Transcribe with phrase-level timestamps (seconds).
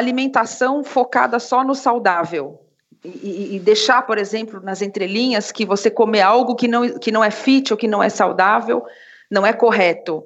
[0.00, 2.60] alimentação focada só no saudável.
[3.04, 7.24] E, e, deixar, por exemplo, nas entrelinhas que você comer algo que não, que não
[7.24, 8.84] é fit ou que não é saudável
[9.30, 10.22] não é correto.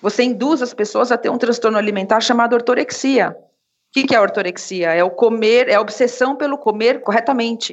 [0.00, 3.36] Você induz as pessoas a ter um transtorno alimentar chamado ortorexia.
[3.38, 4.94] O que, que é ortorexia?
[4.94, 7.72] É o comer, é a obsessão pelo comer corretamente.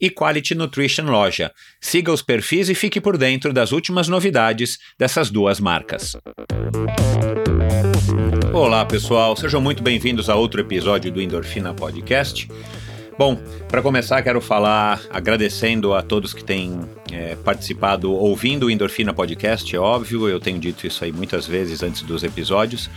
[0.00, 1.52] e Quality Nutrition Loja.
[1.80, 6.16] Siga os perfis e fique por dentro das últimas novidades dessas duas marcas.
[8.52, 12.48] Olá, pessoal, sejam muito bem-vindos a outro episódio do Endorfina Podcast.
[13.18, 16.80] Bom, para começar, quero falar agradecendo a todos que têm
[17.10, 21.82] é, participado ouvindo o Endorfina Podcast, é óbvio, eu tenho dito isso aí muitas vezes
[21.82, 22.90] antes dos episódios.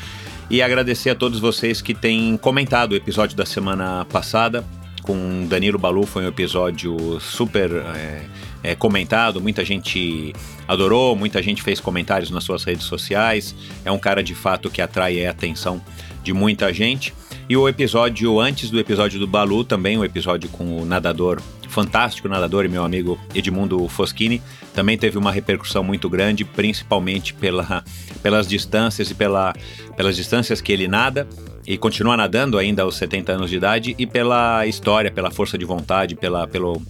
[0.50, 4.66] E agradecer a todos vocês que têm comentado o episódio da semana passada
[5.10, 8.26] com Danilo Balu foi um episódio super é,
[8.62, 10.36] é, comentado, muita gente
[10.68, 13.56] adorou, muita gente fez comentários nas suas redes sociais.
[13.84, 15.82] É um cara de fato que atrai a atenção
[16.22, 17.12] de muita gente.
[17.50, 22.30] E o episódio antes do episódio do Balu, também o episódio com o nadador, fantástico
[22.30, 24.40] nadador e meu amigo Edmundo Foschini,
[24.76, 27.84] também teve uma repercussão muito grande, principalmente pela,
[28.22, 29.56] pelas distâncias e pela,
[29.98, 31.28] pelas distâncias que ele nada
[31.66, 35.66] e continua nadando ainda aos 70 anos de idade e pela história, pela força de
[35.66, 36.82] vontade, pela, pelo,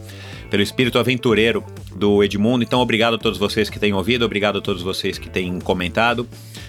[0.50, 1.64] pelo espírito aventureiro
[1.96, 2.64] do Edmundo.
[2.64, 6.28] Então, obrigado a todos vocês que têm ouvido, obrigado a todos vocês que têm comentado.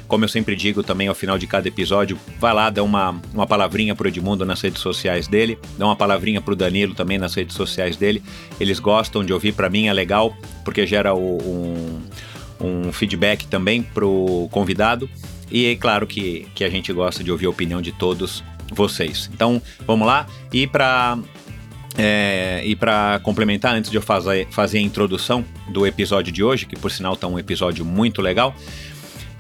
[0.09, 3.47] Como eu sempre digo também ao final de cada episódio, vai lá, dá uma, uma
[3.47, 7.55] palavrinha pro Edmundo nas redes sociais dele, dá uma palavrinha pro Danilo também nas redes
[7.55, 8.21] sociais dele.
[8.59, 12.01] Eles gostam de ouvir, para mim é legal, porque gera o, um,
[12.61, 15.09] um feedback também pro convidado.
[15.51, 19.29] E é claro que, que a gente gosta de ouvir a opinião de todos vocês.
[19.35, 20.27] Então, vamos lá.
[20.53, 21.19] E para
[21.99, 26.65] é, e para complementar, antes de eu fazer, fazer a introdução do episódio de hoje,
[26.65, 28.55] que por sinal está um episódio muito legal,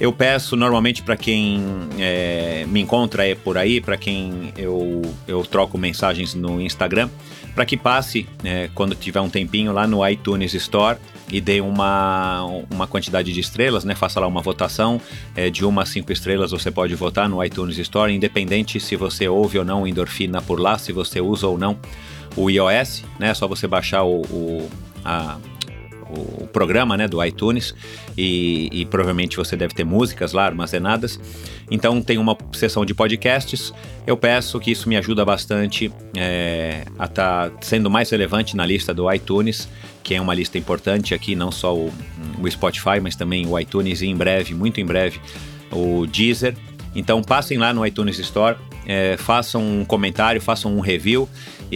[0.00, 1.62] Eu peço normalmente para quem
[1.98, 7.10] é, me encontra é por aí, para quem eu, eu troco mensagens no Instagram,
[7.54, 10.98] para que passe, é, quando tiver um tempinho, lá no iTunes Store
[11.32, 13.94] e dê uma, uma quantidade de estrelas, né?
[13.94, 15.00] Faça lá uma votação
[15.34, 16.50] é, de uma a cinco estrelas.
[16.50, 20.78] Você pode votar no iTunes Store, independente se você ouve ou não endorfina por lá,
[20.78, 21.78] se você usa ou não
[22.36, 23.30] o iOS, né?
[23.30, 24.70] É só você baixar o, o
[25.04, 25.38] a,
[26.16, 27.74] o programa né, do iTunes
[28.16, 31.18] e, e, provavelmente você deve ter músicas lá armazenadas.
[31.70, 33.72] Então tem uma seção de podcasts.
[34.06, 38.66] Eu peço que isso me ajuda bastante é, a estar tá sendo mais relevante na
[38.66, 39.68] lista do iTunes,
[40.02, 41.92] que é uma lista importante aqui, não só o,
[42.40, 45.20] o Spotify, mas também o iTunes e em breve, muito em breve,
[45.70, 46.56] o Deezer.
[46.94, 48.56] Então passem lá no iTunes Store,
[48.90, 51.28] é, façam um comentário, façam um review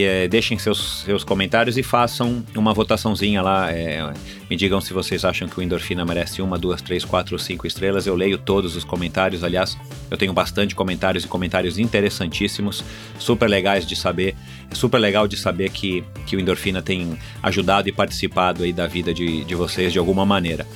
[0.03, 3.71] é, deixem seus, seus comentários e façam uma votaçãozinha lá.
[3.71, 4.13] É,
[4.51, 8.07] me digam se vocês acham que o Endorfina merece uma, duas, três, quatro, cinco estrelas.
[8.07, 9.45] Eu leio todos os comentários.
[9.45, 9.79] Aliás,
[10.11, 12.83] eu tenho bastante comentários e comentários interessantíssimos,
[13.19, 14.35] super legais de saber.
[14.71, 18.89] É super legal de saber que, que o Endorfina tem ajudado e participado aí da
[18.89, 20.67] vida de, de vocês de alguma maneira.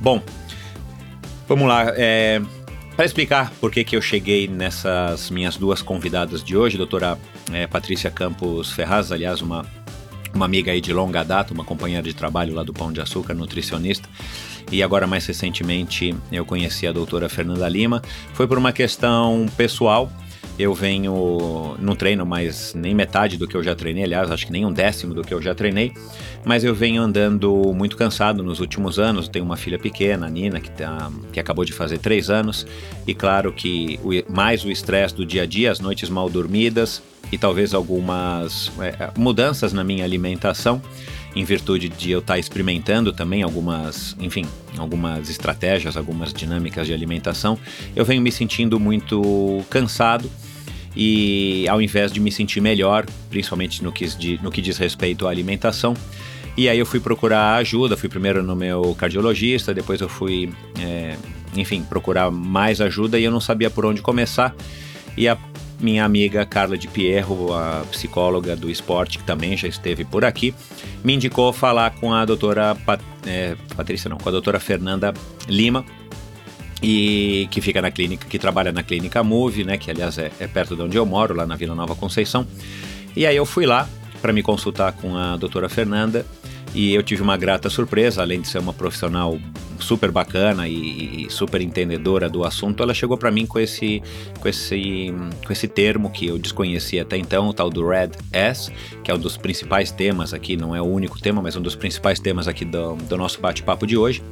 [0.00, 0.22] Bom,
[1.48, 1.92] vamos lá.
[1.96, 2.40] É,
[2.98, 7.16] para explicar por que, que eu cheguei nessas minhas duas convidadas de hoje, doutora
[7.52, 9.64] é, Patrícia Campos Ferraz, aliás, uma,
[10.34, 13.34] uma amiga aí de longa data, uma companheira de trabalho lá do Pão de Açúcar,
[13.34, 14.08] nutricionista,
[14.72, 18.02] e agora mais recentemente eu conheci a doutora Fernanda Lima,
[18.34, 20.10] foi por uma questão pessoal,
[20.58, 24.50] eu venho, não treino mais nem metade do que eu já treinei, aliás, acho que
[24.50, 25.92] nem um décimo do que eu já treinei,
[26.48, 29.28] mas eu venho andando muito cansado nos últimos anos.
[29.28, 32.66] Tenho uma filha pequena, a Nina, que, tá, que acabou de fazer três anos,
[33.06, 37.02] e claro que o, mais o estresse do dia a dia, as noites mal dormidas
[37.30, 40.80] e talvez algumas é, mudanças na minha alimentação
[41.36, 44.46] em virtude de eu estar tá experimentando também algumas, enfim,
[44.78, 47.58] algumas estratégias, algumas dinâmicas de alimentação,
[47.94, 50.30] eu venho me sentindo muito cansado
[50.96, 54.06] e ao invés de me sentir melhor, principalmente no que,
[54.42, 55.94] no que diz respeito à alimentação,
[56.58, 61.16] e aí eu fui procurar ajuda, fui primeiro no meu cardiologista, depois eu fui, é,
[61.54, 64.52] enfim, procurar mais ajuda e eu não sabia por onde começar.
[65.16, 65.38] E a
[65.78, 70.52] minha amiga Carla de Pierro, a psicóloga do esporte, que também já esteve por aqui,
[71.04, 75.14] me indicou falar com a doutora Pat, é, Patrícia, não, com a doutora Fernanda
[75.48, 75.84] Lima,
[76.82, 80.48] e que fica na clínica, que trabalha na clínica Move, né, que aliás é, é
[80.48, 82.44] perto de onde eu moro, lá na Vila Nova Conceição.
[83.14, 83.88] E aí eu fui lá
[84.20, 86.26] para me consultar com a doutora Fernanda
[86.74, 89.38] e eu tive uma grata surpresa, além de ser uma profissional
[89.78, 94.02] super bacana e, e super entendedora do assunto, ela chegou para mim com esse,
[94.40, 95.12] com, esse,
[95.46, 98.72] com esse termo que eu desconhecia até então, o tal do Red S,
[99.02, 101.74] que é um dos principais temas aqui, não é o único tema, mas um dos
[101.74, 104.22] principais temas aqui do, do nosso bate-papo de hoje,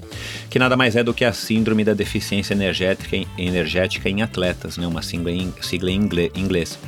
[0.50, 4.86] que nada mais é do que a síndrome da deficiência energética, energética em atletas, né,
[4.86, 6.78] uma sigla em, sigla em inglês.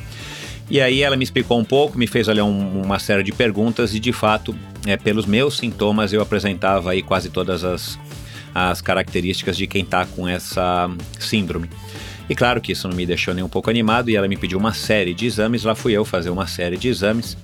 [0.70, 3.94] E aí ela me explicou um pouco, me fez olhar um, uma série de perguntas
[3.94, 4.54] e de fato,
[4.86, 7.98] é, pelos meus sintomas, eu apresentava aí quase todas as,
[8.54, 11.70] as características de quem está com essa síndrome.
[12.28, 14.58] E claro que isso não me deixou nem um pouco animado e ela me pediu
[14.58, 17.36] uma série de exames, lá fui eu fazer uma série de exames.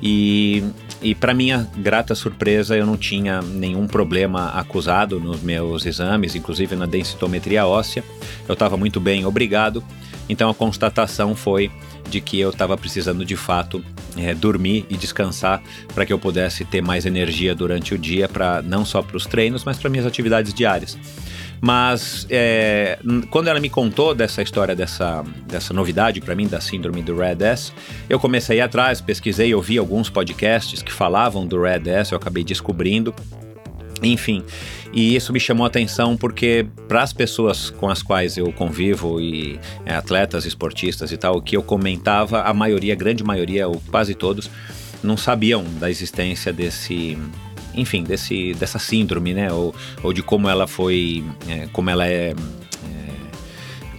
[0.00, 0.62] E,
[1.02, 6.76] e para minha grata surpresa, eu não tinha nenhum problema acusado nos meus exames, inclusive
[6.76, 8.04] na densitometria óssea.
[8.46, 9.82] Eu estava muito bem, obrigado.
[10.28, 11.70] Então a constatação foi
[12.08, 13.84] de que eu estava precisando de fato
[14.16, 15.62] é, dormir e descansar
[15.94, 19.26] para que eu pudesse ter mais energia durante o dia, para não só para os
[19.26, 20.96] treinos, mas para minhas atividades diárias.
[21.60, 22.98] Mas é,
[23.30, 27.38] quando ela me contou dessa história, dessa, dessa novidade para mim, da síndrome do Red
[27.40, 27.72] S,
[28.08, 33.14] eu comecei atrás, pesquisei, ouvi alguns podcasts que falavam do Red S, eu acabei descobrindo.
[34.04, 34.42] Enfim,
[34.92, 39.20] e isso me chamou a atenção porque para as pessoas com as quais eu convivo
[39.20, 43.82] e é, atletas, esportistas e tal, que eu comentava, a maioria, a grande maioria, ou
[43.90, 44.50] quase todos,
[45.02, 47.18] não sabiam da existência desse
[47.76, 49.52] enfim, desse, dessa síndrome, né?
[49.52, 52.32] Ou, ou de como ela foi, é, como ela é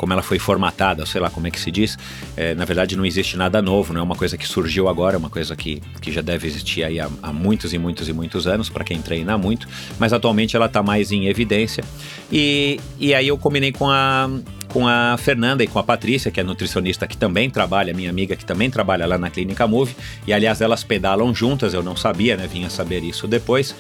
[0.05, 1.97] como ela foi formatada, sei lá como é que se diz,
[2.37, 5.17] é, na verdade não existe nada novo, não é uma coisa que surgiu agora, é
[5.17, 8.45] uma coisa que, que já deve existir aí há, há muitos e muitos e muitos
[8.45, 11.83] anos, para quem treina muito, mas atualmente ela está mais em evidência.
[12.31, 14.29] E, e aí eu combinei com a,
[14.67, 18.35] com a Fernanda e com a Patrícia, que é nutricionista que também trabalha, minha amiga
[18.35, 19.95] que também trabalha lá na Clínica Move,
[20.27, 22.45] e aliás elas pedalam juntas, eu não sabia, né?
[22.45, 23.73] Vinha saber isso depois.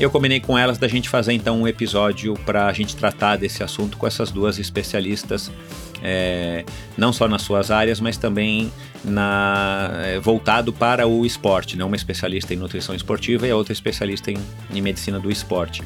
[0.00, 3.62] Eu combinei com elas da gente fazer então um episódio para a gente tratar desse
[3.62, 5.52] assunto com essas duas especialistas,
[6.02, 6.64] é,
[6.96, 8.72] não só nas suas áreas, mas também
[9.04, 11.84] na, é, voltado para o esporte, né?
[11.84, 14.38] uma especialista em nutrição esportiva e a outra especialista em,
[14.72, 15.82] em medicina do esporte.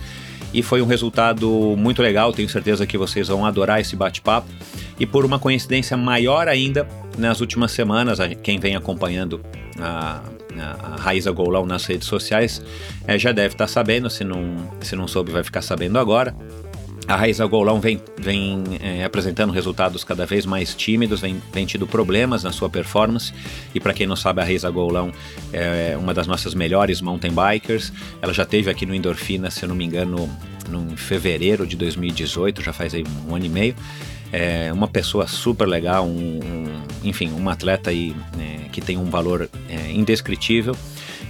[0.52, 2.33] e foi um resultado muito legal.
[2.33, 4.47] Tenho certeza que vocês vão adorar esse bate-papo.
[4.97, 9.40] E por uma coincidência maior ainda, nas últimas semanas, quem vem acompanhando
[9.80, 10.23] a,
[10.61, 12.62] a Raíza Golão nas redes sociais
[13.06, 16.34] é, já deve estar tá sabendo, se não, se não soube, vai ficar sabendo agora.
[17.06, 21.87] A Raíza Golão vem, vem é, apresentando resultados cada vez mais tímidos, vem, vem tido
[21.87, 23.32] problemas na sua performance.
[23.75, 25.12] E para quem não sabe, a Raíza Golão
[25.52, 27.92] é uma das nossas melhores mountain bikers.
[28.23, 30.30] Ela já teve aqui no Endorfina, se eu não me engano,
[30.70, 33.76] no, em fevereiro de 2018, já faz aí um ano e meio.
[34.32, 39.04] É uma pessoa super legal, um, um enfim, uma atleta aí, é, que tem um
[39.04, 40.76] valor é, indescritível.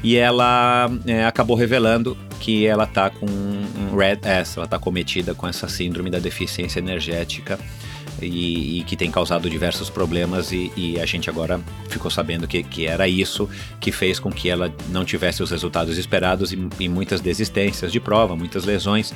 [0.03, 5.35] E ela é, acabou revelando que ela está com um Red S, ela está cometida
[5.35, 7.59] com essa síndrome da deficiência energética
[8.21, 12.63] e, e que tem causado diversos problemas e, e, a gente agora ficou sabendo que,
[12.63, 13.49] que era isso
[13.81, 18.01] que fez com que ela não tivesse os resultados esperados e, e muitas desistências de
[18.01, 19.13] prova, muitas lesões.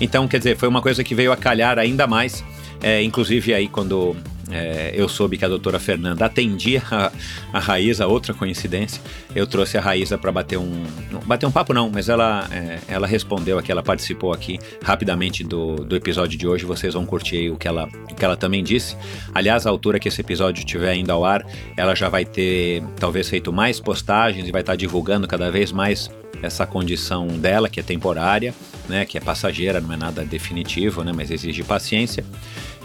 [0.00, 2.44] Então, quer dizer, foi uma coisa que veio a calhar ainda mais,
[2.82, 4.16] é, inclusive aí quando
[4.50, 7.12] é, eu soube que a doutora Fernanda atendia a,
[7.52, 9.00] a Raíza, outra coincidência.
[9.34, 10.84] Eu trouxe a Raíza para bater um.
[11.26, 15.76] Bater um papo, não, mas ela, é, ela respondeu aqui, ela participou aqui rapidamente do,
[15.76, 16.64] do episódio de hoje.
[16.64, 18.96] Vocês vão curtir o que, ela, o que ela também disse.
[19.34, 21.44] Aliás, a altura que esse episódio estiver indo ao ar,
[21.76, 26.10] ela já vai ter talvez feito mais postagens e vai estar divulgando cada vez mais
[26.42, 28.54] essa condição dela, que é temporária,
[28.88, 32.24] né, que é passageira, não é nada definitivo, né, mas exige paciência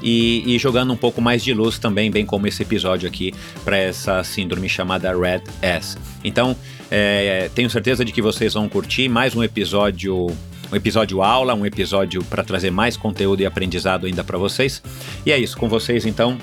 [0.04, 3.34] e, e jogando um pouco mais de luz também, bem como esse episódio aqui,
[3.64, 5.98] para essa síndrome chamada Red S.
[6.24, 6.56] Então,
[6.92, 10.28] é, tenho certeza de que vocês vão curtir mais um episódio
[10.72, 14.82] um episódio aula, um episódio para trazer mais conteúdo e aprendizado ainda para vocês.
[15.24, 16.38] E é isso, com vocês então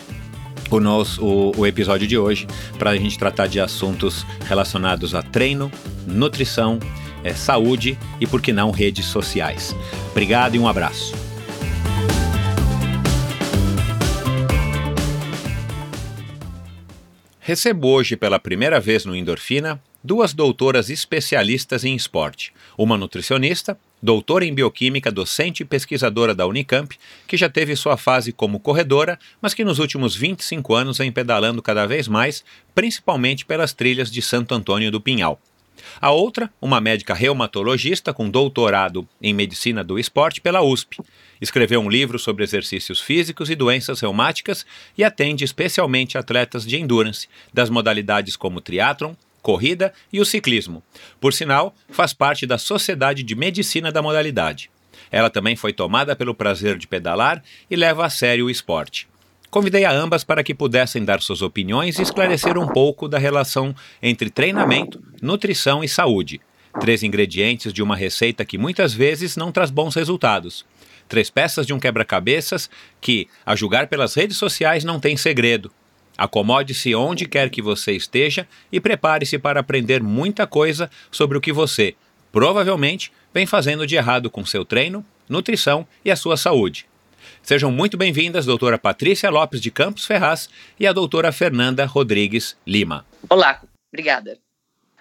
[0.70, 2.46] o nosso o, o episódio de hoje
[2.78, 5.70] para a gente tratar de assuntos relacionados a treino,
[6.06, 6.78] nutrição,
[7.24, 9.74] é, saúde e por que não redes sociais.
[10.12, 11.29] Obrigado e um abraço.
[17.50, 24.44] Recebo hoje pela primeira vez no Endorfina duas doutoras especialistas em esporte, uma nutricionista, doutora
[24.44, 29.52] em bioquímica, docente e pesquisadora da Unicamp, que já teve sua fase como corredora, mas
[29.52, 34.54] que nos últimos 25 anos vem pedalando cada vez mais, principalmente pelas trilhas de Santo
[34.54, 35.36] Antônio do Pinhal.
[36.00, 40.98] A outra, uma médica reumatologista com doutorado em medicina do esporte pela USP.
[41.40, 44.64] Escreveu um livro sobre exercícios físicos e doenças reumáticas
[44.96, 50.82] e atende especialmente atletas de endurance, das modalidades como triatlon, corrida e o ciclismo.
[51.20, 54.70] Por sinal, faz parte da Sociedade de Medicina da modalidade.
[55.10, 59.09] Ela também foi tomada pelo prazer de pedalar e leva a sério o esporte.
[59.50, 63.74] Convidei a ambas para que pudessem dar suas opiniões e esclarecer um pouco da relação
[64.00, 66.40] entre treinamento, nutrição e saúde.
[66.78, 70.64] Três ingredientes de uma receita que muitas vezes não traz bons resultados.
[71.08, 75.72] Três peças de um quebra-cabeças que, a julgar pelas redes sociais, não tem segredo.
[76.16, 81.52] Acomode-se onde quer que você esteja e prepare-se para aprender muita coisa sobre o que
[81.52, 81.96] você,
[82.30, 86.89] provavelmente, vem fazendo de errado com seu treino, nutrição e a sua saúde.
[87.42, 93.04] Sejam muito bem-vindas, doutora Patrícia Lopes de Campos Ferraz e a doutora Fernanda Rodrigues Lima.
[93.28, 93.60] Olá,
[93.92, 94.38] obrigada.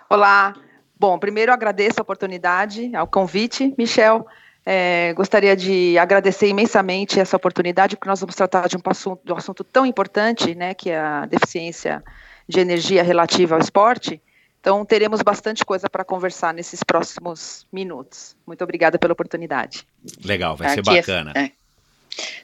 [0.09, 0.55] Olá.
[0.99, 4.25] Bom, primeiro agradeço a oportunidade, ao convite, Michel.
[4.65, 9.31] É, gostaria de agradecer imensamente essa oportunidade, porque nós vamos tratar de um assunto, de
[9.31, 12.03] um assunto tão importante, né, que é a deficiência
[12.47, 14.21] de energia relativa ao esporte.
[14.59, 18.35] Então, teremos bastante coisa para conversar nesses próximos minutos.
[18.45, 19.87] Muito obrigada pela oportunidade.
[20.23, 21.31] Legal, vai Aqui ser é bacana.
[21.35, 21.51] É, é.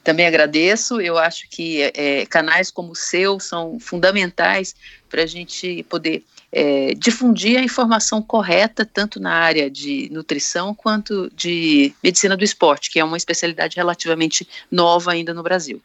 [0.04, 1.02] Também agradeço.
[1.02, 4.76] Eu acho que é, canais como o seu são fundamentais
[5.10, 11.30] para a gente poder é, difundir a informação correta, tanto na área de nutrição quanto
[11.36, 15.82] de medicina do esporte, que é uma especialidade relativamente nova ainda no Brasil.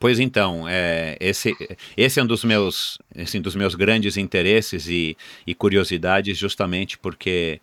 [0.00, 1.54] Pois então, é, esse,
[1.96, 7.60] esse é um dos meus, assim, dos meus grandes interesses e, e curiosidades, justamente porque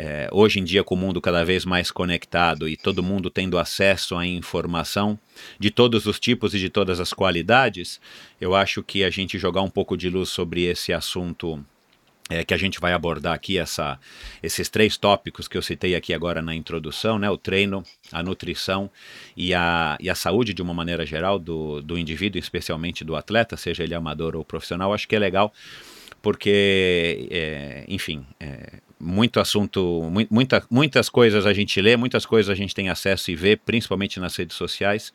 [0.00, 3.58] é, hoje em dia, com o mundo cada vez mais conectado e todo mundo tendo
[3.58, 5.18] acesso à informação
[5.58, 8.00] de todos os tipos e de todas as qualidades,
[8.40, 11.64] eu acho que a gente jogar um pouco de luz sobre esse assunto
[12.30, 13.98] é, que a gente vai abordar aqui, essa,
[14.40, 18.88] esses três tópicos que eu citei aqui agora na introdução, né, o treino, a nutrição
[19.36, 23.56] e a, e a saúde de uma maneira geral do, do indivíduo, especialmente do atleta,
[23.56, 25.52] seja ele amador ou profissional, acho que é legal
[26.20, 32.54] porque, é, enfim, é, muito assunto, muita, muitas coisas a gente lê, muitas coisas a
[32.54, 35.12] gente tem acesso e vê, principalmente nas redes sociais,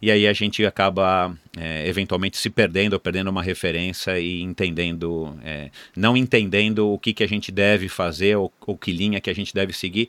[0.00, 5.36] e aí a gente acaba é, eventualmente se perdendo ou perdendo uma referência e entendendo,
[5.42, 9.30] é, não entendendo o que, que a gente deve fazer ou, ou que linha que
[9.30, 10.08] a gente deve seguir.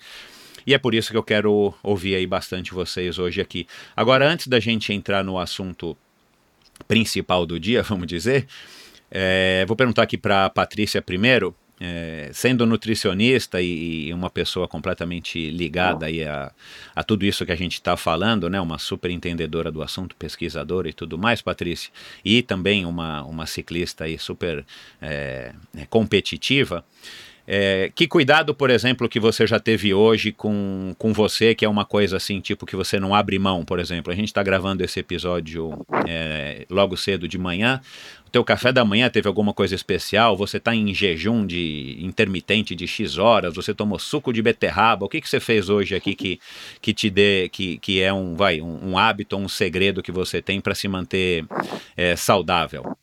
[0.68, 3.68] E é por isso que eu quero ouvir aí bastante vocês hoje aqui.
[3.96, 5.96] Agora, antes da gente entrar no assunto
[6.88, 8.48] principal do dia, vamos dizer,
[9.12, 11.56] é, vou perguntar aqui para Patrícia primeiro.
[11.78, 16.50] É, sendo nutricionista e, e, uma pessoa completamente ligada aí a,
[16.96, 20.88] a tudo isso que a gente está falando, né, uma super entendedora do assunto, pesquisadora
[20.88, 21.92] e tudo mais, Patrícia,
[22.24, 24.66] e também uma, uma ciclista aí super
[25.02, 26.86] é, é competitiva,
[27.48, 31.70] é, que cuidado, por exemplo, que você já teve hoje com, com você, que é
[31.70, 34.12] uma coisa assim, tipo que você não abre mão, por exemplo.
[34.12, 37.80] A gente está gravando esse episódio é, logo cedo de manhã.
[38.36, 40.36] Teu café da manhã teve alguma coisa especial?
[40.36, 43.56] Você está em jejum de intermitente de X horas?
[43.56, 45.06] Você tomou suco de beterraba?
[45.06, 46.38] O que, que você fez hoje aqui que,
[46.82, 50.42] que te dê, que, que é um, vai, um, um hábito, um segredo que você
[50.42, 51.46] tem para se manter
[51.96, 52.98] é, saudável?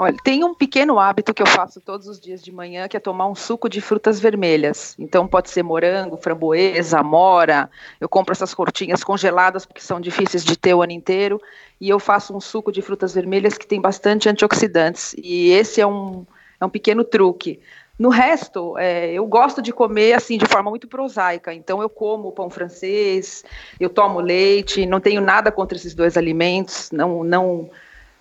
[0.00, 3.00] Olha, tem um pequeno hábito que eu faço todos os dias de manhã, que é
[3.00, 4.94] tomar um suco de frutas vermelhas.
[4.96, 7.68] Então pode ser morango, framboesa, amora.
[8.00, 11.42] Eu compro essas cortinhas congeladas porque são difíceis de ter o ano inteiro.
[11.80, 15.16] E eu faço um suco de frutas vermelhas que tem bastante antioxidantes.
[15.18, 16.24] E esse é um,
[16.60, 17.58] é um pequeno truque.
[17.98, 21.52] No resto, é, eu gosto de comer assim de forma muito prosaica.
[21.52, 23.44] Então eu como pão francês,
[23.80, 27.68] eu tomo leite, não tenho nada contra esses dois alimentos, não não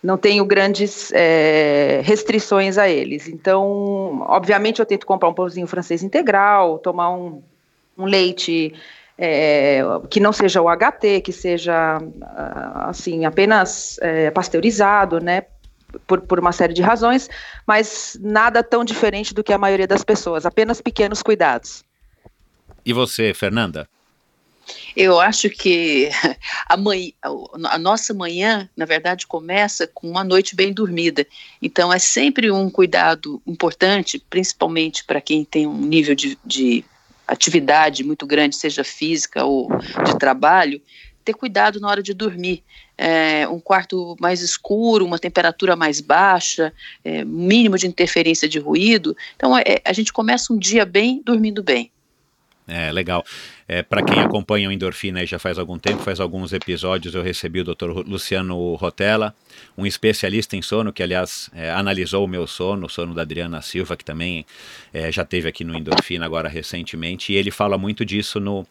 [0.01, 3.27] não tenho grandes é, restrições a eles.
[3.27, 7.41] Então, obviamente, eu tento comprar um pãozinho francês integral, tomar um,
[7.97, 8.73] um leite
[9.17, 15.43] é, que não seja o HT, que seja ah, assim apenas é, pasteurizado, né?
[16.05, 17.29] Por, por uma série de razões,
[17.65, 21.83] mas nada tão diferente do que a maioria das pessoas, apenas pequenos cuidados.
[22.85, 23.87] E você, Fernanda?
[24.99, 26.09] Eu acho que
[26.67, 31.23] a, a, nossa manhã, na verdade, começa com uma noite bem dormida.
[31.61, 36.83] Então, é sempre um cuidado importante, principalmente para quem tem um nível de, de
[37.27, 39.69] atividade muito grande, seja física ou
[40.03, 40.81] de trabalho,
[41.23, 42.63] ter cuidado na hora de dormir.
[42.97, 46.73] É, um quarto mais escuro, uma temperatura mais baixa,
[47.03, 49.15] é, mínimo de interferência de ruído.
[49.35, 51.91] Então, é, a gente começa um dia bem dormindo bem.
[52.67, 53.23] É, legal.
[53.65, 57.61] É, Para quem acompanha o Endorfina já faz algum tempo, faz alguns episódios, eu recebi
[57.61, 58.05] o Dr.
[58.05, 59.33] Luciano Rotella,
[59.77, 63.61] um especialista em sono, que aliás é, analisou o meu sono, o sono da Adriana
[63.61, 64.45] Silva, que também
[64.93, 68.67] é, já teve aqui no Endorfina agora recentemente, e ele fala muito disso no,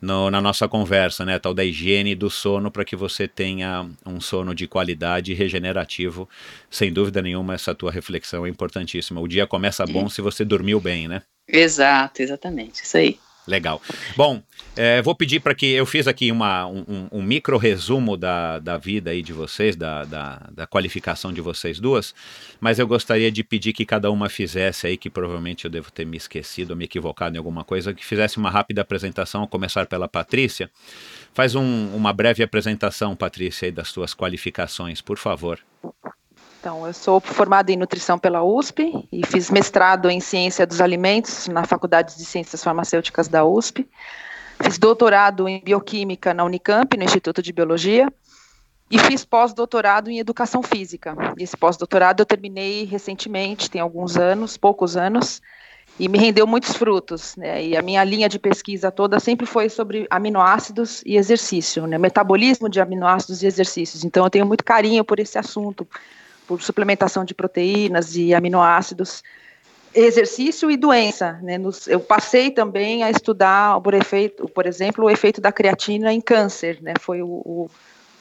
[0.00, 1.38] no, na nossa conversa, né?
[1.38, 6.28] Tal da higiene do sono para que você tenha um sono de qualidade e regenerativo.
[6.70, 9.20] Sem dúvida nenhuma, essa tua reflexão é importantíssima.
[9.20, 11.22] O dia começa bom se você dormiu bem, né?
[11.48, 12.82] Exato, exatamente.
[12.82, 13.18] Isso aí.
[13.46, 13.80] Legal.
[14.16, 14.42] Bom,
[14.76, 18.76] é, vou pedir para que eu fiz aqui uma, um, um, micro resumo da, da
[18.76, 22.14] vida aí de vocês, da, da, da, qualificação de vocês duas,
[22.60, 26.04] mas eu gostaria de pedir que cada uma fizesse aí, que provavelmente eu devo ter
[26.04, 30.06] me esquecido, me equivocado em alguma coisa, que fizesse uma rápida apresentação, a começar pela
[30.06, 30.70] Patrícia.
[31.32, 35.58] Faz um, uma breve apresentação, Patrícia, aí das suas qualificações, por favor.
[36.60, 41.48] Então, eu sou formada em nutrição pela USP e fiz mestrado em ciência dos alimentos
[41.48, 43.88] na Faculdade de Ciências Farmacêuticas da USP.
[44.62, 48.12] Fiz doutorado em bioquímica na Unicamp, no Instituto de Biologia,
[48.90, 51.16] e fiz pós-doutorado em educação física.
[51.38, 55.40] Esse pós-doutorado eu terminei recentemente, tem alguns anos, poucos anos,
[55.98, 57.36] e me rendeu muitos frutos.
[57.36, 57.64] Né?
[57.64, 61.96] E a minha linha de pesquisa toda sempre foi sobre aminoácidos e exercício, né?
[61.96, 64.04] metabolismo de aminoácidos e exercícios.
[64.04, 65.88] Então eu tenho muito carinho por esse assunto,
[66.50, 69.22] por suplementação de proteínas e aminoácidos,
[69.94, 71.38] exercício e doença.
[71.40, 71.56] Né?
[71.56, 76.20] Nos, eu passei também a estudar, por, efeito, por exemplo, o efeito da creatina em
[76.20, 76.94] câncer, né?
[76.98, 77.70] foi o, o,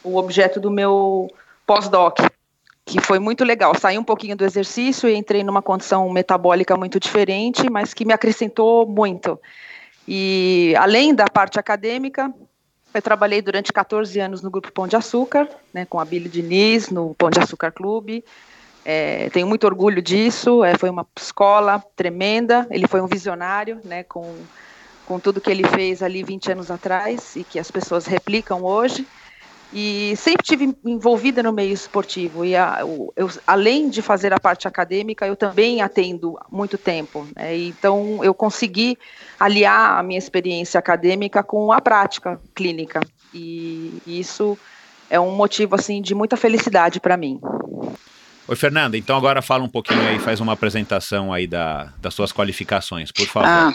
[0.03, 1.27] o objeto do meu
[1.65, 2.19] pós-doc,
[2.85, 3.73] que foi muito legal.
[3.73, 8.13] Saí um pouquinho do exercício e entrei numa condição metabólica muito diferente, mas que me
[8.13, 9.39] acrescentou muito.
[10.07, 12.31] E além da parte acadêmica,
[12.93, 16.89] eu trabalhei durante 14 anos no Grupo Pão de Açúcar, né, com a Billy Diniz,
[16.89, 18.23] no Pão de Açúcar Clube.
[18.83, 24.03] É, tenho muito orgulho disso, é, foi uma escola tremenda, ele foi um visionário, né,
[24.03, 24.35] com,
[25.05, 29.05] com tudo que ele fez ali 20 anos atrás e que as pessoas replicam hoje
[29.71, 32.79] e sempre tive envolvida no meio esportivo e a,
[33.15, 37.55] eu, além de fazer a parte acadêmica eu também atendo muito tempo né?
[37.57, 38.97] então eu consegui
[39.39, 42.99] aliar a minha experiência acadêmica com a prática clínica
[43.33, 44.57] e isso
[45.09, 47.39] é um motivo assim de muita felicidade para mim
[48.47, 52.33] Oi Fernanda, então agora fala um pouquinho aí, faz uma apresentação aí da, das suas
[52.33, 53.47] qualificações, por favor.
[53.47, 53.71] Ah,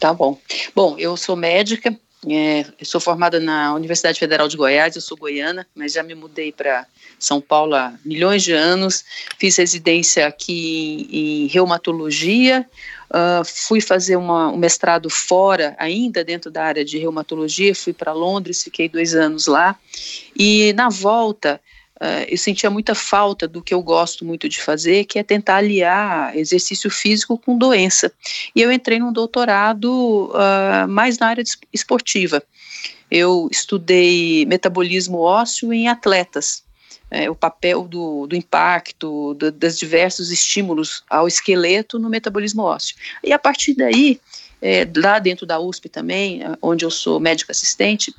[0.00, 0.40] tá bom.
[0.74, 1.94] Bom, eu sou médica,
[2.26, 6.14] é, eu sou formada na Universidade Federal de Goiás, eu sou goiana, mas já me
[6.16, 6.84] mudei para
[7.18, 9.04] São Paulo há milhões de anos,
[9.38, 12.66] fiz residência aqui em, em reumatologia,
[13.10, 18.12] uh, fui fazer uma, um mestrado fora, ainda dentro da área de reumatologia, fui para
[18.12, 19.78] Londres, fiquei dois anos lá,
[20.36, 21.60] e na volta
[22.00, 25.56] Uh, eu sentia muita falta do que eu gosto muito de fazer, que é tentar
[25.56, 28.12] aliar exercício físico com doença.
[28.54, 32.40] E eu entrei num doutorado uh, mais na área esportiva.
[33.10, 36.62] Eu estudei metabolismo ósseo em atletas,
[37.10, 42.96] é, o papel do, do impacto, do, dos diversos estímulos ao esqueleto no metabolismo ósseo.
[43.24, 44.20] E a partir daí,
[44.62, 48.14] é, lá dentro da USP também, onde eu sou médico assistente,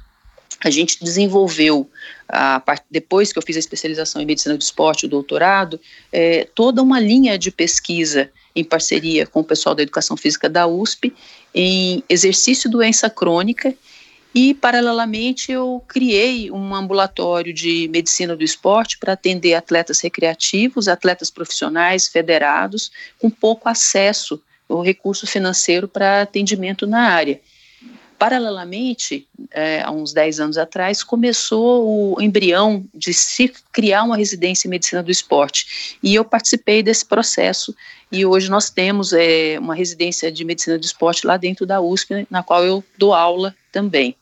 [0.63, 1.89] a gente desenvolveu,
[2.27, 5.79] a, depois que eu fiz a especialização em medicina do esporte, o doutorado,
[6.11, 10.67] é, toda uma linha de pesquisa em parceria com o pessoal da educação física da
[10.67, 11.13] USP
[11.53, 13.73] em exercício doença crônica
[14.33, 21.31] e, paralelamente, eu criei um ambulatório de medicina do esporte para atender atletas recreativos, atletas
[21.31, 27.41] profissionais, federados, com pouco acesso ao recurso financeiro para atendimento na área.
[28.19, 34.67] Paralelamente, é, há uns 10 anos atrás, começou o embrião de se criar uma residência
[34.67, 35.97] em medicina do esporte.
[36.03, 37.73] E eu participei desse processo.
[38.11, 42.27] E hoje nós temos é, uma residência de medicina do esporte lá dentro da USP,
[42.29, 44.13] na qual eu dou aula também.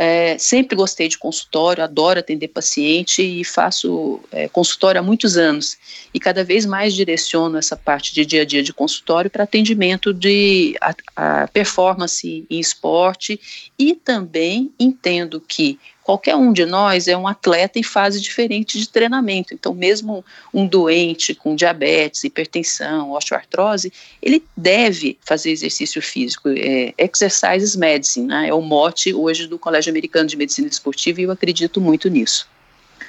[0.00, 5.76] É, sempre gostei de consultório, adoro atender paciente e faço é, consultório há muitos anos.
[6.14, 10.14] E cada vez mais direciono essa parte de dia a dia de consultório para atendimento
[10.14, 13.40] de a, a performance em esporte
[13.76, 18.88] e também entendo que qualquer um de nós é um atleta em fase diferente de
[18.88, 19.52] treinamento.
[19.52, 23.92] Então, mesmo um doente com diabetes, hipertensão, osteoartrose,
[24.22, 26.48] ele deve fazer exercício físico.
[26.48, 28.48] É, exercises medicine, né?
[28.48, 32.48] É o mote hoje do Colégio Americano de Medicina Esportiva e eu acredito muito nisso.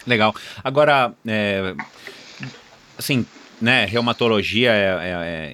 [0.05, 0.35] Legal.
[0.61, 1.73] Agora, é,
[2.97, 3.25] assim,
[3.61, 5.53] né, reumatologia é,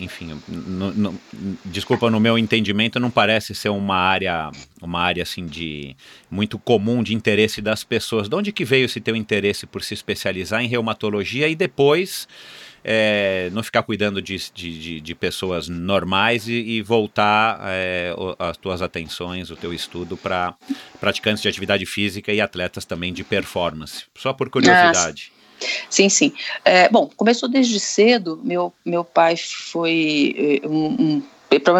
[0.00, 1.20] enfim, no, no,
[1.64, 5.96] desculpa, no meu entendimento não parece ser uma área, uma área assim de
[6.30, 8.28] muito comum de interesse das pessoas.
[8.28, 12.28] De onde que veio esse teu interesse por se especializar em reumatologia e depois
[12.84, 18.80] é, não ficar cuidando de, de, de pessoas normais e, e voltar é, as tuas
[18.80, 20.54] atenções, o teu estudo para
[21.00, 24.04] praticantes de atividade física e atletas também de performance?
[24.16, 25.32] Só por curiosidade.
[25.88, 26.32] Sim, sim.
[26.64, 28.40] É, bom, começou desde cedo.
[28.42, 31.22] Meu, meu pai foi eh, um, um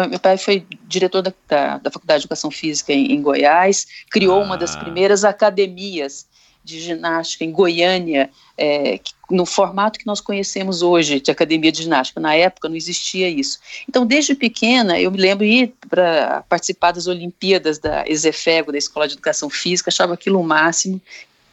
[0.09, 4.41] meu pai foi diretor da, da, da, Faculdade de Educação Física em, em Goiás, criou
[4.41, 4.43] ah.
[4.43, 4.79] uma das ah.
[4.79, 6.27] primeiras academias
[6.63, 11.83] de ginástica em Goiânia, é, que, no formato que nós conhecemos hoje de academia de
[11.83, 12.19] ginástica.
[12.19, 13.59] Na época não existia isso.
[13.87, 18.77] Então, desde pequena, eu me lembro de ir para participar das Olimpíadas da Exefego, da
[18.77, 21.01] Escola de Educação Física, achava aquilo o máximo,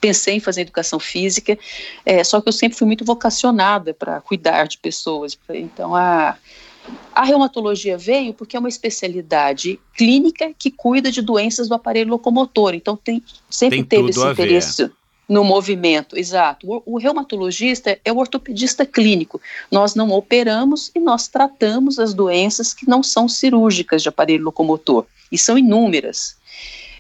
[0.00, 1.58] pensei em fazer educação física,
[2.04, 5.38] é, só que eu sempre fui muito vocacionada para cuidar de pessoas.
[5.50, 6.36] Então, a,
[7.14, 12.74] a reumatologia veio porque é uma especialidade clínica que cuida de doenças do aparelho locomotor.
[12.74, 14.90] Então, tem, sempre tem teve esse interesse
[15.28, 16.66] no movimento, exato.
[16.70, 19.40] O, o, reumatologista é o ortopedista clínico.
[19.70, 25.04] Nós não operamos e nós tratamos as doenças que não são cirúrgicas de aparelho locomotor,
[25.30, 26.36] e são inúmeras.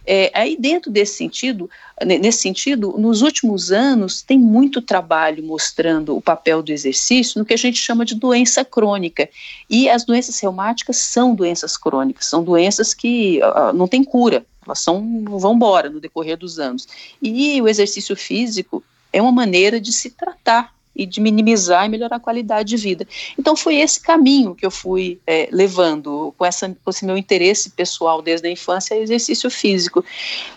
[0.06, 1.68] É, aí dentro desse sentido,
[2.04, 7.54] nesse sentido, nos últimos anos tem muito trabalho mostrando o papel do exercício no que
[7.54, 9.28] a gente chama de doença crônica.
[9.68, 14.78] E as doenças reumáticas são doenças crônicas, são doenças que uh, não têm cura, elas
[14.78, 16.86] são vão embora no decorrer dos anos.
[17.20, 22.16] E o exercício físico é uma maneira de se tratar e de minimizar e melhorar
[22.16, 23.06] a qualidade de vida.
[23.38, 27.70] Então foi esse caminho que eu fui é, levando com, essa, com esse meu interesse
[27.70, 30.04] pessoal desde a infância exercício físico.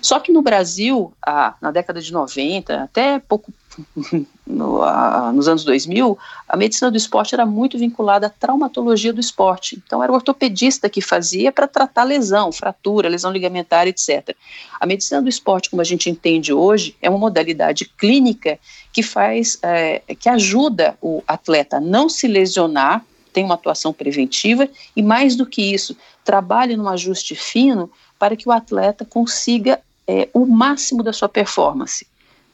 [0.02, 1.13] Só que no Brasil,
[1.62, 3.52] na década de 90, até pouco
[4.45, 9.19] no, a, nos anos 2000, a medicina do esporte era muito vinculada à traumatologia do
[9.19, 9.81] esporte.
[9.85, 14.35] Então, era o ortopedista que fazia para tratar lesão, fratura, lesão ligamentar, etc.
[14.79, 18.59] A medicina do esporte, como a gente entende hoje, é uma modalidade clínica
[18.91, 24.67] que faz, é, que ajuda o atleta a não se lesionar, tem uma atuação preventiva
[24.95, 30.27] e, mais do que isso, trabalha num ajuste fino para que o atleta consiga é,
[30.33, 32.07] o máximo da sua performance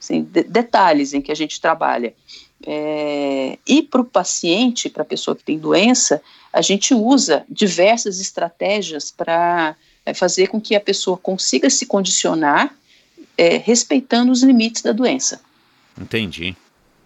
[0.05, 2.13] assim, de, detalhes em que a gente trabalha.
[2.65, 6.21] É, e para o paciente, para a pessoa que tem doença,
[6.53, 12.73] a gente usa diversas estratégias para é, fazer com que a pessoa consiga se condicionar
[13.37, 15.41] é, respeitando os limites da doença.
[15.99, 16.55] Entendi.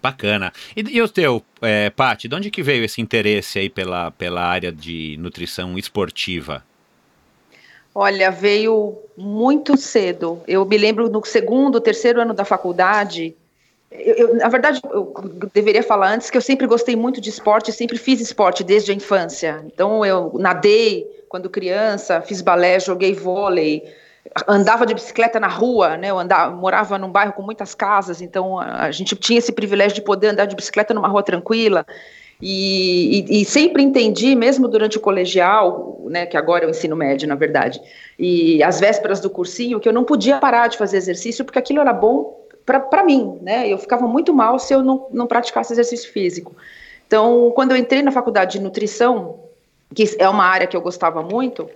[0.02, 0.54] Bacana.
[0.76, 4.42] E, e o teu, é, Paty, de onde que veio esse interesse aí pela, pela
[4.42, 6.64] área de nutrição esportiva?
[7.94, 10.42] Olha, veio muito cedo.
[10.48, 13.36] Eu me lembro no segundo, terceiro ano da faculdade,
[13.92, 15.14] eu, eu, na verdade, eu
[15.54, 18.96] deveria falar antes que eu sempre gostei muito de esporte, sempre fiz esporte desde a
[18.96, 19.64] infância.
[19.66, 23.84] Então, eu nadei quando criança, fiz balé, joguei vôlei,
[24.48, 26.10] andava de bicicleta na rua, né?
[26.10, 30.02] Eu andava, morava num bairro com muitas casas, então a gente tinha esse privilégio de
[30.02, 31.86] poder andar de bicicleta numa rua tranquila.
[32.42, 36.96] E, e, e, sempre entendi, mesmo durante o colegial, né, que agora é o ensino
[36.96, 37.82] médio, na verdade,
[38.18, 41.82] e as vésperas do cursinho, que eu não podia parar de fazer exercício porque aquilo
[41.82, 43.68] era bom para mim, né?
[43.68, 46.56] Eu ficava muito mal se eu não, não praticasse exercício físico.
[47.08, 49.40] Então, quando eu entrei na faculdade de nutrição,
[49.94, 51.68] que é uma área que eu gostava muito,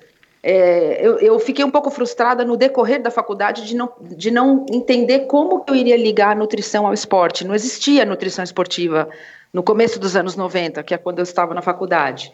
[0.44, 4.66] é, eu, eu, fiquei um pouco frustrada no decorrer da faculdade de não, de não
[4.70, 7.48] entender como eu iria ligar a nutrição ao esporte.
[7.48, 9.10] Não existia nutrição esportiva
[9.54, 12.32] no começo dos anos 90, que é quando eu estava na faculdade.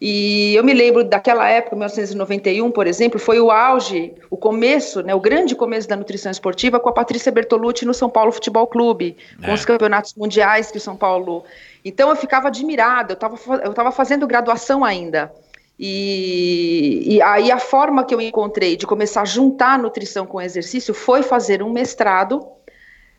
[0.00, 5.12] E eu me lembro daquela época, 1991, por exemplo, foi o auge, o começo, né,
[5.12, 9.16] o grande começo da nutrição esportiva com a Patrícia Bertolucci no São Paulo Futebol Clube,
[9.44, 9.54] com é.
[9.54, 11.44] os campeonatos mundiais que o São Paulo.
[11.84, 15.32] Então eu ficava admirada, eu estava eu tava fazendo graduação ainda.
[15.78, 20.92] E, e, aí a forma que eu encontrei de começar a juntar nutrição com exercício
[20.92, 22.44] foi fazer um mestrado,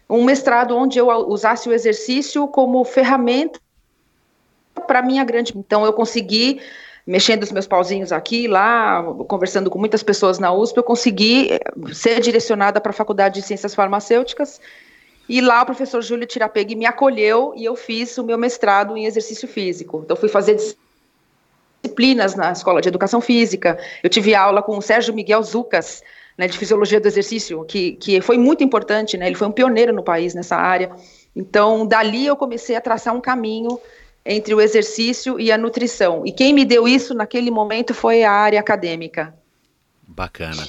[0.10, 3.60] um mestrado onde eu usasse o exercício como ferramenta
[4.88, 5.54] para minha grande.
[5.56, 6.60] Então eu consegui
[7.06, 11.60] mexendo os meus pauzinhos aqui, lá, conversando com muitas pessoas na USP, eu consegui eh,
[11.92, 14.62] ser direcionada para a Faculdade de Ciências Farmacêuticas.
[15.28, 19.06] E lá o professor Júlio Tirapegui me acolheu e eu fiz o meu mestrado em
[19.06, 20.02] exercício físico.
[20.06, 20.56] Então fui fazer
[21.84, 23.80] disciplinas na Escola de Educação Física.
[24.04, 26.04] Eu tive aula com o Sérgio Miguel Zucas,
[26.40, 29.92] né, de Fisiologia do Exercício, que, que foi muito importante, né, ele foi um pioneiro
[29.92, 30.90] no país nessa área.
[31.36, 33.78] Então, dali eu comecei a traçar um caminho
[34.26, 36.26] entre o exercício e a nutrição.
[36.26, 39.36] E quem me deu isso naquele momento foi a área acadêmica.
[40.08, 40.66] Bacana.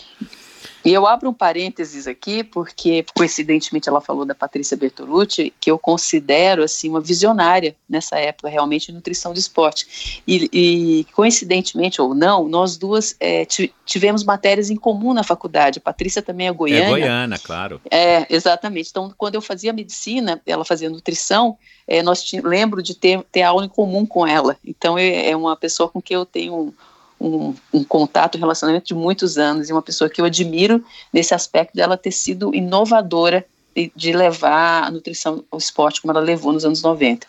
[0.85, 5.79] E eu abro um parênteses aqui, porque coincidentemente ela falou da Patrícia Bertolucci, que eu
[5.79, 10.23] considero assim uma visionária nessa época, realmente, em nutrição de esporte.
[10.27, 13.47] E, e coincidentemente ou não, nós duas é,
[13.85, 15.79] tivemos matérias em comum na faculdade.
[15.79, 16.85] A Patrícia também é goiana.
[16.85, 17.81] É goiana, claro.
[17.91, 18.91] É, exatamente.
[18.91, 23.65] Então, quando eu fazia medicina, ela fazia nutrição, é, nós lembro de ter, ter aula
[23.65, 24.57] em comum com ela.
[24.65, 26.73] Então, é, é uma pessoa com quem eu tenho
[27.21, 31.35] um, um, contato, um relacionamento de muitos anos e uma pessoa que eu admiro nesse
[31.35, 33.45] aspecto dela ter sido inovadora
[33.77, 37.27] de, de levar a nutrição ao esporte como ela levou nos anos 90.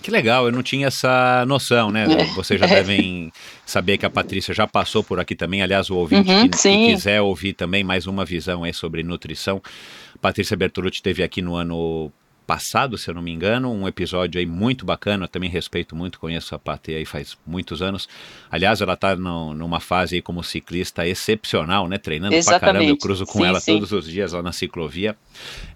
[0.00, 2.04] Que legal, eu não tinha essa noção, né?
[2.04, 2.24] É.
[2.34, 2.68] Vocês já é.
[2.68, 3.32] devem
[3.66, 5.60] saber que a Patrícia já passou por aqui também.
[5.60, 9.60] Aliás, o ouvinte uhum, que, que, quiser ouvir também mais uma visão aí sobre nutrição,
[10.20, 12.12] Patrícia Bertolucci esteve aqui no ano
[12.48, 16.18] passado, se eu não me engano, um episódio aí muito bacana, eu também respeito muito,
[16.18, 18.08] conheço a Patê aí faz muitos anos.
[18.50, 21.98] Aliás, ela está numa fase aí como ciclista excepcional, né?
[21.98, 22.60] Treinando Exatamente.
[22.60, 23.74] pra caramba, eu cruzo com sim, ela sim.
[23.74, 25.14] todos os dias lá na ciclovia.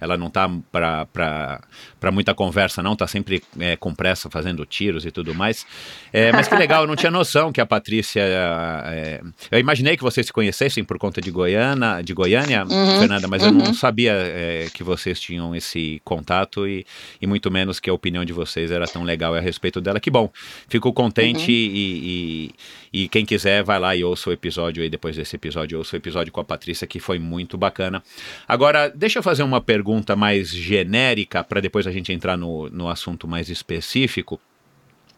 [0.00, 5.10] Ela não tá para muita conversa, não, tá sempre é, com pressa fazendo tiros e
[5.10, 5.66] tudo mais.
[6.10, 8.22] É, mas que legal, eu não tinha noção que a Patrícia.
[8.22, 13.28] É, eu imaginei que vocês se conhecessem por conta de Goiânia, de Goiânia, uhum, Fernanda,
[13.28, 13.48] mas uhum.
[13.48, 13.74] eu não uhum.
[13.74, 16.84] sabia é, que vocês tinham esse contato e,
[17.20, 20.00] e muito menos que a opinião de vocês era tão legal a respeito dela.
[20.00, 20.30] Que bom,
[20.68, 21.74] fico contente uhum.
[21.74, 22.50] e,
[22.92, 25.96] e, e, quem quiser vai lá e ouça o episódio aí, depois desse episódio, ouça
[25.96, 28.02] o episódio com a Patrícia, que foi muito bacana.
[28.46, 32.88] Agora, deixa eu fazer uma pergunta mais genérica para depois a gente entrar no, no
[32.88, 34.40] assunto mais específico.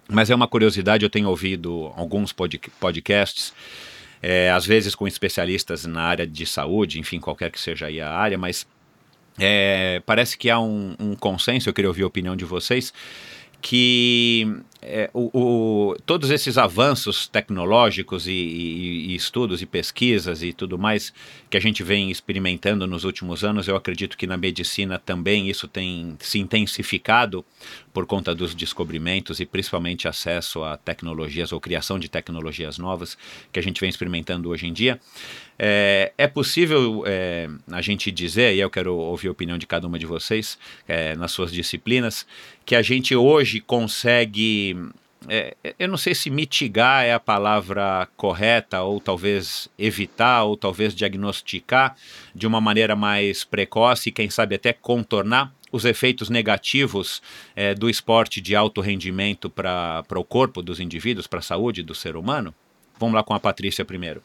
[0.09, 3.55] Mas é uma curiosidade, eu tenho ouvido alguns pod podcasts,
[4.21, 8.11] é, às vezes com especialistas na área de saúde, enfim, qualquer que seja aí a
[8.11, 8.67] área, mas
[9.39, 12.93] é, parece que há um, um consenso, eu queria ouvir a opinião de vocês,
[13.65, 14.47] que
[14.83, 20.79] é, o, o, todos esses avanços tecnológicos e, e, e, estudos e pesquisas e tudo
[20.79, 21.15] mais
[21.49, 25.67] que a gente vem experimentando nos últimos anos, eu acredito que na medicina também isso
[25.67, 27.43] tem se intensificado
[27.91, 33.17] por conta dos descobrimentos e principalmente acesso a tecnologias ou criação de tecnologias novas
[33.51, 35.01] que a gente vem experimentando hoje em dia.
[35.59, 39.87] É, é possível é, a gente dizer, e eu quero ouvir a opinião de cada
[39.87, 42.27] uma de vocês é, nas suas disciplinas,
[42.65, 44.77] que a gente hoje consegue
[45.29, 50.95] é, eu não sei se mitigar é a palavra correta, ou talvez evitar, ou talvez
[50.95, 51.97] diagnosticar
[52.35, 57.21] de uma maneira mais precoce, e quem sabe até contornar os efeitos negativos
[57.57, 61.95] é, do esporte de alto rendimento para o corpo dos indivíduos, para a saúde do
[61.95, 62.55] ser humano?
[62.99, 64.23] Vamos lá com a Patrícia primeiro.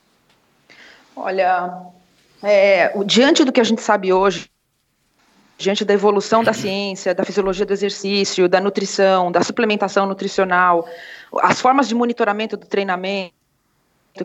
[1.16, 1.88] Olha,
[2.44, 4.50] é, diante do que a gente sabe hoje,
[5.60, 10.88] diante da evolução da ciência, da fisiologia do exercício, da nutrição, da suplementação nutricional,
[11.42, 13.34] as formas de monitoramento do treinamento,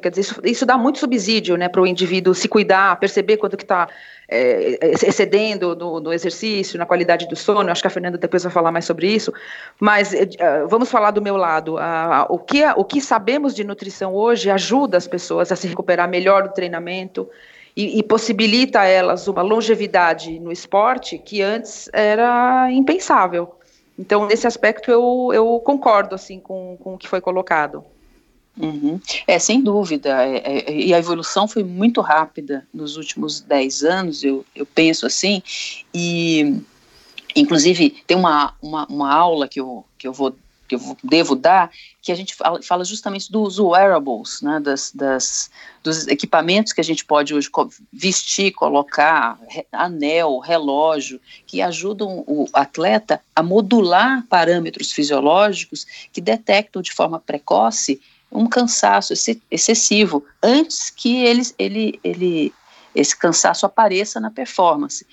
[0.01, 3.57] Quer dizer, isso, isso dá muito subsídio né, para o indivíduo se cuidar, perceber quanto
[3.57, 3.87] que está
[4.29, 7.71] é, excedendo no, no, exercício, na qualidade do sono.
[7.71, 9.33] Acho que a Fernanda depois vai falar mais sobre isso.
[9.79, 11.77] Mas uh, vamos falar do meu lado.
[12.29, 16.45] O, que, o que sabemos de nutrição hoje ajuda as pessoas a se recuperar melhor
[16.45, 17.29] do treinamento
[17.77, 23.55] e, e possibilita a elas uma longevidade no esporte que antes era impensável.
[23.99, 27.85] Então, nesse aspecto, eu, eu concordo assim com, com o que foi colocado.
[28.57, 29.01] Uhum.
[29.27, 34.23] É, sem dúvida, é, é, e a evolução foi muito rápida nos últimos 10 anos,
[34.23, 35.43] eu, eu penso assim,
[35.93, 36.63] e
[37.35, 41.71] inclusive tem uma, uma, uma aula que eu, que eu vou que eu devo dar,
[42.01, 45.51] que a gente fala, justamente dos wearables, né, das, das,
[45.83, 47.51] dos equipamentos que a gente pode hoje
[47.93, 49.39] vestir, colocar,
[49.71, 58.01] anel, relógio, que ajudam o atleta a modular parâmetros fisiológicos que detectam de forma precoce
[58.35, 59.15] um cansaço
[59.51, 62.55] excessivo antes que ele, ele, ele,
[62.95, 65.07] esse cansaço apareça na performance.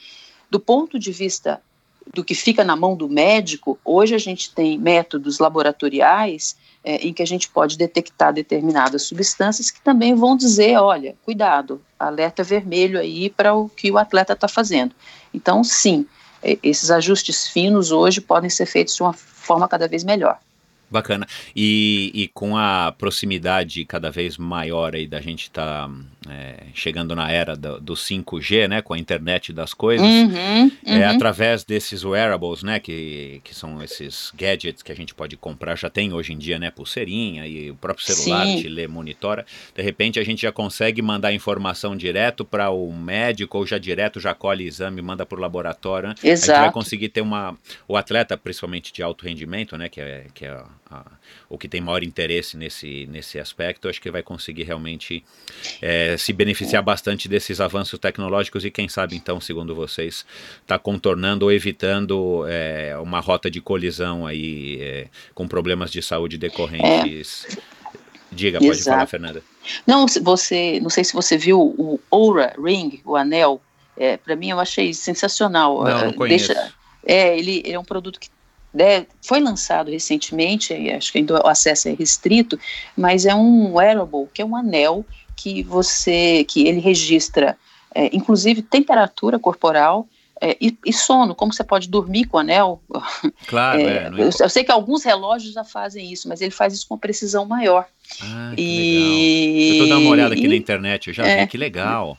[0.50, 1.62] Do ponto de vista
[2.14, 7.14] do que fica na mão do médico, hoje a gente tem métodos laboratoriais é, em
[7.14, 13.00] que a gente pode detectar determinadas substâncias que também vão dizer, olha, cuidado, alerta vermelho
[13.00, 14.96] aí para o que o atleta está fazendo.
[15.34, 16.06] Então, sim,
[16.42, 20.40] é, esses ajustes finos hoje podem ser feitos de uma forma cada vez melhor.
[20.90, 21.26] Bacana.
[21.56, 25.96] E, e com a proximidade cada vez maior aí da gente estar tá,
[26.30, 30.72] é, chegando na era do, do, 5G, né, com a internet das coisas, uhum, uhum.
[30.86, 35.76] é através desses wearables, né, que, que são esses gadgets que a gente pode comprar,
[35.76, 38.62] já tem hoje em dia, né, pulseirinha e o próprio celular Sim.
[38.62, 39.46] te lê, monitora.
[39.76, 44.20] De repente a gente já consegue mandar informação direto para o médico ou já direto
[44.20, 46.10] já colhe exame, manda para o laboratório.
[46.10, 46.16] Né?
[46.24, 46.52] Exato.
[46.52, 47.58] A gente vai conseguir ter uma
[47.88, 51.06] o atleta, principalmente de alto rendimento, né, que é que é a,
[51.50, 55.24] o que tem maior interesse nesse, nesse aspecto, acho que vai conseguir realmente
[55.82, 60.26] é, se beneficiar bastante desses avanços tecnológicos e quem sabe então, segundo vocês,
[60.62, 66.38] está contornando ou evitando é, uma rota de colisão aí é, com problemas de saúde
[66.38, 67.48] decorrentes.
[68.32, 68.96] Diga, pode Exato.
[68.96, 69.44] falar, Fernanda.
[69.86, 73.62] Não, você, não sei se você viu o Oura Ring, o anel.
[73.98, 75.84] É, para mim eu achei sensacional.
[75.84, 76.48] Não, não conheço.
[76.48, 76.74] Deixa,
[77.06, 78.30] é, ele, ele é um produto que
[78.74, 82.58] né, foi lançado recentemente, acho que ainda o acesso é restrito,
[82.96, 85.06] mas é um wearable, que é um anel
[85.42, 87.58] que você, que ele registra,
[87.96, 90.08] é, inclusive temperatura corporal
[90.40, 92.82] é, e, e, sono, como você pode dormir com o anel.
[93.48, 96.88] Claro, é, eu, eu, sei que alguns relógios já fazem isso, mas ele faz isso
[96.88, 97.86] com precisão maior.
[98.22, 99.68] Ah, e, legal.
[99.68, 102.18] Eu estou dando uma olhada aqui e, na internet, eu já vi, que legal.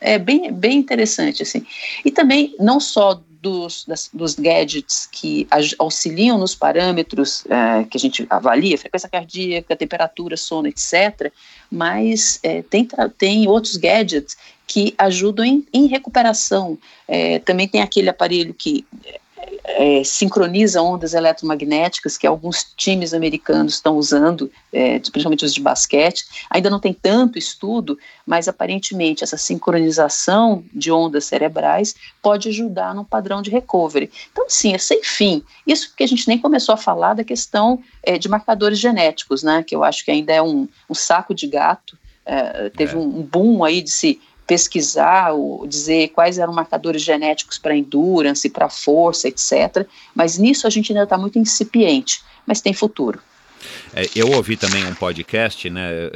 [0.00, 1.64] É bem, bem interessante, assim.
[2.04, 5.46] E também, não só dos, das, dos gadgets que
[5.78, 11.30] auxiliam nos parâmetros é, que a gente avalia, frequência cardíaca, temperatura, sono, etc.,
[11.70, 14.34] mas é, tem, tem outros gadgets
[14.66, 16.78] que ajudam em, em recuperação.
[17.06, 18.86] É, também tem aquele aparelho que
[19.64, 26.24] é, sincroniza ondas eletromagnéticas que alguns times americanos estão usando, é, principalmente os de basquete.
[26.50, 33.04] Ainda não tem tanto estudo, mas aparentemente essa sincronização de ondas cerebrais pode ajudar no
[33.04, 34.10] padrão de recovery.
[34.32, 35.42] Então, sim, é sem fim.
[35.66, 39.62] Isso porque a gente nem começou a falar da questão é, de marcadores genéticos, né,
[39.62, 41.98] que eu acho que ainda é um, um saco de gato.
[42.26, 42.98] É, teve é.
[42.98, 48.68] um boom aí de se pesquisar, ou dizer quais eram marcadores genéticos para endurance, para
[48.68, 49.86] força, etc.
[50.14, 53.20] Mas nisso a gente ainda está muito incipiente, mas tem futuro.
[53.94, 56.10] É, eu ouvi também um podcast, né?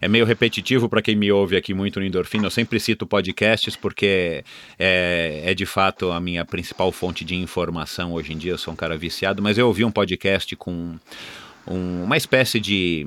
[0.00, 2.46] É meio repetitivo para quem me ouve aqui muito no Endorfina.
[2.46, 4.44] Eu sempre cito podcasts porque
[4.78, 8.52] é, é, de fato a minha principal fonte de informação hoje em dia.
[8.52, 10.96] Eu sou um cara viciado, mas eu ouvi um podcast com
[11.66, 13.06] um, uma espécie de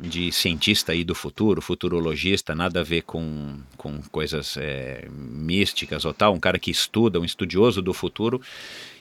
[0.00, 6.12] de cientista aí do futuro, futurologista, nada a ver com, com coisas é, místicas ou
[6.12, 8.40] tal, um cara que estuda, um estudioso do futuro.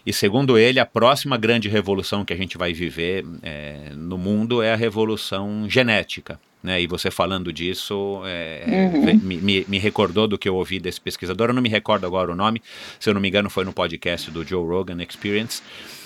[0.05, 4.61] E segundo ele, a próxima grande revolução que a gente vai viver é, no mundo
[4.61, 6.39] é a revolução genética.
[6.61, 9.19] Né, e você falando disso é, uhum.
[9.21, 11.49] me, me, recordou do que eu ouvi desse pesquisador.
[11.49, 12.61] Eu não me recordo agora o nome,
[12.97, 15.61] se eu não me engano, foi no podcast do Joe Rogan Experience.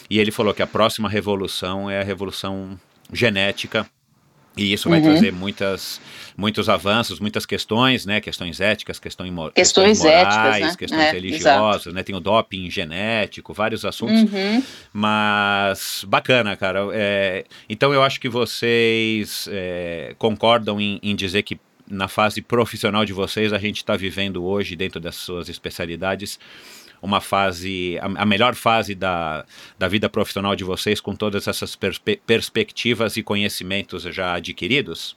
[0.10, 2.80] E ele falou que a próxima revolução é a revolução
[3.14, 3.88] genética
[4.58, 5.06] e isso vai uhum.
[5.06, 6.02] trazer muitas,
[6.36, 8.20] muitos avanços, muitas questões, né?
[8.20, 10.76] Questões éticas, questões, questões, questões morais, éticas, né?
[10.78, 11.96] questões é, religiosas, exato.
[11.96, 12.04] né?
[12.04, 14.32] Tem o doping genético, vários assuntos.
[14.32, 14.64] Uhum.
[14.92, 16.88] Mas bacana, cara.
[16.94, 21.60] É, então eu acho que vocês é, concordam em, em dizer que
[21.90, 26.38] na fase profissional de vocês a gente está vivendo hoje, dentro das suas especialidades,
[27.02, 29.46] uma fase, a, a, melhor fase da,
[29.78, 35.16] da vida profissional de vocês com todas essas perspe perspectivas e conhecimentos já adquiridos?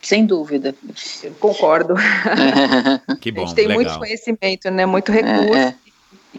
[0.00, 0.74] Sem dúvida.
[1.22, 1.94] Eu concordo.
[3.20, 3.84] Que bom, a gente tem legal.
[3.84, 4.86] muito conhecimento, né?
[4.86, 5.54] Muito recurso.
[5.54, 5.74] É, é.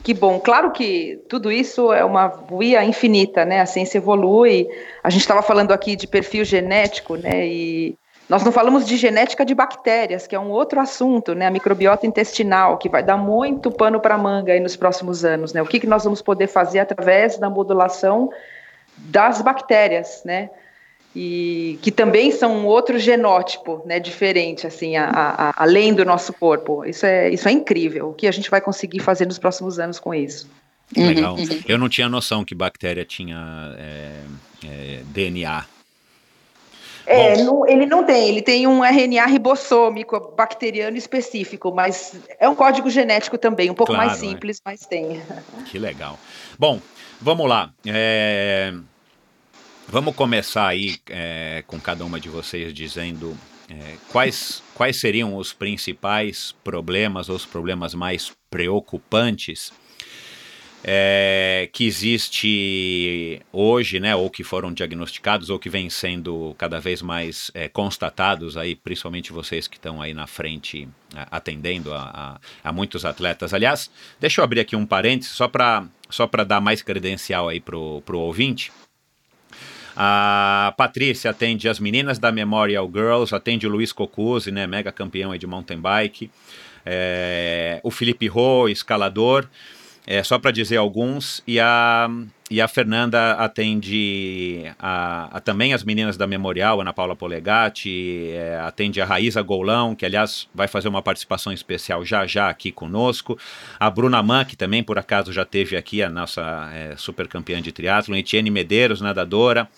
[0.03, 0.39] Que bom.
[0.39, 3.61] Claro que tudo isso é uma via infinita, né?
[3.61, 4.67] A ciência evolui.
[5.03, 7.45] A gente estava falando aqui de perfil genético, né?
[7.45, 7.95] E
[8.32, 11.48] nós não falamos de genética de bactérias, que é um outro assunto, né?
[11.48, 15.62] A microbiota intestinal, que vai dar muito pano para manga aí nos próximos anos, né?
[15.62, 18.32] O que, que nós vamos poder fazer através da modulação
[18.98, 20.50] das bactérias, né?
[21.14, 24.00] E que também são um outro genótipo, né?
[24.00, 26.86] Diferente, assim, a, a, a- além do nosso corpo.
[26.86, 28.12] Isso é, isso é incrível.
[28.12, 30.50] O que a gente vai conseguir fazer nos próximos anos com isso?
[30.96, 31.36] Uhum, Legal.
[31.68, 34.12] Eu não tinha noção que bactéria tinha é,
[34.66, 35.66] é, DNA.
[37.12, 42.55] É, não- ele não tem, ele tem um RNA ribossômico bacteriano específico, mas é um
[42.55, 44.30] código genético também, um pouco mais Claro, é.
[44.30, 45.22] simples, mas tem.
[45.66, 46.18] Que legal.
[46.57, 46.80] Bom,
[47.20, 47.72] vamos lá.
[47.86, 48.74] É,
[49.88, 53.36] Vamos começar aí é, com cada uma de vocês dizendo
[53.70, 59.74] é, quais, quais seriam os principais problemas, ou os problemas mais preocupantes
[60.84, 67.02] é, que existe hoje, né, ou que foram diagnosticados, ou que vêm sendo cada vez
[67.02, 70.88] mais é, constatados aí, principalmente vocês que estão aí na frente
[71.30, 73.54] atendendo a, a- a muitos atletas.
[73.54, 77.60] Aliás, deixa eu abrir aqui um parênteses só para só para dar mais credencial aí
[77.62, 78.70] pro, pro ouvinte.
[79.96, 85.36] A Patrícia atende as meninas da Memorial Girls, atende o Luiz Cocuzzi, né, mega campeão
[85.38, 86.30] de mountain bike.
[86.86, 89.48] É, o Felipe Rô, escalador,
[90.06, 91.43] é, só para dizer alguns.
[91.47, 92.10] E a,
[92.49, 98.60] e a Fernanda atende a, a também as meninas da Memorial, Ana Paula Polegatti, é,
[98.60, 103.38] atende a Raíza Golão, que aliás vai fazer uma participação especial já já aqui conosco.
[103.80, 107.62] A Bruna Mann, que também por acaso já teve aqui, a nossa é, super campeã
[107.62, 109.70] de triatlon, Etienne Medeiros, nadadora,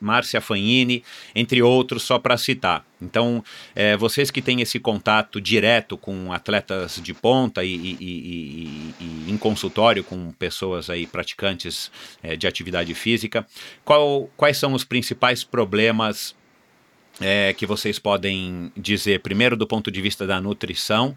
[0.00, 1.02] Márcia Fanini,
[1.34, 2.87] entre outros, só para citar.
[3.00, 3.44] Então,
[3.76, 9.30] é, vocês que têm esse contato direto com atletas de ponta e, e- e- e-
[9.30, 11.90] em consultório com pessoas aí praticantes
[12.22, 13.46] é, de atividade física,
[13.84, 16.34] qual- quais são os principais problemas
[17.20, 21.16] é, que vocês podem dizer, primeiro do ponto de vista da nutrição,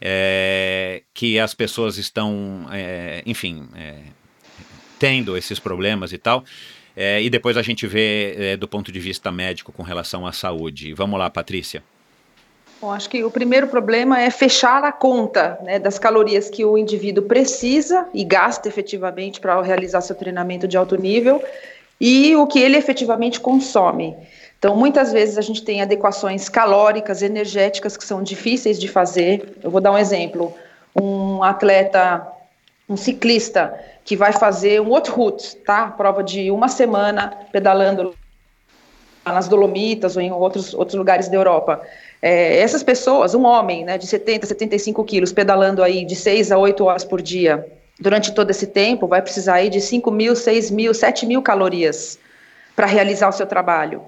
[0.00, 4.00] é, que as pessoas estão, é, enfim, é,
[4.98, 6.44] tendo esses problemas e tal.
[6.96, 10.32] É, e depois a gente vê é, do ponto de vista médico com relação à
[10.32, 10.94] saúde.
[10.94, 11.82] Vamos lá, Patrícia.
[12.80, 16.76] Bom, acho que o primeiro problema é fechar a conta né, das calorias que o
[16.76, 21.42] indivíduo precisa e gasta efetivamente para realizar seu treinamento de alto nível
[22.00, 24.14] e o que ele efetivamente consome.
[24.58, 29.56] Então, muitas vezes a gente tem adequações calóricas, energéticas que são difíceis de fazer.
[29.62, 30.54] Eu vou dar um exemplo:
[30.94, 32.26] um atleta,
[32.88, 35.88] um ciclista que vai fazer um outro route, tá?
[35.88, 38.14] Prova de uma semana pedalando
[39.24, 41.82] nas Dolomitas ou em outros, outros lugares da Europa.
[42.22, 46.58] É, essas pessoas, um homem né, de 70, 75 quilos, pedalando aí de 6 a
[46.58, 47.66] 8 horas por dia,
[47.98, 52.18] durante todo esse tempo, vai precisar aí de 5 mil, 6 mil, 7 mil calorias
[52.76, 54.02] para realizar o seu trabalho.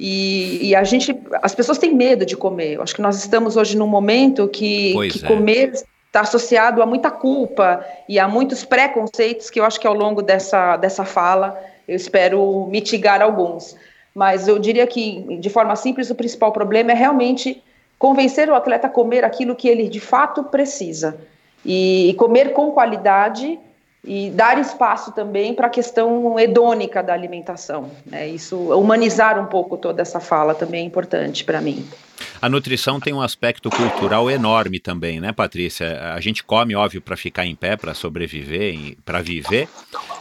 [0.00, 2.74] E, e, a gente, as pessoas têm medo de comer.
[2.74, 5.28] Eu acho que nós estamos hoje num momento que, que é.
[5.28, 5.72] comer
[6.12, 10.20] está associado a muita culpa e a muitos preconceitos que eu acho que ao longo
[10.20, 11.58] dessa, dessa fala
[11.88, 13.74] eu espero mitigar alguns.
[14.14, 17.62] Mas eu diria que, de forma simples, o principal problema é realmente
[17.98, 21.16] convencer o atleta a comer aquilo que ele de fato precisa.
[21.64, 23.58] E, comer com qualidade
[24.04, 27.90] e dar espaço também para a questão hedônica da alimentação.
[28.04, 28.28] Né?
[28.28, 31.86] Isso, humanizar um pouco toda essa fala também é importante para mim.
[32.40, 36.12] A nutrição tem um aspecto cultural enorme também, né, Patrícia?
[36.14, 39.68] A gente come, óbvio, para ficar em pé, para sobreviver, para viver,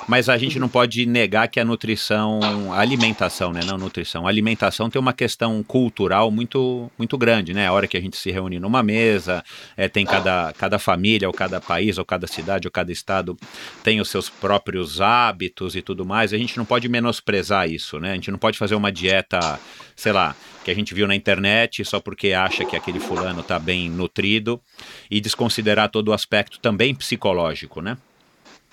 [0.08, 2.40] mas a gente não pode negar que a nutrição,
[2.74, 7.68] a alimentação, né, não nutrição, a alimentação tem uma questão cultural muito, muito grande, né?
[7.68, 9.44] A hora que a gente se reúne numa mesa,
[9.76, 13.38] é, tem cada, cada família, ou cada país, ou cada cidade, ou cada estado
[13.84, 16.34] tem os seus próprios hábitos e tudo mais.
[16.34, 18.12] A gente não pode menosprezar isso, né?
[18.12, 19.60] A gente não pode fazer uma dieta,
[19.96, 23.58] sei lá, que a gente viu na internet só porque acha que aquele fulano está
[23.58, 24.62] bem nutrido
[25.10, 27.98] e desconsiderar todo o aspecto também psicológico, né?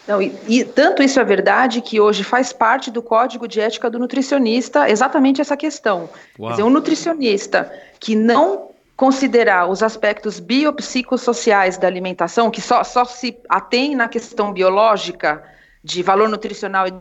[0.06, 3.90] Não, e, e, tanto isso é verdade que hoje faz parte do código de ética
[3.90, 6.08] do nutricionista exatamente essa questão.
[6.38, 6.48] Uau.
[6.48, 7.70] Quer dizer, um nutricionista
[8.00, 14.52] que não considerar os aspectos biopsicossociais da alimentação, que só, só se atém na questão
[14.52, 15.44] biológica
[15.84, 16.94] de valor nutricional e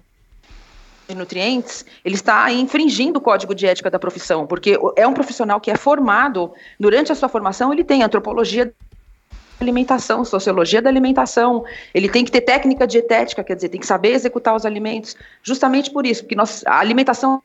[1.07, 5.59] de nutrientes, ele está infringindo o código de ética da profissão, porque é um profissional
[5.59, 8.73] que é formado, durante a sua formação, ele tem antropologia
[9.59, 14.09] alimentação, sociologia da alimentação, ele tem que ter técnica dietética, quer dizer, tem que saber
[14.09, 17.41] executar os alimentos, justamente por isso, porque nós, a alimentação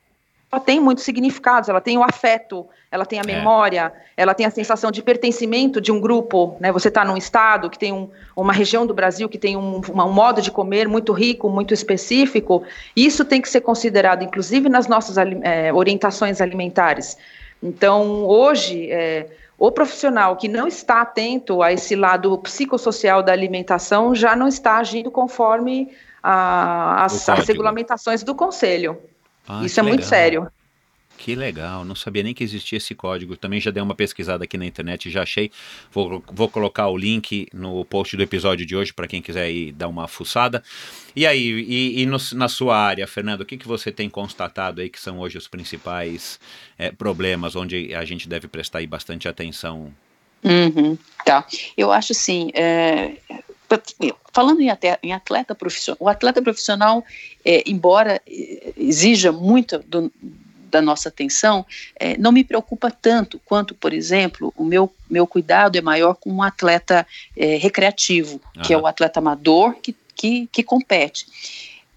[0.60, 4.22] tem muitos significados, ela tem o afeto, ela tem a memória, é.
[4.22, 6.70] ela tem a sensação de pertencimento de um grupo, né?
[6.70, 10.12] Você está num estado que tem um, uma região do Brasil que tem um, um,
[10.12, 12.62] modo de comer muito rico, muito específico,
[12.94, 17.16] isso tem que ser considerado, inclusive nas nossas é, orientações alimentares.
[17.62, 19.28] Então, hoje, é,
[19.58, 24.76] o profissional que não está atento a esse lado psicossocial da alimentação já não está
[24.76, 25.88] agindo conforme
[26.22, 28.98] a, as, as regulamentações do conselho.
[29.48, 29.96] Ah, Isso é legal.
[29.96, 30.52] muito sério.
[31.18, 33.36] Que legal, não sabia nem que existia esse código.
[33.36, 35.52] Também já dei uma pesquisada aqui na internet, já achei.
[35.92, 39.70] Vou, vou colocar o link no post do episódio de hoje para quem quiser ir
[39.70, 40.64] dar uma fuçada.
[41.14, 44.80] E aí, e, e no, na sua área, Fernando, o que, que você tem constatado
[44.80, 46.40] aí que são hoje os principais
[46.76, 49.94] é, problemas onde a gente deve prestar aí bastante atenção?
[50.42, 51.46] Uhum, tá.
[51.76, 53.12] Eu acho assim, é,
[54.32, 54.68] falando em,
[55.02, 57.04] em atleta profissional, o atleta profissional,
[57.44, 60.10] é, embora é, exija muito do,
[60.72, 61.66] da nossa atenção,
[62.00, 66.32] é, não me preocupa tanto quanto, por exemplo, o meu, meu cuidado é maior com
[66.32, 67.06] um atleta
[67.36, 68.62] é, recreativo, uhum.
[68.62, 71.26] que é o atleta amador que, que, que compete.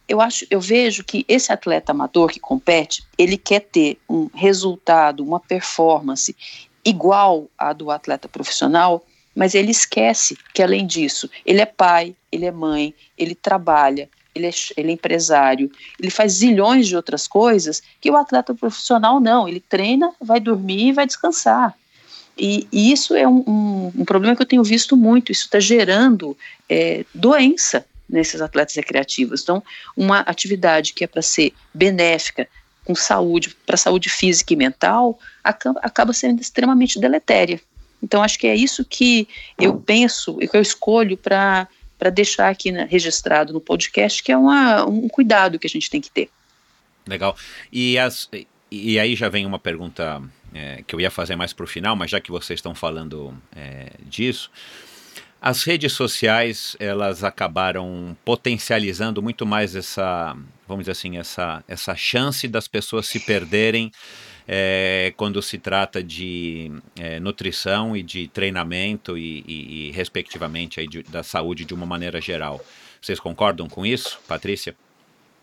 [0.08, 5.24] Eu acho, eu vejo que esse atleta amador que compete, ele quer ter um resultado,
[5.24, 6.36] uma performance
[6.84, 9.04] igual à do atleta profissional,
[9.36, 14.48] mas ele esquece que, além disso, ele é pai, ele é mãe, ele trabalha, ele
[14.48, 19.48] é, ele é empresário, ele faz zilhões de outras coisas que o atleta profissional não.
[19.48, 21.74] Ele treina, vai dormir e vai descansar.
[22.38, 25.32] E, e isso é um, um, um, problema que eu tenho visto muito.
[25.32, 26.38] Isso está gerando
[26.70, 29.42] é, doença nesses atletas recreativos.
[29.42, 29.64] Então,
[29.96, 32.48] uma atividade que é para ser benéfica,
[32.84, 37.60] com saúde, para saúde física e mental, acaba, acaba sendo extremamente deletéria.
[38.06, 39.28] Então, acho que é isso que
[39.60, 41.68] eu penso e que eu escolho para
[42.14, 46.00] deixar aqui né, registrado no podcast, que é uma, um cuidado que a gente tem
[46.00, 46.30] que ter.
[47.08, 47.36] Legal.
[47.74, 48.30] E, as,
[48.70, 50.22] e aí já vem uma pergunta
[50.54, 53.36] é, que eu ia fazer mais para o final, mas já que vocês estão falando
[53.56, 54.52] é, disso,
[55.42, 60.38] as redes sociais elas acabaram potencializando muito mais essa,
[60.68, 63.92] vamos dizer assim, essa, essa chance das pessoas se perderem
[64.48, 70.88] é, quando se trata de é, nutrição e de treinamento e, e, e respectivamente, aí
[70.88, 72.62] de, da saúde de uma maneira geral.
[73.02, 74.76] Vocês concordam com isso, Patrícia?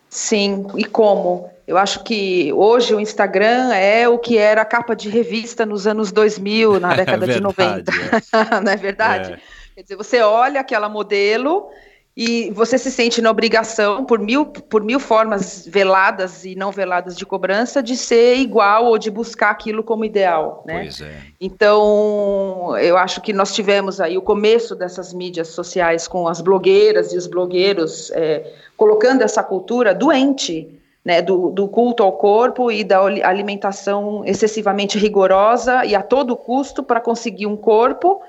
[0.09, 1.50] Sim, e como?
[1.66, 5.86] Eu acho que hoje o Instagram é o que era a capa de revista nos
[5.86, 7.92] anos 2000, na década é verdade, de 90.
[7.92, 8.61] É.
[8.61, 9.32] Não é verdade?
[9.32, 9.40] É.
[9.74, 11.70] Quer dizer, você olha aquela modelo
[12.14, 17.16] e você se sente na obrigação, por mil, por mil formas veladas e não veladas
[17.16, 20.82] de cobrança, de ser igual ou de buscar aquilo como ideal, né?
[20.82, 21.16] Pois é.
[21.40, 27.14] Então, eu acho que nós tivemos aí o começo dessas mídias sociais com as blogueiras
[27.14, 28.46] e os blogueiros é,
[28.76, 30.68] colocando essa cultura doente,
[31.02, 36.82] né, do, do culto ao corpo e da alimentação excessivamente rigorosa e a todo custo
[36.82, 38.22] para conseguir um corpo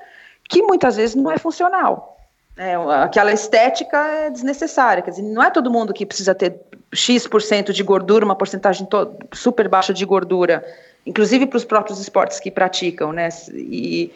[0.50, 2.13] que muitas vezes não é funcional.
[2.56, 6.60] É, aquela estética é desnecessária, quer dizer, não é todo mundo que precisa ter
[6.94, 8.88] X% de gordura, uma porcentagem
[9.34, 10.64] super baixa de gordura,
[11.06, 13.30] inclusive para os próprios esportes que praticam, né?
[13.54, 14.12] E,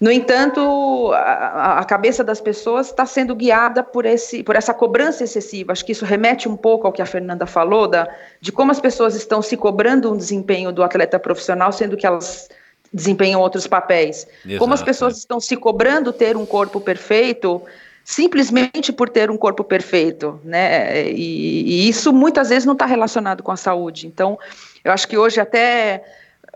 [0.00, 5.24] no entanto, a, a cabeça das pessoas está sendo guiada por, esse, por essa cobrança
[5.24, 5.72] excessiva.
[5.72, 8.08] Acho que isso remete um pouco ao que a Fernanda falou, da,
[8.40, 12.48] de como as pessoas estão se cobrando um desempenho do atleta profissional, sendo que elas
[12.92, 14.26] desempenham outros papéis.
[14.44, 17.62] Exato, Como as pessoas estão se cobrando ter um corpo perfeito
[18.04, 21.08] simplesmente por ter um corpo perfeito, né?
[21.10, 24.06] E, e isso muitas vezes não está relacionado com a saúde.
[24.06, 24.38] Então,
[24.84, 26.02] eu acho que hoje até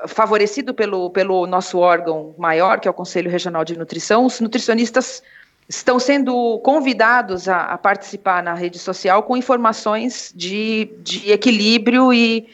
[0.08, 5.22] favorecido pelo, pelo nosso órgão maior, que é o Conselho Regional de Nutrição, os nutricionistas
[5.68, 12.48] estão sendo convidados a, a participar na rede social com informações de, de equilíbrio e,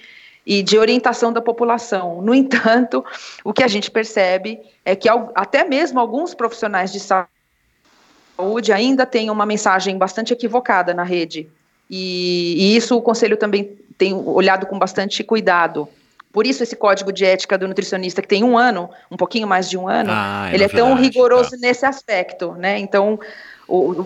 [0.50, 2.20] e de orientação da população.
[2.20, 3.04] No entanto,
[3.44, 9.30] o que a gente percebe é que até mesmo alguns profissionais de saúde ainda têm
[9.30, 11.48] uma mensagem bastante equivocada na rede.
[11.88, 15.88] E, e isso o Conselho também tem olhado com bastante cuidado.
[16.32, 19.70] Por isso, esse código de ética do nutricionista, que tem um ano, um pouquinho mais
[19.70, 21.58] de um ano, ah, é ele é tão rigoroso tá.
[21.60, 22.76] nesse aspecto, né?
[22.76, 23.20] Então,
[23.68, 24.04] o,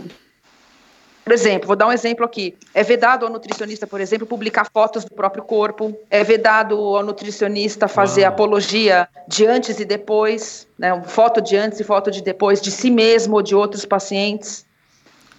[1.25, 2.55] por exemplo, vou dar um exemplo aqui.
[2.75, 5.99] É vedado ao nutricionista, por exemplo, publicar fotos do próprio corpo.
[6.11, 8.31] É vedado ao nutricionista fazer Uau.
[8.31, 11.03] apologia de antes e depois, né?
[11.07, 14.66] Foto de antes e foto de depois de si mesmo ou de outros pacientes.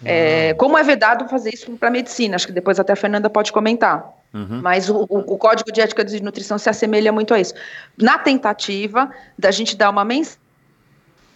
[0.03, 2.35] É, como é vedado fazer isso para medicina?
[2.35, 4.11] Acho que depois até a Fernanda pode comentar.
[4.33, 4.61] Uhum.
[4.61, 7.53] Mas o, o, o, Código de Ética de Nutrição se assemelha muito a isso.
[7.95, 10.03] Na tentativa da gente dar uma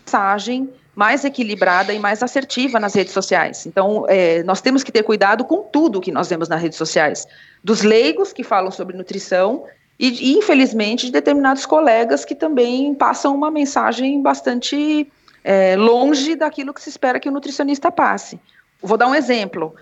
[0.08, 3.66] mensagem mais equilibrada e mais assertiva nas redes sociais.
[3.66, 7.28] Então, é, nós temos que ter cuidado com tudo que nós vemos nas redes sociais,
[7.64, 9.64] dos leigos que falam sobre nutrição
[10.00, 15.12] e, infelizmente, de determinados colegas que também passam uma mensagem bastante
[15.44, 18.40] é, longe daquilo que se espera que o nutricionista passe.
[18.82, 19.76] Vou dar um exemplo.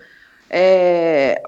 [0.50, 1.42] É,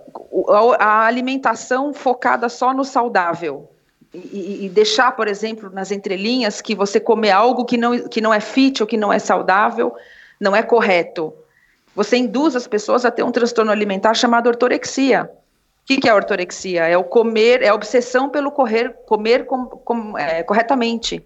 [0.79, 3.69] a alimentação focada só no saudável
[4.13, 8.35] e, e, deixar, por exemplo, nas entrelinhas que você comer algo que não, que não
[8.35, 9.95] é fit ou que não é saudável
[10.41, 11.33] não é correto.
[11.95, 15.31] Você induz as pessoas a ter um transtorno alimentar chamado ortorexia.
[15.83, 16.87] O que, que é a ortorexia?
[16.87, 21.25] É o comer, é a obsessão pelo correr, comer com, com, é, corretamente.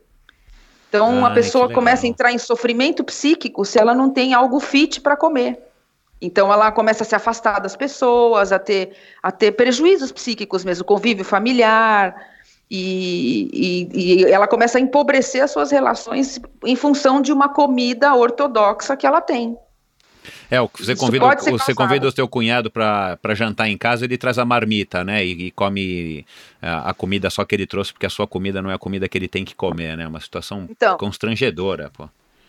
[0.89, 4.61] Então, ah, a pessoa começa a entrar em sofrimento psíquico se ela não tem algo
[4.61, 5.59] fit para comer.
[6.21, 10.85] Então, ela começa a se afastar das pessoas, a ter, a ter prejuízos psíquicos mesmo,
[10.85, 12.15] convívio familiar,
[12.77, 18.15] e, e, e, ela começa a empobrecer as suas relações em função de uma comida
[18.15, 19.57] ortodoxa que ela tem.
[20.51, 24.45] É, você convida, você convida o seu cunhado para jantar em casa, ele traz a
[24.45, 25.25] marmita, né?
[25.25, 26.27] E, e come
[26.61, 29.09] a, a, comida só que ele trouxe, porque a sua comida não é a comida
[29.09, 30.07] que ele tem que comer, né?
[30.07, 32.09] Uma situação então, constrangedora, pô.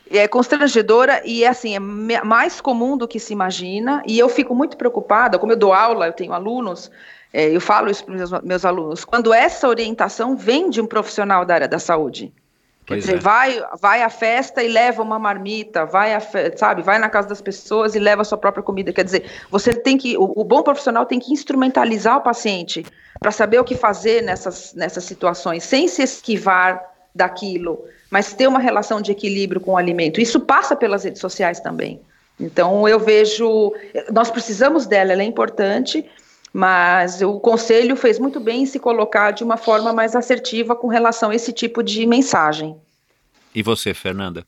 [0.09, 4.03] É constrangedora e é assim, é mais comum do que se imagina.
[4.07, 6.91] E eu fico muito preocupada, como eu dou aula, eu tenho alunos,
[7.35, 10.87] é, eu falo isso para os meus, meus alunos, quando essa orientação vem de um
[10.87, 12.31] profissional da área da saúde.
[12.85, 13.19] Quer dizer, é.
[13.19, 16.21] vai, vai à festa e leva uma marmita, vai a,
[16.55, 18.93] sabe, vai na casa das pessoas e leva a sua própria comida.
[18.93, 22.85] Quer dizer, você tem que, o, o bom profissional tem que instrumentalizar o paciente
[23.19, 26.81] para saber o que fazer nessas, nessas situações, sem se esquivar
[27.13, 30.21] daquilo, mas ter uma relação de equilíbrio com o alimento.
[30.21, 31.99] Isso passa pelas redes sociais também.
[32.39, 33.73] Então eu vejo,
[34.09, 36.05] nós precisamos dela, ela é importante,
[36.55, 40.87] mas o conselho fez muito bem em se colocar de uma forma mais assertiva com
[40.87, 42.77] relação a esse tipo de mensagem.
[43.53, 44.47] E você, Fernanda?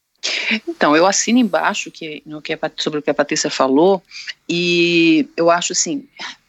[0.65, 4.01] Então, eu assino embaixo que, no que a, sobre o que a Patrícia falou,
[4.47, 6.07] e eu acho assim,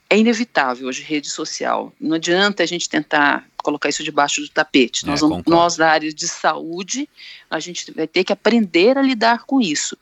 [0.08, 1.92] é inevitável hoje rede social.
[2.00, 5.04] Não adianta a gente tentar colocar isso debaixo do tapete.
[5.04, 7.08] É, nós, vamos, nós, da área de saúde,
[7.50, 9.98] a gente vai ter que aprender a lidar com isso.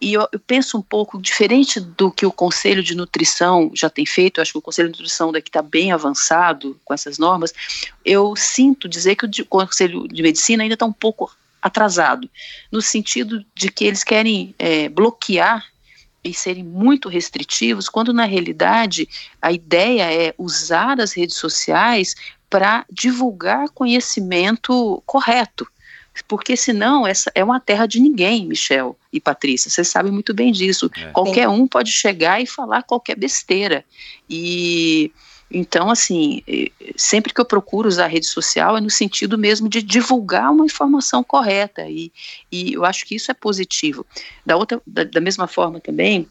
[0.00, 4.04] E eu, eu, penso um pouco diferente do que o Conselho de Nutrição já tem
[4.04, 7.52] feito, eu acho que o Conselho de Nutrição daqui está bem avançado com essas normas.
[8.04, 12.28] Eu sinto dizer que o, Conselho de Medicina ainda está um pouco atrasado,
[12.70, 15.64] no sentido de que eles querem é, bloquear
[16.22, 19.08] e serem muito restritivos, quando na realidade
[19.40, 22.14] a ideia é usar as redes sociais
[22.50, 25.66] para divulgar conhecimento correto.
[26.26, 29.70] Porque senão essa é uma terra de ninguém, Michel e Patrícia.
[29.70, 30.90] Vocês sabem muito bem disso.
[30.96, 31.10] É.
[31.10, 33.84] Qualquer um pode chegar e falar qualquer besteira.
[34.28, 35.10] E
[35.50, 36.42] então, assim,
[36.96, 40.64] sempre que eu procuro usar a rede social é no sentido mesmo de divulgar uma
[40.64, 42.12] informação correta e,
[42.50, 44.04] e eu acho que isso é positivo.
[44.44, 46.28] Da, outra, da, da mesma forma também,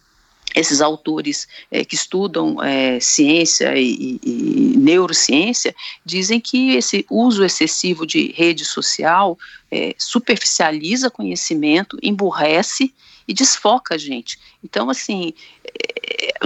[0.54, 5.76] esses autores é, que estudam é, ciência e, e, neurociência
[6.06, 9.38] dizem que esse uso excessivo de rede social
[9.72, 12.94] é, superficializa conhecimento, emburrece
[13.28, 14.40] e desfoca a gente.
[14.64, 15.34] Então, assim,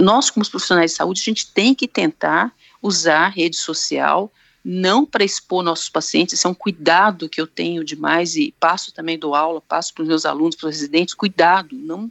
[0.00, 4.32] nós como profissionais de saúde, a gente tem que tentar usar rede social
[4.64, 8.92] não para expor nossos pacientes, isso é um cuidado que eu tenho demais e passo
[8.92, 12.10] também do aula, passo para os meus alunos, para os residentes, cuidado, não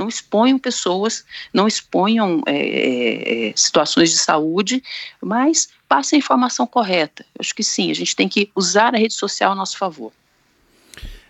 [0.00, 4.82] não exponham pessoas, não exponham é, é, é, situações de saúde,
[5.22, 7.22] mas passem a informação correta.
[7.34, 10.10] Eu acho que sim, a gente tem que usar a rede social a nosso favor.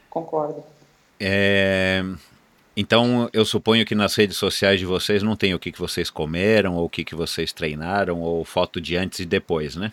[0.08, 0.62] Concordo.
[1.18, 2.02] É,
[2.76, 6.08] então, eu suponho que nas redes sociais de vocês não tem o que, que vocês
[6.08, 9.92] comeram, ou o que, que vocês treinaram, ou foto de antes e depois, né?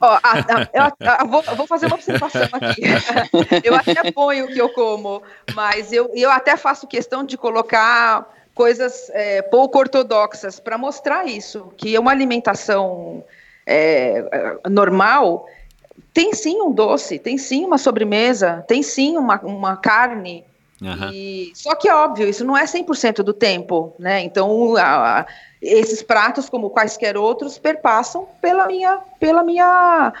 [0.00, 2.82] Ó, a, a, eu, vou, vou, fazer uma observação aqui.
[3.64, 5.22] Eu até ponho o que eu como,
[5.54, 11.72] mas eu, eu até faço questão de colocar coisas é, pouco ortodoxas para mostrar isso,
[11.76, 13.24] que uma alimentação
[13.66, 14.24] é,
[14.70, 15.48] normal
[16.12, 20.44] tem sim um doce, tem sim uma sobremesa, tem sim uma, uma carne,
[20.82, 21.10] Uhum.
[21.12, 24.20] E, só que, óbvio, isso não é 100% do tempo, né?
[24.20, 25.26] Então, a, a,
[25.60, 30.12] esses pratos, como quaisquer outros, perpassam pela minha, pela minha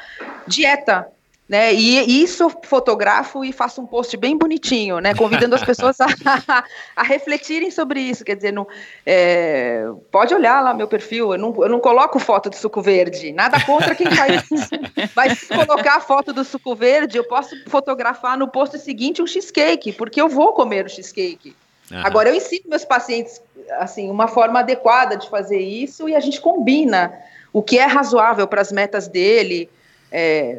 [0.46, 1.08] dieta,
[1.52, 1.74] né?
[1.74, 5.14] E isso fotografo e faço um post bem bonitinho, né?
[5.14, 6.06] Convidando as pessoas a,
[6.96, 8.24] a, refletirem sobre isso.
[8.24, 8.66] Quer dizer, não,
[9.04, 13.34] é, pode olhar lá meu perfil, eu não, eu não coloco foto de suco verde,
[13.34, 14.70] nada contra quem faz isso.
[15.14, 19.26] Mas se colocar a foto do suco verde, eu posso fotografar no post seguinte um
[19.26, 21.54] cheesecake, porque eu vou comer o cheesecake.
[21.90, 22.00] Uhum.
[22.02, 23.42] Agora, eu ensino meus pacientes
[23.72, 27.12] assim uma forma adequada de fazer isso e a gente combina
[27.52, 29.68] o que é razoável para as metas dele.
[30.10, 30.58] É,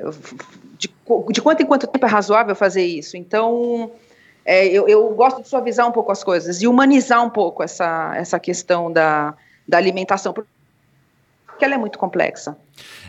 [1.31, 3.17] de, quanto em quanto tempo é razoável fazer isso.
[3.17, 3.91] Então,
[4.45, 8.13] é, eu, eu, gosto de suavizar um pouco as coisas e humanizar um pouco essa,
[8.15, 9.33] essa questão da,
[9.67, 10.33] da alimentação.
[10.33, 12.57] que ela é muito complexa.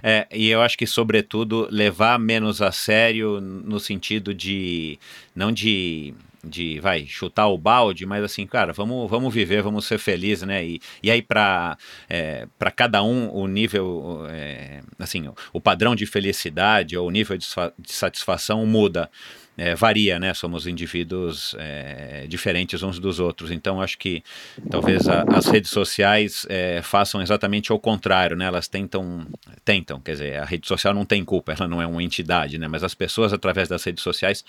[0.02, 4.98] É, e eu acho que, sobretudo, levar menos a sério no sentido de.
[5.34, 6.14] não de
[6.44, 10.64] de vai chutar o balde, mas assim, cara, vamos, vamos viver, vamos ser felizes, né?
[10.64, 11.76] E, e aí para
[12.08, 17.10] é, para cada um o nível, é, assim, o, o padrão de felicidade ou o
[17.10, 17.46] nível de,
[17.78, 19.10] de satisfação muda
[19.56, 20.34] é, varia, né?
[20.34, 23.50] Somos indivíduos é, diferentes uns dos outros.
[23.50, 24.22] Então, acho que
[24.70, 28.46] talvez a, as redes sociais é, façam exatamente o contrário, né?
[28.46, 29.26] Elas tentam,
[29.64, 32.66] tentam, quer dizer, a rede social não tem culpa, ela não é uma entidade, né?
[32.66, 34.44] Mas as pessoas, através das redes sociais,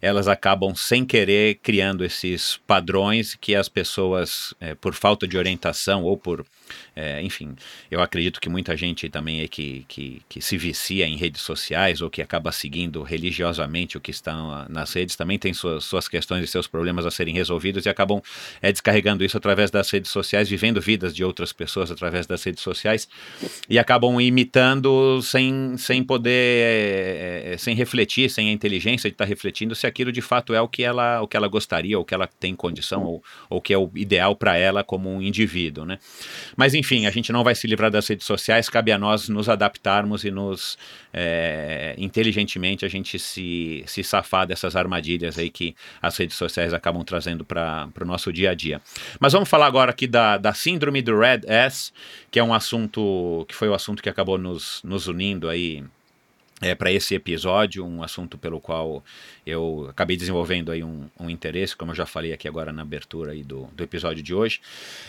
[0.00, 6.02] elas acabam sem querer criando esses padrões que as pessoas, é, por falta de orientação
[6.02, 6.44] ou por
[6.96, 7.54] é, enfim,
[7.90, 12.00] eu acredito que muita gente também é que, que, que, se vicia em redes sociais
[12.00, 16.44] ou que acaba seguindo religiosamente o que está nas redes, também tem suas, suas questões
[16.44, 18.22] e seus problemas a serem resolvidos e acabam
[18.62, 22.62] é, descarregando isso através das redes sociais, vivendo vidas de outras pessoas através das redes
[22.62, 23.08] sociais
[23.68, 29.24] e acabam imitando sem, sem poder, é, é sem refletir, sem a inteligência de estar
[29.24, 32.14] refletindo se aquilo de fato é o que ela, o que ela gostaria, ou que
[32.14, 35.98] ela tem condição, ou o que é o ideal para ela como um indivíduo, né?
[36.56, 39.48] Mas enfim, a gente não vai se livrar das redes sociais, cabe a nós nos
[39.48, 40.78] adaptarmos e nos
[41.12, 47.02] é, inteligentemente a gente se, se safar dessas armadilhas aí que as redes sociais acabam
[47.04, 48.80] trazendo para o nosso dia a dia.
[49.20, 51.92] Mas vamos falar agora aqui da, da síndrome do Red S,
[52.30, 55.84] que é um assunto que foi o assunto que acabou nos, nos unindo aí
[56.64, 59.04] é, para esse episódio, um assunto pelo qual
[59.46, 63.32] eu acabei desenvolvendo aí um, um, interesse, como eu já falei aqui agora na abertura
[63.32, 64.62] aí do, do episódio de hoje,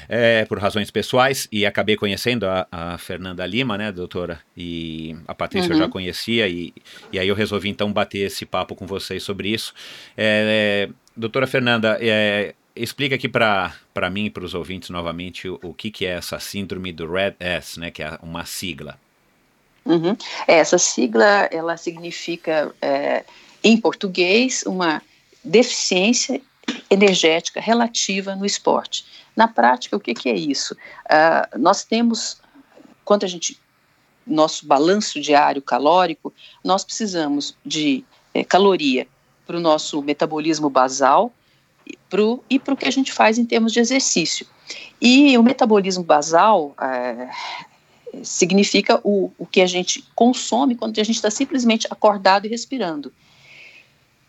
[0.10, 5.34] é, por razões pessoais, e acabei conhecendo a, a, Fernanda Lima, né, doutora, e a
[5.34, 5.78] Patrícia uhum.
[5.78, 6.74] eu já conhecia, e,
[7.10, 9.74] e aí eu resolvi então bater esse papo com vocês sobre isso.
[10.18, 15.74] É, doutora Fernanda, é, explica aqui para mim e para os ouvintes novamente o, o
[15.74, 19.00] que, que é essa síndrome do Red S, né, que é uma sigla.
[19.86, 20.18] Uhum.
[20.48, 23.24] Essa sigla, ela significa, é,
[23.64, 25.02] em português, uma
[25.44, 26.42] deficiência
[26.90, 29.06] energética relativa no esporte.
[29.36, 30.74] Na prática, o que, que é isso?
[30.74, 32.42] Uh, nós temos,
[33.04, 33.60] quando a gente,
[34.26, 36.34] nosso balanço diário calórico,
[36.64, 39.08] nós precisamos de é, caloria
[39.46, 41.32] para o nosso metabolismo basal
[42.10, 44.48] pro, e para o que a gente faz em termos de exercício.
[45.00, 47.30] E o metabolismo basal, é,
[48.24, 53.12] significa o, o que a gente consome quando a gente está simplesmente acordado e respirando.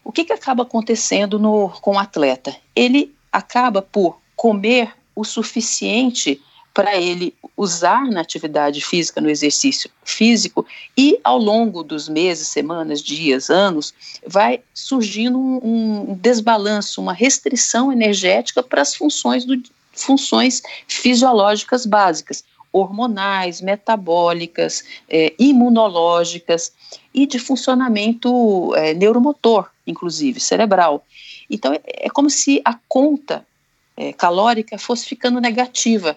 [0.05, 2.55] O que, que acaba acontecendo no, com o atleta?
[2.75, 6.41] Ele acaba por comer o suficiente
[6.73, 13.03] para ele usar na atividade física, no exercício físico, e ao longo dos meses, semanas,
[13.03, 13.95] dias, anos,
[14.27, 19.47] vai surgindo um, um desbalanço, uma restrição energética para as funções,
[19.91, 22.45] funções fisiológicas básicas
[22.79, 26.73] hormonais, metabólicas, é, imunológicas
[27.15, 31.05] e de funcionamento é, neuromotor, inclusive, cerebral.
[31.51, 33.47] Então, é, é como se a conta
[33.97, 36.17] é, calórica fosse ficando negativa.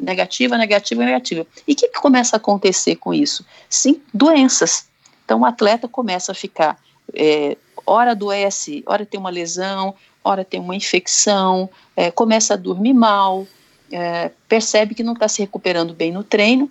[0.00, 1.46] Negativa, negativa, negativa.
[1.66, 3.44] E o que, que começa a acontecer com isso?
[3.68, 4.86] Sim, doenças.
[5.24, 6.78] Então, o atleta começa a ficar,
[7.12, 12.94] é, hora adoece, hora tem uma lesão, hora tem uma infecção, é, começa a dormir
[12.94, 13.46] mal,
[13.90, 16.70] é, percebe que não está se recuperando bem no treino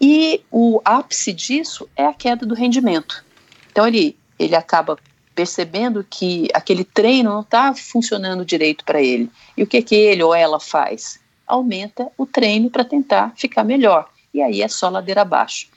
[0.00, 3.24] e o ápice disso é a queda do rendimento.
[3.70, 4.98] Então ele, ele acaba
[5.34, 9.30] percebendo que aquele treino não está funcionando direito para ele.
[9.56, 11.20] E o que, que ele ou ela faz?
[11.46, 14.08] Aumenta o treino para tentar ficar melhor.
[14.34, 15.68] E aí é só ladeira abaixo.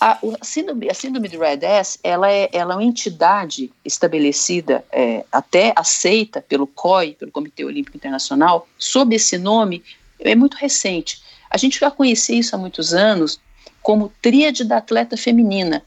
[0.00, 4.84] A, a, síndrome, a síndrome de Red S, ela é, ela é uma entidade estabelecida,
[4.92, 9.82] é, até aceita pelo COI, pelo Comitê Olímpico Internacional, sob esse nome,
[10.20, 11.22] é muito recente.
[11.50, 13.40] A gente já conhecia isso há muitos anos
[13.82, 15.82] como tríade da atleta feminina,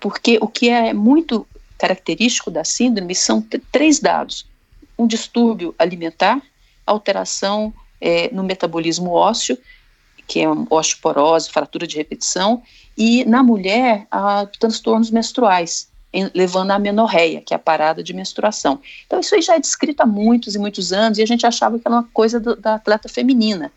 [0.00, 1.46] porque o que é muito
[1.78, 4.46] característico da síndrome são três dados:
[4.98, 6.42] um distúrbio alimentar,
[6.84, 9.56] alteração é, no metabolismo ósseo,
[10.26, 12.62] que é osteoporose, fratura de repetição,
[12.96, 15.88] e na mulher, a transtornos menstruais,
[16.34, 18.80] levando à menorreia, que é a parada de menstruação.
[19.06, 21.78] Então, isso aí já é descrito há muitos e muitos anos, e a gente achava
[21.78, 23.70] que era uma coisa do, da atleta feminina.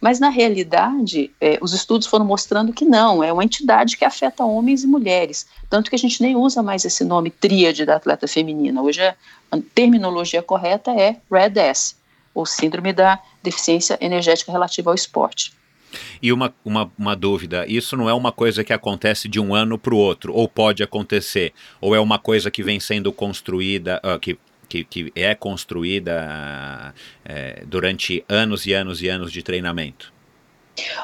[0.00, 4.44] Mas, na realidade, é, os estudos foram mostrando que não, é uma entidade que afeta
[4.44, 5.46] homens e mulheres.
[5.70, 8.82] Tanto que a gente nem usa mais esse nome tríade da atleta feminina.
[8.82, 9.14] Hoje a,
[9.50, 11.94] a terminologia correta é RED-S,
[12.34, 15.52] ou Síndrome da Deficiência Energética Relativa ao Esporte.
[16.20, 19.78] E uma, uma, uma dúvida: isso não é uma coisa que acontece de um ano
[19.78, 24.18] para o outro, ou pode acontecer, ou é uma coisa que vem sendo construída, uh,
[24.18, 24.38] que,
[24.68, 30.12] que, que, é construída uh, durante anos e anos e anos de treinamento?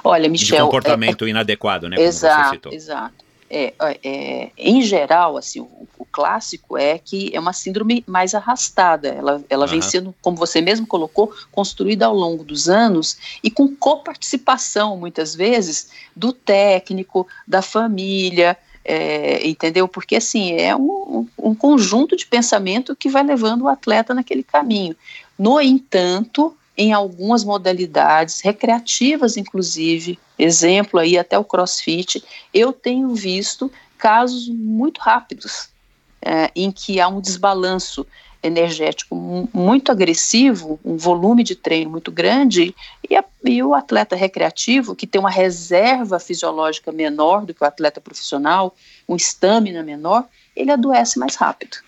[0.03, 0.57] Olha, Michel.
[0.57, 1.97] De comportamento é, inadequado, né?
[2.01, 3.28] Exato, exato.
[3.51, 3.73] É,
[4.05, 9.09] é, em geral, assim, o, o, clássico é que é uma síndrome mais arrastada.
[9.09, 9.71] Ela, ela uhum.
[9.71, 15.35] vem sendo, como você mesmo colocou, construída ao longo dos anos e com coparticipação, muitas
[15.35, 19.87] vezes, do técnico, da família, é, entendeu?
[19.87, 24.97] Porque assim é um, um, conjunto de pensamento que vai levando o atleta naquele caminho.
[25.39, 32.23] No entanto, em algumas modalidades recreativas, inclusive, exemplo aí até o CrossFit,
[32.55, 35.71] eu tenho visto casos muito rápidos
[36.23, 38.07] é, em que há um desbalanço
[38.41, 39.17] energético
[39.53, 42.73] muito agressivo, um volume de treino muito grande,
[43.11, 47.67] e, a, e, o atleta recreativo, que tem uma reserva fisiológica menor do que o
[47.67, 48.77] atleta profissional,
[49.09, 50.25] um estamina menor,
[50.55, 51.88] ele adoece mais rápido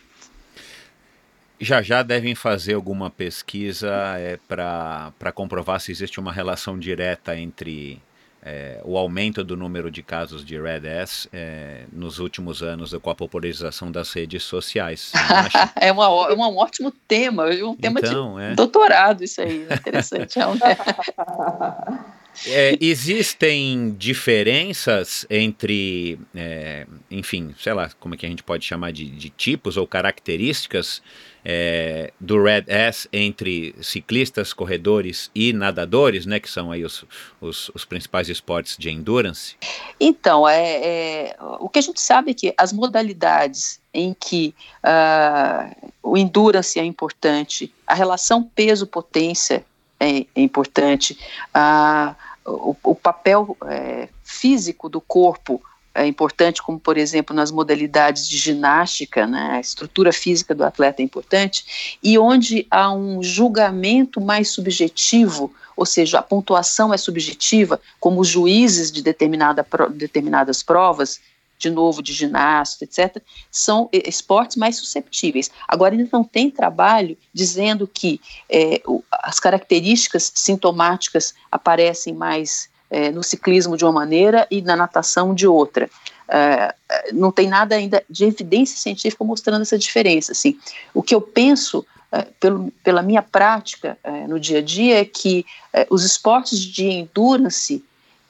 [1.61, 8.00] já já devem fazer alguma pesquisa é, para comprovar se existe uma relação direta entre
[8.42, 13.11] é, o aumento do número de casos de Red S é, nos últimos anos com
[13.11, 15.12] a popularização das redes sociais.
[15.78, 18.54] é, uma, é um ótimo tema, um tema então, de é.
[18.54, 20.38] doutorado isso aí, interessante.
[20.38, 20.54] É um...
[22.46, 28.92] É, existem diferenças entre, é, enfim, sei lá, como é que a gente pode chamar
[28.92, 31.02] de, de tipos ou características
[31.45, 37.05] é, do Red S entre ciclistas, corredores e nadadores, né, que são aí os,
[37.41, 39.57] os, os principais esportes de endurance?
[39.99, 45.91] Então, é, é, o que a gente sabe é que as modalidades em que uh,
[46.03, 49.64] o endurance é importante, a relação peso-potência
[49.99, 51.18] é, é, importante,
[51.55, 52.14] uh,
[52.45, 55.62] o, o, papel é, físico do corpo
[55.95, 61.03] é importante, como por exemplo nas modalidades de ginástica, né, a estrutura física do atleta
[61.03, 67.80] é importante, e onde há um julgamento mais subjetivo, ou seja, a pontuação é subjetiva,
[67.99, 71.20] como juízes de determinada, determinadas provas,
[71.59, 75.51] de novo, de ginástica, etc., são esportes mais susceptíveis.
[75.68, 78.18] Agora, ainda não tem trabalho dizendo que
[78.49, 78.82] é,
[79.12, 85.47] as características sintomáticas aparecem mais é, no ciclismo de uma maneira e na natação de
[85.47, 85.88] outra.
[86.28, 86.74] É,
[87.12, 90.32] não tem nada ainda de evidência científica mostrando essa diferença.
[90.32, 90.59] Assim.
[90.93, 95.05] O que eu penso, é, pelo, pela minha prática é, no dia a dia, é
[95.05, 97.84] que é, os esportes de endurance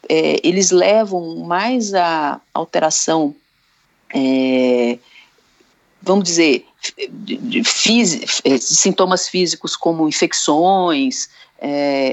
[0.09, 3.35] é, eles levam mais a alteração,
[6.03, 6.67] vamos dizer,
[7.11, 11.29] de, de, de, sintomas físicos como infecções,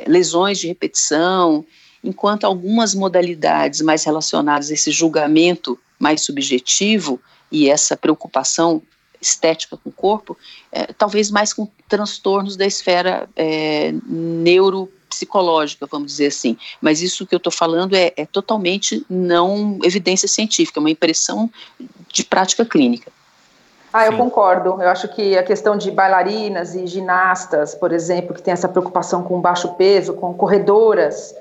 [0.05, 1.65] lesões de repetição,
[2.07, 7.19] enquanto algumas modalidades mais relacionadas a esse julgamento mais subjetivo
[7.51, 8.81] e essa preocupação
[9.19, 10.37] estética com o corpo,
[10.71, 16.57] é, talvez mais com transtornos da esfera é, neuropsicológica, vamos dizer assim.
[16.79, 21.49] Mas isso que eu estou falando é, é totalmente não evidência científica, é uma impressão
[22.13, 23.11] de prática clínica.
[23.91, 24.17] Ah, eu Sim.
[24.19, 24.81] concordo.
[24.81, 29.23] Eu acho que a questão de bailarinas e ginastas, por exemplo, que tem essa preocupação
[29.23, 31.33] com baixo peso, com corredoras,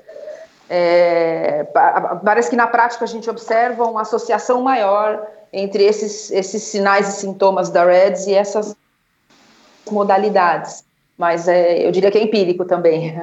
[0.69, 1.63] é,
[2.23, 7.19] parece que na prática a gente observa uma associação maior entre esses, esses sinais e
[7.19, 8.75] sintomas da REDS e essas
[9.89, 10.83] modalidades.
[11.17, 13.15] Mas é, eu diria que é empírico também.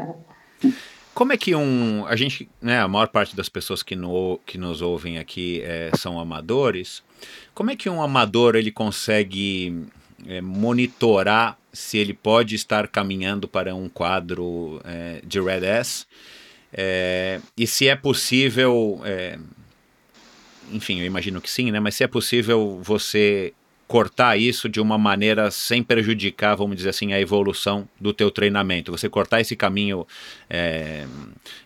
[1.14, 2.05] Como é que um.
[2.07, 5.90] A gente, né, a maior parte das pessoas que, no, que nos ouvem aqui é,
[5.97, 7.03] são amadores.
[7.55, 9.86] Como é que um amador ele consegue
[10.26, 16.07] é, monitorar se ele pode estar caminhando para um quadro é, de Red S?
[16.76, 19.38] É, e se é possível, é,
[20.72, 21.78] enfim, eu imagino que sim, né?
[21.78, 23.54] Mas se é possível você
[23.86, 28.90] cortar isso de uma maneira sem prejudicar, vamos dizer assim, a evolução do teu treinamento.
[28.90, 30.06] Você cortar esse caminho,
[30.48, 31.06] é,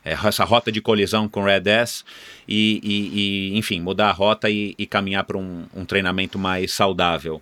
[0.04, 2.04] é essa rota de colisão com Red S
[2.46, 6.72] e, e, e enfim, mudar a rota e, e caminhar para um, um, treinamento mais
[6.72, 7.40] saudável.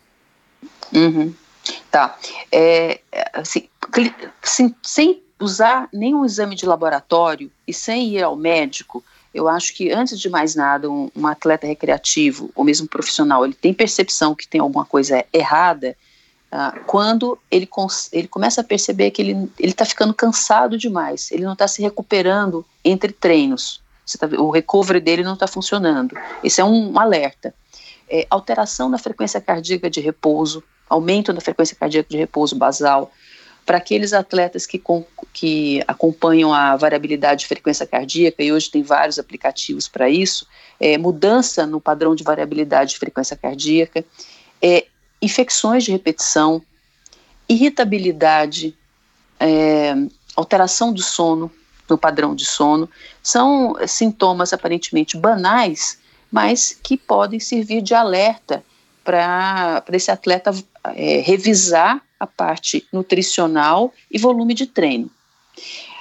[0.92, 1.34] Uhum.
[1.90, 2.16] Tá.
[2.52, 3.00] É,
[3.32, 3.68] assim,
[4.82, 10.18] sem, usar nenhum exame de laboratório e sem ir ao médico, eu acho que antes
[10.18, 14.60] de mais nada, um, um, atleta recreativo ou mesmo profissional, ele tem percepção que tem
[14.60, 15.94] alguma coisa errada
[16.50, 17.68] uh, quando ele,
[18.12, 22.64] ele começa a perceber que ele está ficando cansado demais, ele não está se recuperando
[22.82, 23.82] entre treinos,
[24.18, 26.16] tá, o recovery dele não está funcionando.
[26.42, 27.54] Esse é um, um alerta.
[28.08, 33.12] É, alteração na frequência cardíaca de repouso, aumento na frequência cardíaca de repouso basal,
[33.66, 38.84] para aqueles atletas que, com, que acompanham a variabilidade de frequência cardíaca, e hoje tem
[38.84, 40.46] vários aplicativos para isso,
[40.78, 44.04] é, mudança no padrão de variabilidade de frequência cardíaca,
[44.62, 44.86] é,
[45.20, 46.62] infecções de repetição,
[47.48, 48.76] irritabilidade,
[49.40, 49.94] é,
[50.36, 51.50] alteração do sono,
[51.88, 52.88] no padrão de sono.
[53.20, 55.98] São sintomas aparentemente banais,
[56.30, 58.62] mas que podem servir de alerta
[59.02, 60.50] para esse atleta
[60.94, 65.10] é, revisar a parte nutricional e volume de treino.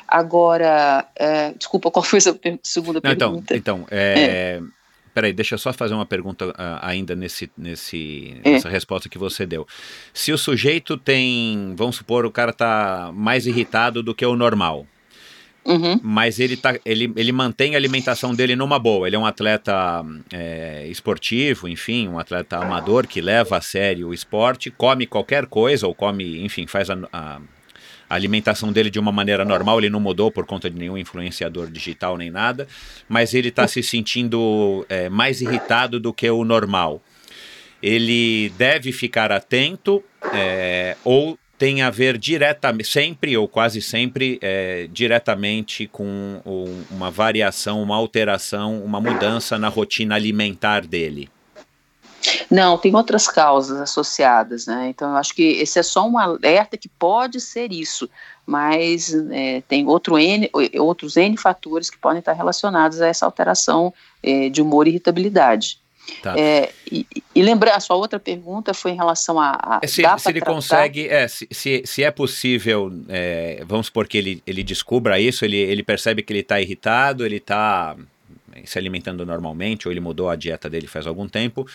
[0.07, 3.55] Agora, é, desculpa, qual foi a segunda Não, então, pergunta?
[3.55, 4.61] Então, então é, é.
[5.13, 8.51] Peraí, deixa eu só fazer uma pergunta uh, ainda nesse, nesse, é.
[8.51, 9.65] nessa resposta que você deu.
[10.13, 14.85] Se o sujeito tem, vamos supor, o cara está mais irritado do que o normal,
[15.65, 15.99] Uhum.
[16.03, 19.07] Mas ele, tá, ele, ele mantém a alimentação dele numa boa.
[19.07, 24.13] Ele é um atleta é, esportivo, enfim, um atleta amador que leva a sério o
[24.13, 27.41] esporte, come qualquer coisa, ou come, enfim, faz a, a,
[28.07, 29.79] a alimentação dele de uma maneira normal.
[29.79, 32.67] Ele não mudou por conta de nenhum influenciador digital nem nada,
[33.09, 37.01] mas ele está se sentindo é, mais irritado do que o normal.
[37.81, 44.87] Ele deve ficar atento é, ou tem a ver diretamente, sempre ou quase sempre, é,
[44.91, 46.41] diretamente com
[46.91, 51.29] uma variação, uma alteração, uma mudança na rotina alimentar dele?
[52.49, 54.87] Não, tem outras causas associadas, né?
[54.89, 58.09] Então, eu acho que esse é só um alerta que pode ser isso,
[58.45, 60.49] mas é, tem outro N,
[60.79, 63.93] outros N fatores que podem estar relacionados a essa alteração
[64.23, 65.79] é, de humor e irritabilidade.
[66.21, 66.37] Tá.
[66.37, 69.51] É, e, e lembrar, a sua outra pergunta foi em relação a.
[69.51, 70.53] a é se, se ele tratar?
[70.53, 75.43] consegue, é, se, se, se é possível, é, vamos supor que ele, ele descubra isso,
[75.45, 77.95] ele, ele percebe que ele está irritado, ele está
[78.63, 81.67] se alimentando normalmente, ou ele mudou a dieta dele faz algum tempo,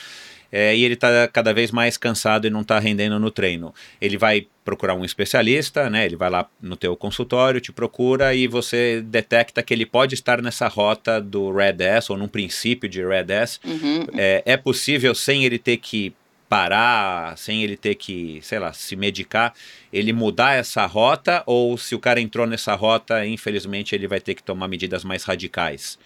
[0.53, 3.75] é, e ele está cada vez mais cansado e não está rendendo no treino.
[4.01, 6.07] Ele vai procurar um especialista, né?
[6.07, 10.41] Ele vai lá no teu consultório, te procura e você detecta que ele pode estar
[10.43, 13.59] nessa rota do Red S ou num princípio de Red S.
[13.65, 14.07] Uhum.
[14.17, 16.15] É, é possível sem ele ter que
[16.49, 19.55] parar, sem ele ter que, sei lá, se medicar,
[19.93, 24.35] ele mudar essa rota ou se o cara entrou nessa rota, infelizmente ele vai ter
[24.35, 25.97] que tomar medidas mais radicais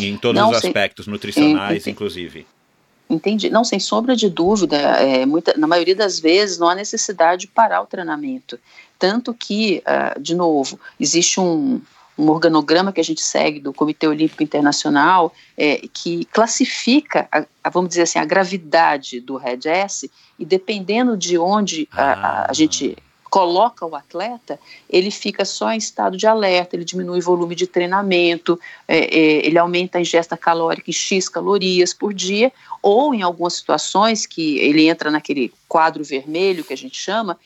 [0.00, 2.46] em todos não, os aspectos, nutricionais, inclusive.
[3.08, 3.48] Entendi.
[3.48, 7.48] Não, sem sombra de dúvida, é, muita, na maioria das vezes não há necessidade de
[7.48, 8.58] parar o treinamento.
[8.98, 11.80] Tanto que, uh, de novo, existe um,
[12.18, 17.70] um organograma que a gente segue do Comitê Olímpico Internacional é, que classifica, a, a,
[17.70, 22.46] vamos dizer assim, a gravidade do Red S e dependendo de onde ah.
[22.46, 22.96] a, a, gente
[23.30, 24.58] coloca o atleta,
[24.88, 29.46] ele fica só em estado de alerta, ele diminui o volume de treinamento, é, é,
[29.46, 32.52] ele aumenta a ingesta calórica em X calorias por dia,
[32.82, 37.38] ou em algumas situações que ele entra naquele quadro vermelho que a gente chama,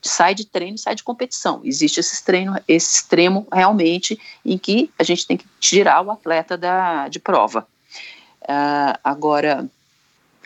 [0.00, 1.60] sai de treino, sai de competição.
[1.64, 6.56] Existe esse treino, esse extremo realmente em que a gente tem que tirar o atleta
[6.58, 7.66] da, de prova.
[8.42, 9.68] Uh, agora,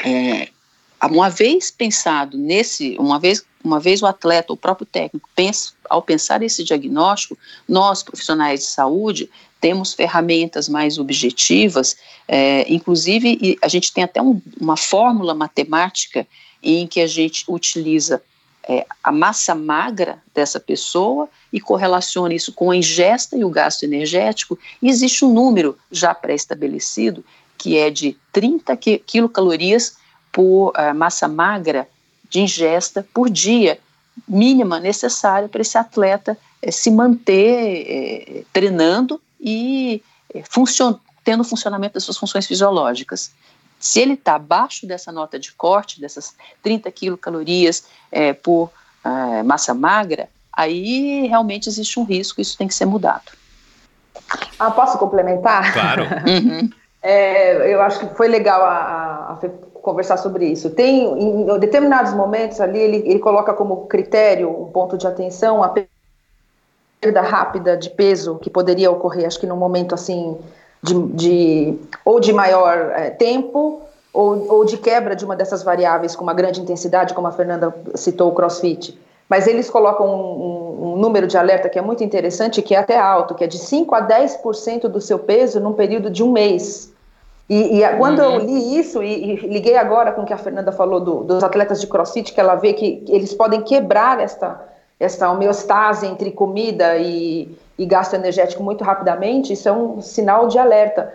[0.04, 0.48] é,
[1.06, 6.02] uma vez pensado nesse, uma vez, uma vez o atleta, o próprio técnico, pensa, ao
[6.02, 7.38] pensar esse diagnóstico,
[7.68, 9.30] nós, profissionais de saúde,
[9.60, 11.96] temos ferramentas mais objetivas,
[12.28, 16.26] é, inclusive a gente tem até um, uma fórmula matemática
[16.62, 18.22] em que a gente utiliza
[18.68, 23.84] é, a massa magra dessa pessoa e correlaciona isso com a ingesta e o gasto
[23.84, 27.24] energético, e existe um número já pré-estabelecido
[27.56, 29.96] que é de 30 quilocalorias
[30.36, 31.88] por uh, massa magra
[32.28, 33.78] de ingesta por dia,
[34.28, 40.02] mínima necessária para esse atleta uh, se manter uh, treinando e
[40.50, 43.32] funcion tendo funcionamento das suas funções fisiológicas.
[43.80, 48.70] Se ele está abaixo dessa nota de corte, dessas 30 quilocalorias é, por
[49.04, 53.32] é, massa magra, aí realmente existe um risco, isso tem que ser mudado.
[54.56, 55.72] Ah, posso complementar?
[55.72, 56.04] Claro.
[56.26, 56.70] uhum.
[57.02, 59.36] é, eu acho que foi legal a, a,
[59.86, 60.68] conversar sobre isso.
[60.70, 65.68] Tem, em determinados momentos ali, ele, ele coloca como critério, um ponto de atenção, a
[65.68, 70.36] perda rápida de peso que poderia ocorrer, acho que num momento assim,
[70.82, 73.80] de, de ou de maior é, tempo,
[74.12, 77.72] ou, ou de quebra de uma dessas variáveis com uma grande intensidade, como a Fernanda
[77.94, 78.98] citou o crossfit.
[79.28, 82.78] Mas eles colocam um, um, um número de alerta que é muito interessante, que é
[82.78, 86.32] até alto, que é de 5 a 10% do seu peso num período de um
[86.32, 86.92] mês.
[87.48, 88.34] E, e quando uhum.
[88.34, 91.44] eu li isso, e, e, liguei agora com o que a Fernanda falou do, dos
[91.44, 94.60] atletas de crossfit, que ela vê que eles podem quebrar esta,
[94.98, 100.58] esta homeostase entre comida e, e gasto energético muito rapidamente, isso é um sinal de
[100.58, 101.12] alerta.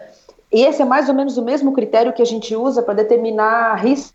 [0.51, 3.75] E esse é mais ou menos o mesmo critério que a gente usa para determinar
[3.75, 4.13] risco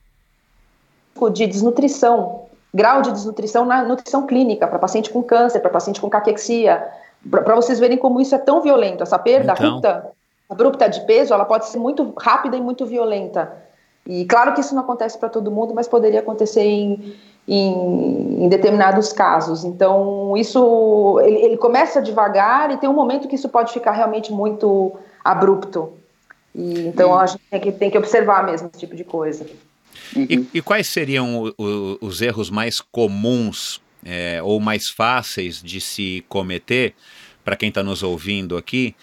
[1.32, 6.08] de desnutrição, grau de desnutrição na nutrição clínica, para paciente com câncer, para paciente com
[6.08, 6.86] caquexia,
[7.30, 10.15] para vocês verem como isso é tão violento, essa perda então...
[10.48, 13.64] abrupta de peso, ela pode ser muito rápida e muito violenta.
[14.06, 17.16] E claro que isso não acontece para todo mundo, mas poderia acontecer em,
[17.46, 19.64] em, em determinados casos.
[19.64, 24.32] Então, isso ele, ele, começa devagar e tem um momento que isso pode ficar realmente
[24.32, 24.92] muito
[25.24, 25.92] abrupto.
[26.54, 29.44] E, então, a gente tem que, tem que observar mesmo esse tipo de coisa.
[30.14, 35.80] E, e quais seriam o, o, os erros mais comuns é, ou mais fáceis de
[35.80, 36.94] se cometer
[37.44, 38.94] para quem está nos ouvindo aqui?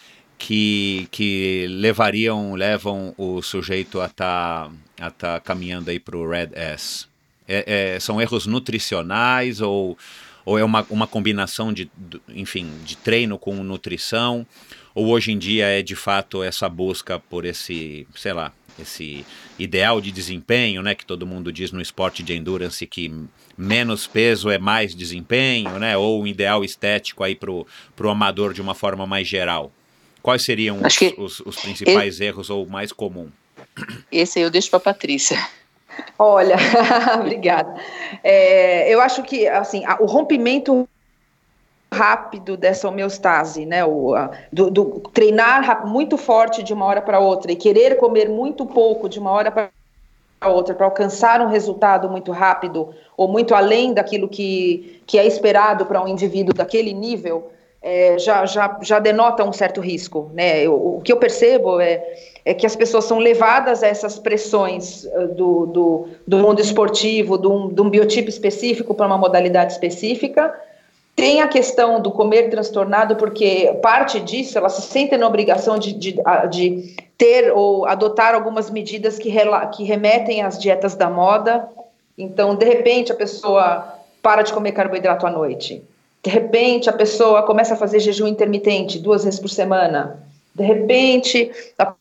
[0.45, 6.49] Que, que levariam, levam o sujeito a estar tá, tá caminhando aí para o Red
[6.51, 7.05] S?
[7.47, 9.97] É, é, são erros nutricionais ou,
[10.43, 11.89] ou é uma, uma combinação de,
[12.27, 14.45] enfim, de treino com nutrição?
[14.93, 19.25] Ou hoje em dia é de fato essa busca por esse, sei lá, esse
[19.57, 23.13] ideal de desempenho, né, que todo mundo diz no esporte de endurance que
[23.57, 27.65] menos peso é mais desempenho, né, ou um ideal estético aí pro,
[27.95, 29.71] pro amador de uma forma mais geral.
[30.23, 33.27] Quais seriam os, os, os, principais erros ou mais comum?
[34.09, 35.37] Esse aí eu deixo para Patrícia.
[36.17, 36.55] Olha,
[37.19, 37.75] obrigada.
[38.23, 40.87] É, eu acho que assim, o rompimento
[41.93, 43.83] rápido dessa homeostase, né?
[43.83, 48.29] O, a, do, do, treinar muito forte de uma hora para outra e querer comer
[48.29, 49.69] muito pouco de uma hora para
[50.45, 55.85] outra para alcançar um resultado muito rápido ou muito além daquilo que, que é esperado
[55.85, 57.51] para um indivíduo daquele nível,
[57.83, 60.31] é, já, já, já denota um certo risco.
[60.33, 60.61] Né?
[60.61, 62.01] Eu, o que eu percebo é,
[62.45, 67.37] é que as pessoas são levadas a essas pressões uh, do, do, do mundo esportivo,
[67.37, 70.57] de um, de um biotipo específico para uma modalidade específica,
[71.15, 75.93] tem a questão do comer transtornado, porque parte disso ela se sente na obrigação de,
[75.93, 76.15] de,
[76.49, 81.69] de ter ou adotar algumas medidas que, rela, que remetem às dietas da moda.
[82.17, 85.83] Então, de repente, a pessoa para de comer carboidrato à noite.
[86.23, 90.23] De repente, a pessoa começa a fazer jejum intermitente duas vezes por semana.
[90.55, 91.93] De repente, a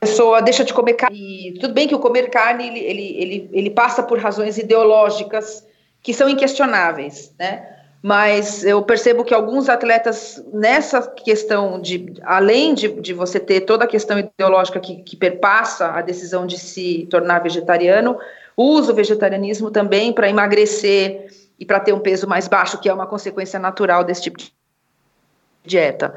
[0.00, 1.48] pessoa deixa de comer carne.
[1.48, 5.66] E tudo bem que o comer carne ele, ele, ele, ele passa por razões ideológicas
[6.00, 7.78] que são inquestionáveis, né?
[8.02, 13.84] mas eu percebo que alguns atletas, nessa questão de, além de, de você ter toda
[13.84, 18.16] a questão ideológica que, que perpassa a decisão de se tornar vegetariano,
[18.56, 21.26] usa o vegetarianismo também para emagrecer
[21.58, 24.52] e para ter um peso mais baixo, que é uma consequência natural desse tipo de
[25.64, 26.14] dieta.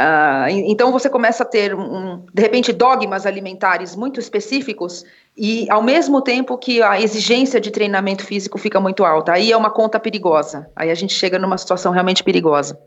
[0.00, 5.04] Uh, então você começa a ter, um, de repente, dogmas alimentares muito específicos
[5.36, 9.32] e, ao mesmo tempo que a exigência de treinamento físico fica muito alta.
[9.32, 10.70] Aí é uma conta perigosa.
[10.74, 12.78] Aí a gente chega numa situação realmente perigosa.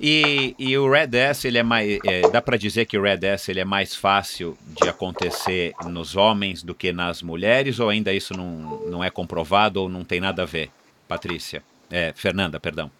[0.00, 3.26] E, e o Red S, ele é mais, é, dá para dizer que o Red
[3.26, 8.12] S ele é mais fácil de acontecer nos homens do que nas mulheres, ou ainda
[8.12, 10.70] isso não, não é comprovado ou não tem nada a ver?
[11.08, 12.90] Patrícia, é, Fernanda, perdão.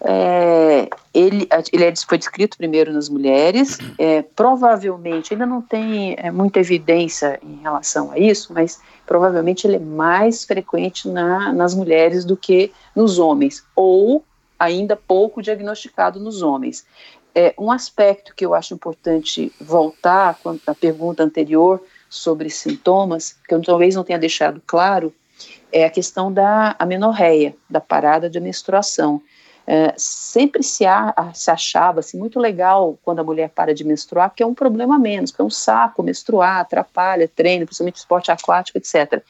[0.00, 6.30] É, ele, ele é, foi descrito primeiro nas mulheres, é, provavelmente, ainda não tem é,
[6.30, 12.24] muita evidência em relação a isso, mas provavelmente ele é mais frequente na, nas mulheres
[12.24, 14.24] do que nos homens, ou
[14.58, 16.86] ainda pouco diagnosticado nos homens.
[17.34, 23.62] É, um aspecto que eu acho importante voltar à pergunta anterior sobre sintomas, que eu
[23.62, 25.12] talvez não tenha deixado claro,
[25.72, 29.20] é a questão da amenorreia, da parada de menstruação.
[29.66, 34.30] É, sempre se, a, se achava assim, muito legal quando a mulher para de menstruar,
[34.30, 38.78] porque é um problema menos, porque é um saco menstruar, atrapalha treino, principalmente esporte aquático,
[38.78, 39.22] etc.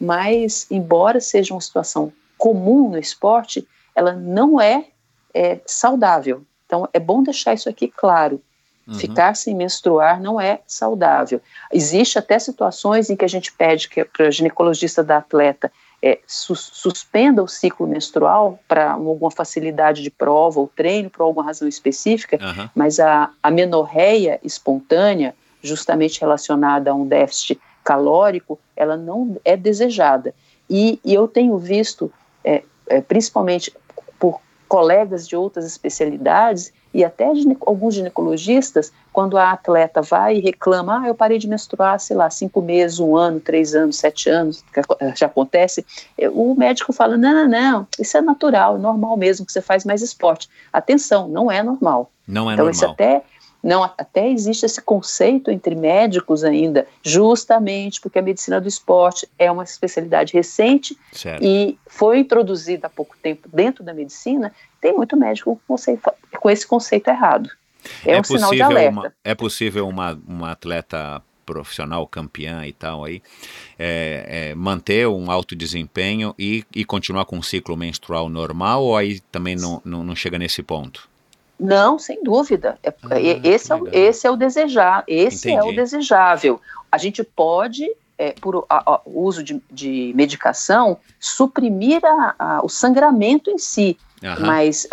[0.00, 4.88] Mas, embora seja uma situação comum no esporte, ela não é,
[5.32, 6.44] é saudável.
[6.66, 8.42] Então, é bom deixar isso aqui claro.
[8.86, 8.94] Uhum.
[8.94, 11.40] Ficar sem menstruar não é saudável.
[11.72, 15.70] Existe até situações em que a gente pede para o ginecologista da atleta
[16.04, 21.66] é, suspenda o ciclo menstrual para alguma facilidade de prova ou treino, por alguma razão
[21.66, 22.68] específica, uhum.
[22.74, 30.34] mas a, a menorreia espontânea, justamente relacionada a um déficit calórico, ela não é desejada.
[30.68, 32.12] E, e eu tenho visto,
[32.44, 33.72] é, é, principalmente
[34.18, 37.26] por colegas de outras especialidades, e até
[37.60, 42.30] alguns ginecologistas, quando a atleta vai e reclama, ah, eu parei de menstruar, sei lá,
[42.30, 44.80] cinco meses, um ano, três anos, sete anos, que
[45.16, 45.84] já acontece,
[46.32, 49.84] o médico fala, não, não, não, isso é natural, é normal mesmo que você faz
[49.84, 50.48] mais esporte.
[50.72, 52.10] Atenção, não é normal.
[52.26, 52.70] Não é então, normal.
[52.70, 53.22] Isso até
[53.64, 59.50] não, até existe esse conceito entre médicos ainda, justamente porque a medicina do esporte é
[59.50, 61.42] uma especialidade recente certo.
[61.42, 64.52] e foi introduzida há pouco tempo dentro da medicina,
[64.84, 67.48] tem muito médico com, esse conceito errado.
[68.04, 68.90] É, é um sinal de alerta.
[68.90, 73.22] Uma, é possível uma, uma atleta profissional campeã e tal aí,
[73.78, 78.94] é, é, manter um alto desempenho e, e continuar com um ciclo menstrual normal ou
[78.94, 81.08] aí também não, não, não chega nesse ponto?
[81.58, 82.78] Não, sem dúvida.
[82.82, 85.66] É, ah, esse, é, esse é o desejar, esse Entendi.
[85.66, 86.60] é o desejável.
[86.92, 93.50] A gente pode é, por a, a, uso de, de, medicação, suprimir a, o sangramento
[93.50, 93.96] em si.
[94.24, 94.46] Uhum.
[94.46, 94.88] Mas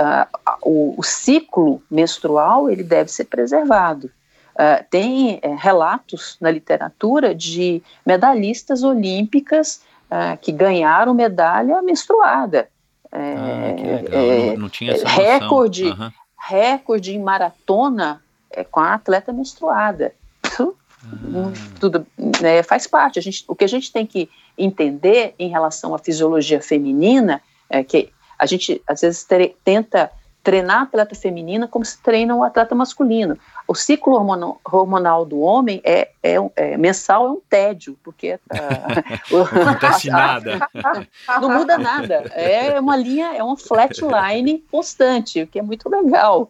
[0.62, 4.12] o, o, ciclo menstrual ele deve ser preservado.
[4.54, 9.82] Uh, tem é, relatos na literatura de medalhistas olímpicas
[10.12, 12.68] uh, que ganharam medalha menstruada.
[13.12, 14.22] É, ah, que legal.
[14.22, 16.12] É, não, não tinha essa recorde, uhum.
[16.38, 18.22] recorde em maratona
[18.52, 20.14] é, com a atleta menstruada.
[20.44, 21.52] Ah.
[21.80, 22.06] tudo
[22.42, 23.18] né, faz parte.
[23.18, 27.84] A gente, o que a gente tem que entender em relação à fisiologia feminina é
[27.84, 28.12] que
[28.42, 30.12] a gente às vezes ter, tenta
[30.44, 33.38] treinar a atleta feminina como se treina o atleta masculino.
[33.68, 38.40] O ciclo hormonal, hormonal do homem é, é, é, mensal, é um tédio, porque
[39.32, 40.68] não acontece nada.
[41.40, 42.16] não muda nada.
[42.34, 46.50] É uma linha, é uma flatline constante, o que é muito legal.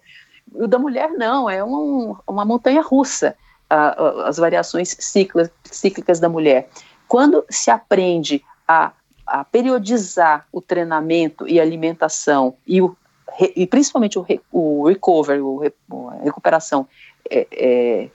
[0.53, 3.35] O da mulher não, é um, uma montanha russa,
[4.25, 6.69] as variações cíclicas, cíclicas da mulher.
[7.07, 8.93] Quando se aprende a
[9.31, 12.95] a periodizar o treinamento e alimentação e o
[13.55, 15.63] e principalmente o, o recovery, o,
[16.09, 16.85] a recuperação,
[17.29, 18.09] é, é,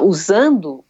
[0.00, 0.82] usando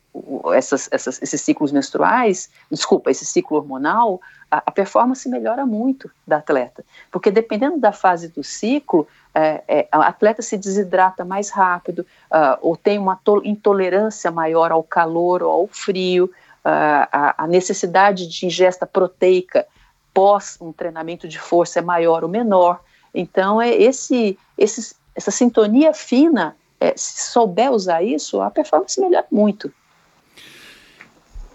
[0.54, 6.36] essas, essas, esses ciclos menstruais, desculpa, esse ciclo hormonal, a, a, performance melhora muito da
[6.36, 12.00] atleta, porque dependendo da fase do ciclo, é, é, a atleta se desidrata mais rápido,
[12.30, 16.30] uh, ou tem uma intolerância maior ao calor ou ao frio,
[16.64, 19.66] a, a necessidade de ingesta proteica
[20.14, 22.80] pós um treinamento de força é maior ou menor.
[23.14, 29.26] Então, é esse, esse, essa sintonia fina, é, se souber usar isso, a performance melhora
[29.30, 29.72] muito.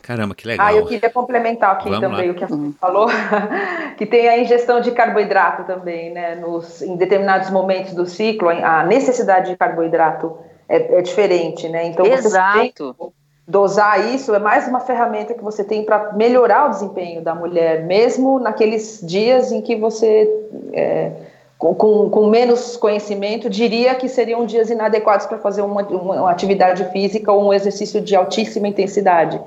[0.02, 0.66] Caramba, que legal.
[0.66, 2.32] Ah, eu queria complementar aqui Vamos também lá.
[2.32, 2.74] o que a uhum.
[2.80, 3.08] falou,
[3.98, 6.36] que tem a ingestão de carboidrato também, né?
[6.36, 10.38] Nos, em determinados momentos do ciclo, a necessidade de carboidrato
[10.70, 11.88] é, é diferente, né?
[11.88, 12.96] Então, Exato.
[12.98, 13.17] Você
[13.48, 17.86] dosar isso é mais uma ferramenta que você tem para melhorar o desempenho da mulher,
[17.86, 20.30] mesmo naqueles dias em que você
[20.74, 21.12] é,
[21.58, 26.84] com, com, com, menos conhecimento, diria que seriam dias inadequados para fazer uma, uma, atividade
[26.92, 29.42] física ou um exercício de altíssima intensidade.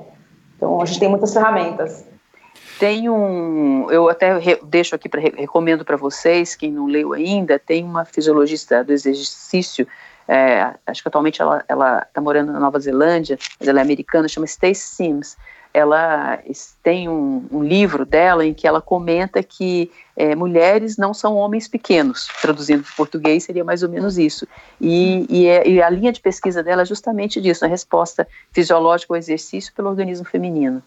[0.57, 2.03] Então, a gente tem muitas ferramentas.
[2.79, 7.57] Tem um, eu até re, deixo aqui para recomendo para vocês, quem não leu ainda,
[7.57, 9.87] tem uma fisiologista do exercício,
[10.27, 14.47] é, acho que atualmente ela está morando na Nova Zelândia, mas ela é americana, chama
[14.47, 15.37] Stacey Sims
[15.73, 16.39] ela
[16.83, 21.67] tem um, um, livro dela em que ela comenta que é, mulheres não são homens
[21.67, 24.45] pequenos, traduzindo para português seria mais ou menos isso.
[24.79, 29.13] E, e, é, e, a linha de pesquisa dela é justamente disso, a resposta fisiológica
[29.13, 30.83] ao exercício pelo organismo feminino.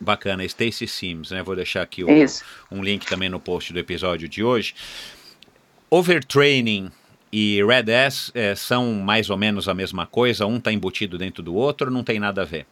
[0.00, 1.42] Bacana, Stacy Sims, né?
[1.42, 2.08] Vou deixar aqui o,
[2.70, 4.74] um link também no post do episódio de hoje.
[5.88, 6.90] Overtraining
[7.36, 7.90] e Red
[8.32, 10.46] é, são mais ou menos a mesma coisa?
[10.46, 12.64] Um está embutido dentro do outro ou não tem nada a ver?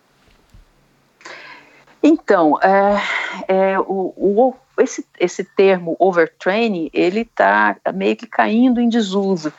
[2.00, 3.02] Então, é,
[3.48, 9.52] é, o, o, esse, esse termo overtraining, ele está meio que caindo em desuso.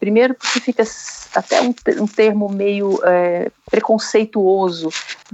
[0.00, 0.82] Primeiro porque fica
[1.36, 4.90] até um, um termo meio é, preconceituoso,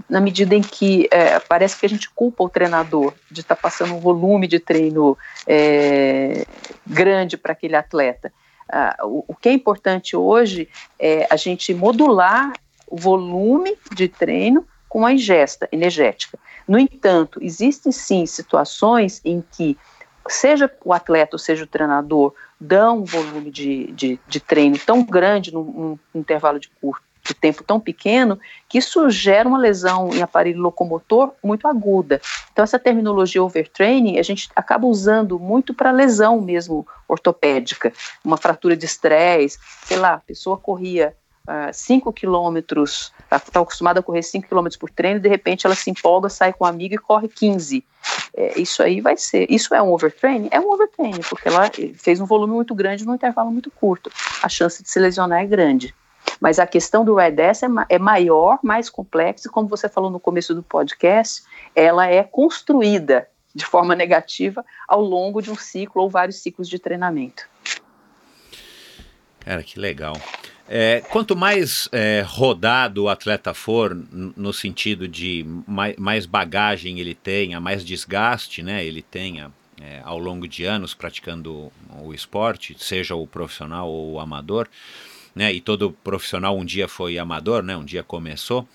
[0.07, 3.63] na medida em que é, parece que a gente culpa o treinador de estar tá
[3.63, 6.47] passando um volume de treino é,
[6.87, 8.31] grande para aquele atleta.
[8.71, 10.69] Ah, o, o que é importante hoje
[10.99, 12.53] é a gente modular
[12.87, 16.39] o volume de treino com a ingesta energética.
[16.67, 19.77] No entanto, existem sim situações em que,
[20.29, 25.03] seja o atleta ou seja o treinador, dão um volume de, de, de treino tão
[25.05, 28.39] grande num, num intervalo de curto de tempo tão pequeno
[28.69, 32.21] que isso gera uma lesão em aparelho locomotor muito aguda.
[32.53, 37.93] Então essa terminologia overtraining a gente acaba usando muito para lesão mesmo ortopédica,
[38.25, 41.15] uma fratura de estresse, sei lá, a pessoa corria
[41.73, 45.75] 5 uh, quilômetros, está tá acostumada a correr 5 quilômetros por treino, de repente ela
[45.75, 47.85] se empolga, sai com um amigo e corre 15.
[48.35, 49.47] É, isso aí vai ser.
[49.51, 50.49] Isso é um overtraining?
[50.51, 54.11] É um overtraining, porque ela fez um volume muito grande num intervalo muito curto.
[54.43, 55.95] A chance de se lesionar é grande.
[56.45, 59.89] Mas a questão do Red S é, ma é maior, mais complexa, e como você
[59.89, 61.43] falou no começo do podcast,
[61.75, 66.79] ela é construída de forma negativa ao longo de um ciclo ou vários ciclos de
[66.79, 67.49] treinamento.
[69.41, 70.21] Cara, que legal.
[70.69, 77.15] É, quanto mais é, rodado o atleta for, no sentido de mais, mais, bagagem ele
[77.15, 79.51] tenha, mais desgaste né, ele tenha
[79.81, 81.73] é, ao longo de anos praticando
[82.03, 84.69] o esporte, seja o profissional ou o amador,
[85.35, 88.67] né, e todo profissional um dia foi amador, né, um dia começou,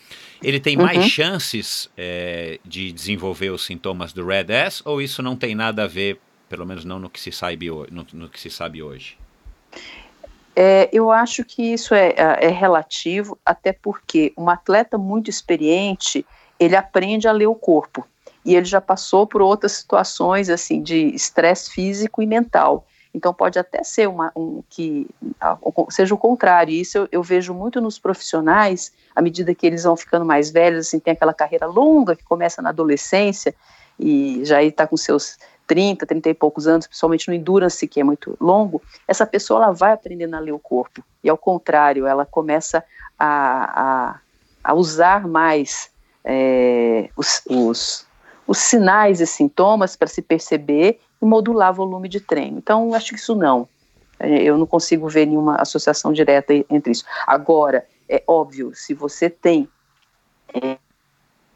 [0.44, 0.84] ele tem uhum.
[0.84, 5.84] mais chances é, de desenvolver os sintomas do Red S ou isso não tem nada
[5.84, 6.20] a ver,
[6.50, 9.18] pelo menos não no que se sabe, no, no que se sabe hoje?
[10.56, 16.26] É, eu acho que isso é, é, é relativo, até porque um atleta muito experiente,
[16.60, 18.06] ele aprende a ler o corpo
[18.44, 22.86] e ele já passou por outras situações assim de estresse físico e mental.
[23.14, 25.08] Então pode até ser uma, um, que
[25.90, 26.74] seja o contrário.
[26.74, 30.88] Isso eu, eu, vejo muito nos profissionais, à medida que eles vão ficando mais velhos,
[30.88, 33.54] assim, tem aquela carreira longa que começa na adolescência
[34.00, 35.38] e já está com seus
[35.70, 39.74] 30, 30 e poucos anos, principalmente no endurance, que é muito longo, essa pessoa ela
[39.74, 41.04] vai aprendendo a ler o corpo.
[41.24, 42.84] E ao contrário, ela começa
[43.18, 44.20] a, a,
[44.64, 45.92] a usar mais
[46.24, 48.08] é, os, os,
[48.48, 52.58] os sinais e sintomas para se perceber e modular volume de treino.
[52.58, 53.68] Então, acho que isso não.
[54.20, 57.06] É, eu não consigo ver nenhuma associação direta entre isso.
[57.26, 59.68] Agora, é óbvio, se você tem
[60.54, 60.78] é,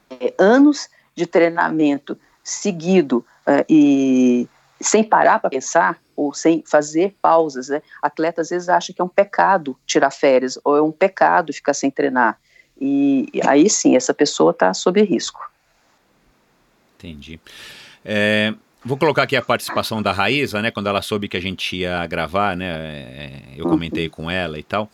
[0.09, 4.47] é, anos de treinamento seguido é, e
[4.79, 7.81] sem parar para pensar ou sem fazer pausas, né?
[8.01, 11.73] Atleta às vezes acha que é um pecado tirar férias ou é um pecado ficar
[11.73, 12.39] sem treinar.
[12.79, 15.49] E, aí sim, essa pessoa está sob risco.
[16.97, 17.39] Entendi.
[18.03, 18.53] É,
[18.85, 20.69] Vou colocar aqui a participação da Raíza, né?
[20.69, 22.65] Quando ela soube que a gente ia gravar, né?
[22.67, 24.89] É, eu comentei com ela e tal.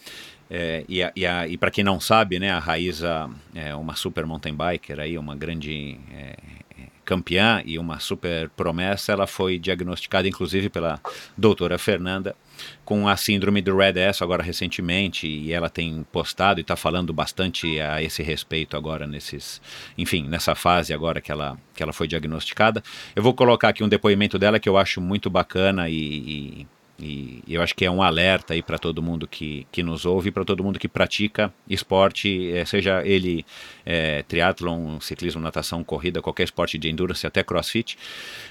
[0.50, 2.52] É, e e, e para quem não sabe, né?
[2.52, 6.36] A Raíza é uma super mountain biker aí, uma grande é,
[7.10, 9.12] campeã e uma super promessa.
[9.12, 11.02] Ela foi diagnosticada, inclusive, pela
[11.36, 12.36] doutora Fernanda
[12.86, 17.14] com a síndrome do Red S agora recentemente e ela tem postado e está falando
[17.14, 19.62] bastante a esse respeito agora nesses,
[19.98, 22.84] enfim, nessa fase agora que ela, que ela foi diagnosticada.
[23.16, 26.68] Eu vou colocar aqui um depoimento dela que eu acho muito bacana e, e
[27.02, 30.32] e eu acho que é um alerta aí para todo mundo que, que nos ouve,
[30.32, 33.46] para todo mundo que pratica esporte, é, seja ele
[33.86, 37.98] é, triatlon, ciclismo, natação, corrida, qualquer esporte de endurance, até crossfit.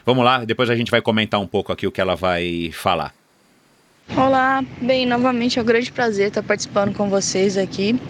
[0.05, 3.18] Vamos lá, depois a gente vai comentar um pouco aqui o que ela vai falar.
[4.17, 8.01] Olá, bem, novamente é um grande prazer estar participando com vocês aqui.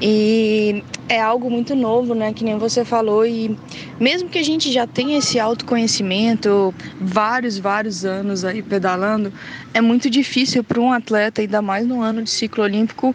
[0.00, 2.32] E é algo muito novo, né?
[2.32, 3.26] Que nem você falou.
[3.26, 3.56] E
[4.00, 9.32] mesmo que a gente já tenha esse autoconhecimento, vários, vários anos aí pedalando,
[9.74, 13.14] é muito difícil para um atleta, ainda mais no ano de ciclo olímpico,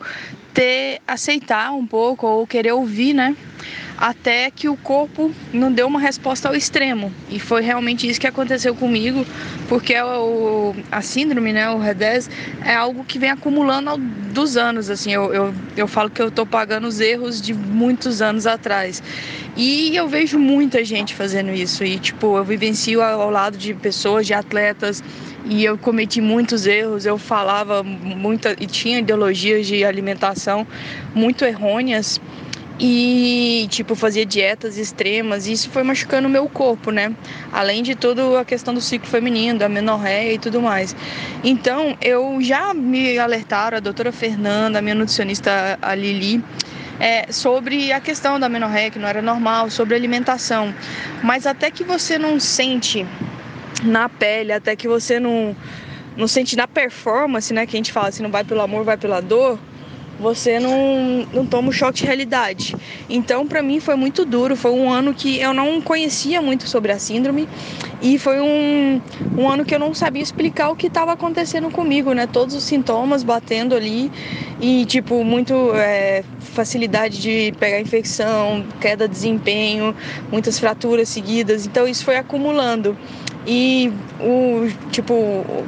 [0.54, 3.36] ter aceitar um pouco ou querer ouvir, né?
[4.00, 7.12] Até que o corpo não deu uma resposta ao extremo.
[7.30, 9.26] E foi realmente isso que aconteceu comigo,
[9.68, 12.30] porque o, a síndrome, né, o REDES,
[12.64, 14.90] é algo que vem acumulando ao, dos anos.
[14.90, 19.04] Assim, eu, eu, eu falo que eu estou pagando os erros de muitos anos atrás.
[19.58, 21.84] E eu vejo muita gente fazendo isso.
[21.84, 25.04] E, tipo, eu vivencio ao lado de pessoas, de atletas,
[25.44, 27.06] e eu cometi muitos erros.
[27.06, 30.66] Eu falava muita e tinha ideologias de alimentação
[31.14, 32.22] muito errôneas
[32.80, 37.14] e tipo fazia dietas extremas e isso foi machucando o meu corpo, né?
[37.52, 40.96] Além de toda a questão do ciclo feminino, da menorréia e tudo mais.
[41.44, 46.42] Então, eu já me alertaram a doutora Fernanda, a minha nutricionista a Lili,
[47.00, 50.74] é, sobre a questão da menorréia que não era normal, sobre alimentação.
[51.22, 53.06] Mas até que você não sente
[53.84, 55.56] na pele, até que você não
[56.18, 58.98] não sente na performance, né, que a gente fala, se não vai pelo amor, vai
[58.98, 59.58] pela dor,
[60.20, 62.76] você não, não toma o choque de realidade.
[63.10, 64.56] Então, para mim, foi muito duro.
[64.56, 67.48] Foi um ano que eu não conhecia muito sobre a síndrome
[68.02, 69.02] e foi um,
[69.38, 72.28] um ano que eu não sabia explicar o que estava acontecendo comigo, né?
[72.28, 74.12] Todos os sintomas batendo ali
[74.62, 79.96] e, tipo, muito é, facilidade de pegar infecção, queda de desempenho,
[80.32, 81.66] muitas fraturas seguidas.
[81.66, 82.98] Então, isso foi acumulando.
[83.48, 85.14] E o tipo,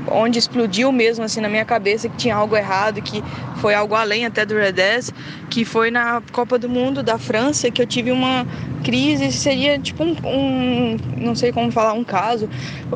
[0.07, 3.23] onde explodiu mesmo assim na minha cabeça que tinha algo errado, que
[3.57, 5.11] foi algo além até do Redez,
[5.49, 8.45] que foi na Copa do Mundo da França que eu tive uma
[8.84, 12.49] crise, seria tipo um, um não sei como falar, um caso,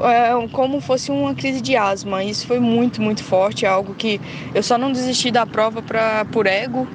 [0.03, 2.23] é, como fosse uma crise de asma.
[2.23, 4.19] Isso foi muito, muito forte, é algo que
[4.53, 6.87] eu só não desisti da prova pra, por ego,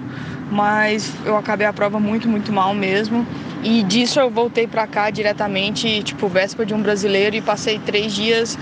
[0.51, 3.27] mas eu acabei a prova muito, muito mal mesmo.
[3.63, 8.13] E disso eu voltei para cá diretamente, tipo, véspera de um brasileiro, e passei três
[8.15, 8.59] dias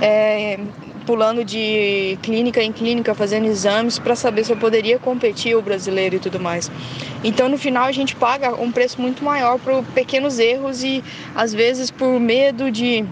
[0.00, 0.58] é,
[1.04, 6.16] pulando de clínica em clínica, fazendo exames para saber se eu poderia competir o brasileiro
[6.16, 6.70] e tudo mais.
[7.24, 11.02] Então, no final, a gente paga um preço muito maior por pequenos erros e,
[11.34, 13.04] às vezes, por medo de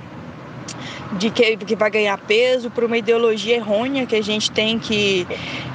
[1.18, 5.26] de que, que vai ganhar peso, por uma ideologia errônea que a gente tem que,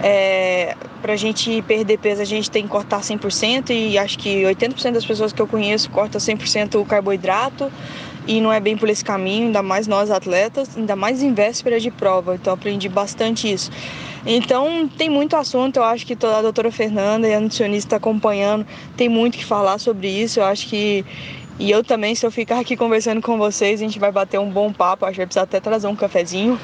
[0.02, 4.44] é, para a gente perder peso, a gente tem que cortar 100%, e acho que
[4.44, 7.72] 80% das pessoas que eu conheço cortam 100% o carboidrato,
[8.28, 11.80] e não é bem por esse caminho, ainda mais nós atletas, ainda mais em véspera
[11.80, 13.72] de prova, então aprendi bastante isso.
[14.26, 19.08] Então tem muito assunto, eu acho que a doutora Fernanda e a nutricionista acompanhando, tem
[19.08, 21.06] muito que falar sobre isso, eu acho que
[21.60, 24.50] e eu também, se eu ficar aqui conversando com vocês, a gente vai bater um
[24.50, 25.06] bom papo.
[25.06, 26.58] Acho que vai precisar até trazer um cafezinho.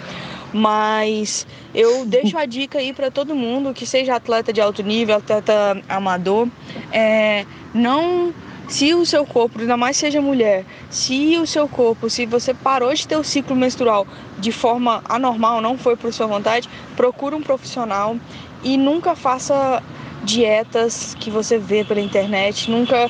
[0.53, 5.17] Mas eu deixo a dica aí para todo mundo que seja atleta de alto nível,
[5.17, 6.47] atleta amador,
[6.93, 8.33] é, não
[8.69, 12.93] se o seu corpo, ainda mais seja mulher, se o seu corpo, se você parou
[12.93, 14.07] de ter o ciclo menstrual
[14.39, 18.15] de forma anormal, não foi por sua vontade, procure um profissional
[18.63, 19.83] e nunca faça
[20.23, 23.09] dietas que você vê pela internet, nunca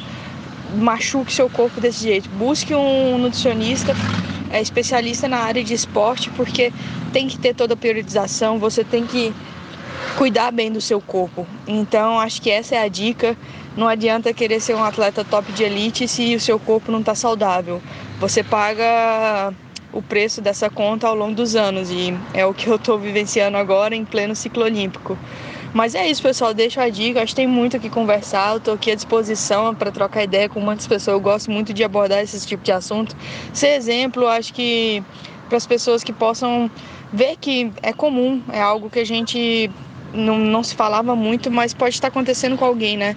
[0.76, 2.30] machuque seu corpo desse jeito.
[2.30, 3.94] Busque um nutricionista
[4.56, 6.72] é especialista na área de esporte, porque
[7.12, 9.34] tem que ter toda a periodização, você tem que
[10.18, 11.46] cuidar bem do seu corpo.
[11.68, 13.36] Então, acho que essa é a dica.
[13.76, 17.14] Não adianta querer ser um atleta top de elite se o seu corpo não está
[17.14, 17.82] saudável.
[18.20, 19.54] Você paga
[19.92, 23.58] o preço dessa conta ao longo dos anos e é o que eu estou vivenciando
[23.58, 25.18] agora em pleno ciclo olímpico.
[25.76, 26.54] Mas é isso, pessoal.
[26.54, 27.22] Deixo a dica.
[27.22, 28.52] Acho que tem muito o que conversar.
[28.52, 31.16] Eu estou aqui à disposição para trocar ideia com muitas pessoas.
[31.16, 33.14] Eu gosto muito de abordar esse tipo de assunto.
[33.52, 35.04] Ser exemplo, acho que
[35.50, 36.72] para as pessoas que possam
[37.12, 39.70] ver que é comum, é algo que a gente
[40.14, 43.14] não, não se falava muito, mas pode estar acontecendo com alguém, né?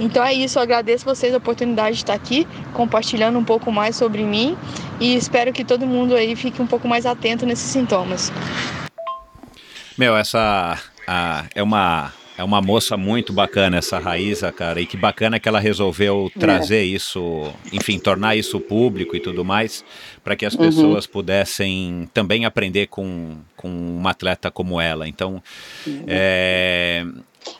[0.00, 3.96] Então é isso, eu agradeço vocês a oportunidade de estar aqui compartilhando um pouco mais
[3.96, 4.56] sobre mim
[4.98, 8.32] e espero que todo mundo aí fique um pouco mais atento nesses sintomas.
[9.98, 14.96] Meu, essa ah, é uma é uma moça muito bacana essa Raíza, cara, e que
[14.96, 16.84] bacana que ela resolveu trazer é.
[16.84, 19.84] isso, enfim, tornar isso público e tudo mais,
[20.24, 20.60] para que as uhum.
[20.60, 25.06] pessoas pudessem também aprender com, com uma atleta como ela.
[25.06, 25.42] Então,
[25.86, 26.04] uhum.
[26.08, 27.04] é,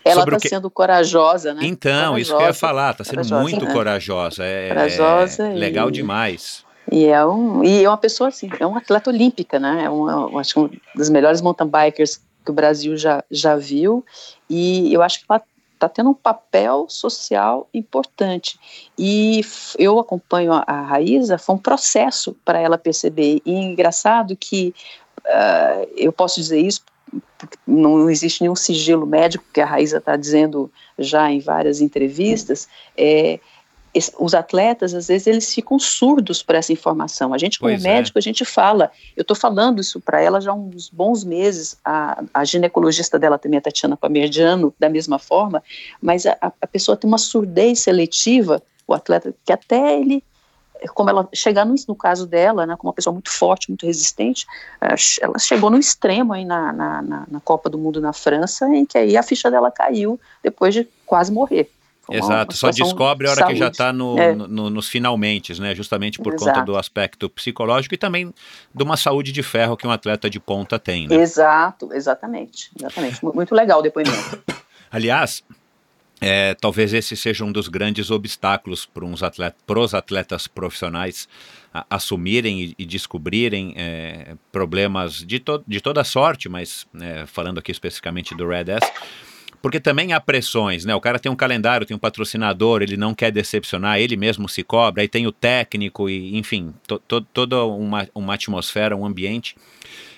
[0.04, 0.48] ela está que...
[0.48, 1.60] sendo corajosa, né?
[1.64, 3.72] Então, corajosa, isso que eu ia falar, está sendo corajosa, muito né?
[3.74, 4.44] corajosa.
[4.44, 5.48] É, corajosa.
[5.48, 5.92] É legal e...
[5.92, 6.64] demais.
[6.90, 9.84] E é, um, e é uma pessoa assim, é uma atleta olímpica, né?
[9.84, 14.04] É uma, acho que um dos melhores mountain bikers que o Brasil já, já viu,
[14.48, 15.42] e eu acho que ela
[15.74, 18.58] está tendo um papel social importante.
[18.96, 19.40] E
[19.78, 23.42] eu acompanho a, a Raíza, foi um processo para ela perceber.
[23.44, 24.72] E é engraçado que
[25.18, 26.82] uh, eu posso dizer isso,
[27.66, 33.40] não existe nenhum sigilo médico que a Raíza está dizendo já em várias entrevistas, é,
[34.18, 37.34] os atletas, às vezes, eles ficam surdos para essa informação.
[37.34, 37.88] A gente, como pois é.
[37.88, 38.20] médico, é.
[38.20, 38.90] a gente fala.
[39.14, 41.76] Eu estou falando isso para ela já há uns bons meses.
[41.84, 45.62] A, a ginecologista dela também, a Tatiana Pamerdiano, da mesma forma.
[46.00, 50.24] Mas a, a pessoa tem uma surdez seletiva, o atleta, que até ele
[50.94, 54.46] como ela chegar no, no, caso dela, né, como uma pessoa muito forte, muito resistente,
[54.80, 58.66] eh, ela chegou no extremo aí na, na, na, na Copa do Mundo na França,
[58.68, 61.70] em que aí a ficha dela caiu depois de quase morrer.
[62.10, 64.34] Exato, só descobre a hora que já está no, é.
[64.34, 65.74] no, no, nos finalmente, né?
[65.74, 66.52] Justamente por Exato.
[66.52, 68.34] conta do aspecto psicológico e também
[68.74, 71.14] de uma saúde de ferro que um atleta de ponta tem, né?
[71.16, 73.24] Exato, exatamente, exatamente.
[73.24, 74.42] Muito legal o depoimento.
[74.90, 75.44] Aliás,
[76.20, 81.28] é, talvez esse seja um dos grandes obstáculos para os atletas, atletas profissionais
[81.72, 87.58] a, assumirem e, e descobrirem é, problemas de, to, de toda sorte, mas é, falando
[87.58, 88.92] aqui especificamente do Red S
[89.62, 90.94] porque também há pressões, né?
[90.94, 94.64] O cara tem um calendário, tem um patrocinador, ele não quer decepcionar, ele mesmo se
[94.64, 99.54] cobra, aí tem o técnico e, enfim, to, to, toda uma, uma atmosfera, um ambiente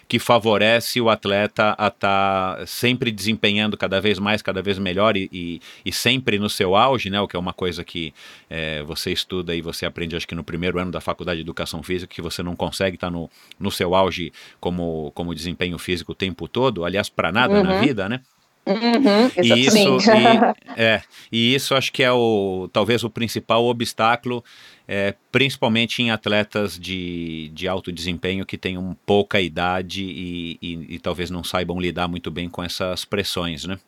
[0.07, 5.17] que favorece o atleta a estar tá sempre desempenhando cada vez mais, cada vez melhor
[5.17, 7.21] e, e, e, sempre no seu auge, né?
[7.21, 8.13] O que é uma coisa que
[8.49, 11.83] é, você estuda e você aprende, acho que no primeiro ano da faculdade de educação
[11.83, 16.13] física, que você não consegue estar tá no, no seu auge como, como desempenho físico
[16.13, 17.63] o tempo todo, aliás, para nada uhum.
[17.63, 18.21] na vida, né?
[18.67, 24.43] Uhum, e isso, e, é, e isso acho que é o talvez o principal obstáculo,
[24.89, 30.99] é, principalmente em atletas de, de alto desempenho que tenham pouca idade e, e, e
[30.99, 33.79] talvez não saibam lidar muito bem com essas pressões, né?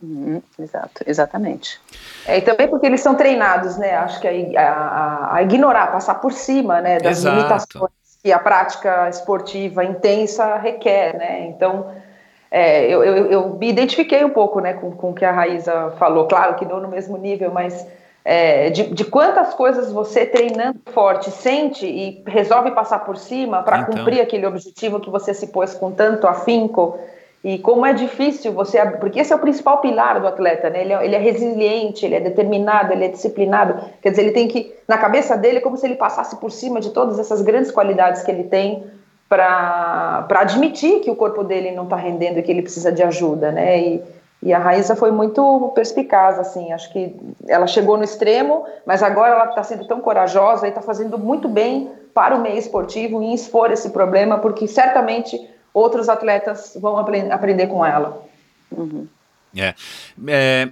[0.00, 1.80] Uhum, exato, exatamente.
[2.26, 3.94] É, e também porque eles são treinados, né?
[3.96, 7.36] Acho que a, a, a ignorar, passar por cima, né, das exato.
[7.36, 7.92] limitações
[8.22, 11.46] que a prática esportiva intensa requer, né?
[11.48, 11.90] Então
[12.54, 15.94] é, eu, eu, eu, me identifiquei um pouco né, com, com o que a Raíza
[15.98, 17.86] falou, claro que não no mesmo nível, mas
[18.22, 23.78] é, de, de, quantas coisas você treinando forte sente e resolve passar por cima para
[23.78, 23.96] então.
[23.96, 26.98] cumprir aquele objetivo que você se pôs com tanto afinco?
[27.42, 30.82] E como é difícil você porque esse é o principal pilar do atleta né?
[30.82, 33.82] Ele é, ele é resiliente ele é determinado ele é disciplinado.
[34.02, 36.80] Quer dizer ele tem que na cabeça dele é como se ele passasse por cima
[36.80, 38.84] de todas essas grandes qualidades que ele tem
[39.32, 43.50] para admitir que o corpo dele não está rendendo e que ele precisa de ajuda,
[43.50, 43.80] né?
[43.80, 44.02] E,
[44.42, 47.16] e a Raíssa foi muito perspicaz, assim, acho que
[47.48, 51.48] ela chegou no extremo, mas agora ela está sendo tão corajosa e está fazendo muito
[51.48, 55.40] bem para o meio esportivo em expor esse problema, porque certamente
[55.72, 58.22] outros atletas vão aprender com ela.
[58.70, 59.06] Uhum.
[59.56, 59.74] É.
[60.28, 60.68] é.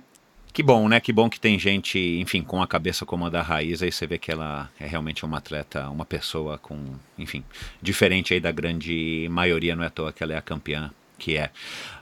[0.52, 0.98] Que bom, né?
[1.00, 4.06] Que bom que tem gente, enfim, com a cabeça como a da Raiz, aí você
[4.06, 7.44] vê que ela é realmente uma atleta, uma pessoa com, enfim,
[7.80, 11.36] diferente aí da grande maioria, não é à toa que ela é a campeã que
[11.36, 11.50] é.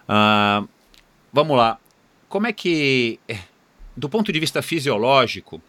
[0.08, 0.66] Uh,
[1.32, 1.78] vamos lá.
[2.28, 3.20] Como é que,
[3.96, 5.60] do ponto de vista fisiológico,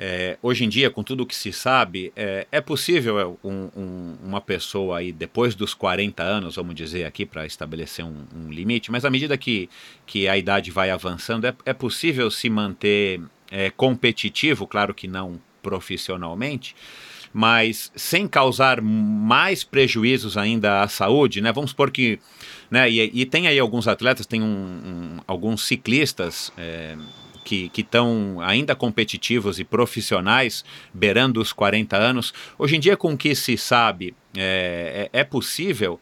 [0.00, 3.68] É, hoje em dia, com tudo o que se sabe, é, é possível é, um,
[3.76, 8.48] um, uma pessoa aí, depois dos 40 anos, vamos dizer aqui, para estabelecer um, um,
[8.48, 9.68] limite, mas à medida que,
[10.06, 13.20] que a idade vai avançando, é, é possível se manter
[13.50, 16.76] é, competitivo, claro que não profissionalmente,
[17.32, 21.52] mas sem causar mais prejuízos ainda à saúde, né?
[21.52, 22.20] Vamos supor que,
[22.70, 22.88] né?
[22.88, 24.40] E, e tem aí alguns atletas, tem
[25.26, 26.96] alguns ciclistas é,
[27.48, 32.34] que estão ainda competitivos e profissionais, beirando os 40 anos.
[32.58, 35.98] Hoje em dia, com o que se sabe, é, é, é possível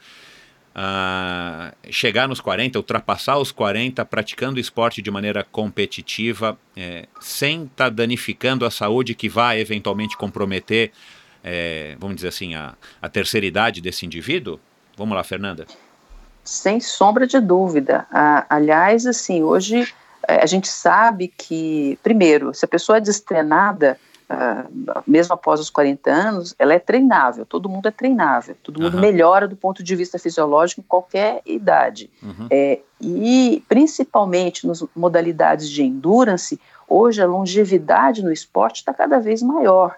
[0.77, 7.85] uh, chegar nos 40, ultrapassar os 40, praticando esporte de maneira competitiva, é, sem estar
[7.85, 10.90] tá danificando a saúde que vai eventualmente comprometer,
[11.44, 14.59] é, vamos dizer assim, a, a terceira idade desse indivíduo?
[14.97, 15.66] Vamos lá, Fernanda.
[16.43, 18.06] Sem sombra de dúvida.
[18.10, 19.86] Ah, aliás, assim, hoje
[20.28, 23.98] a gente sabe que, primeiro, se a pessoa é destreinada,
[24.31, 28.94] uh, mesmo após os 40 anos, ela é treinável, todo mundo é treinável, todo mundo
[28.94, 29.01] uhum.
[29.01, 32.11] melhora do ponto de vista fisiológico em qualquer idade.
[32.23, 32.47] Uhum.
[32.51, 39.43] É, e, principalmente nas modalidades de endurance, hoje a longevidade no esporte está cada vez
[39.43, 39.94] maior.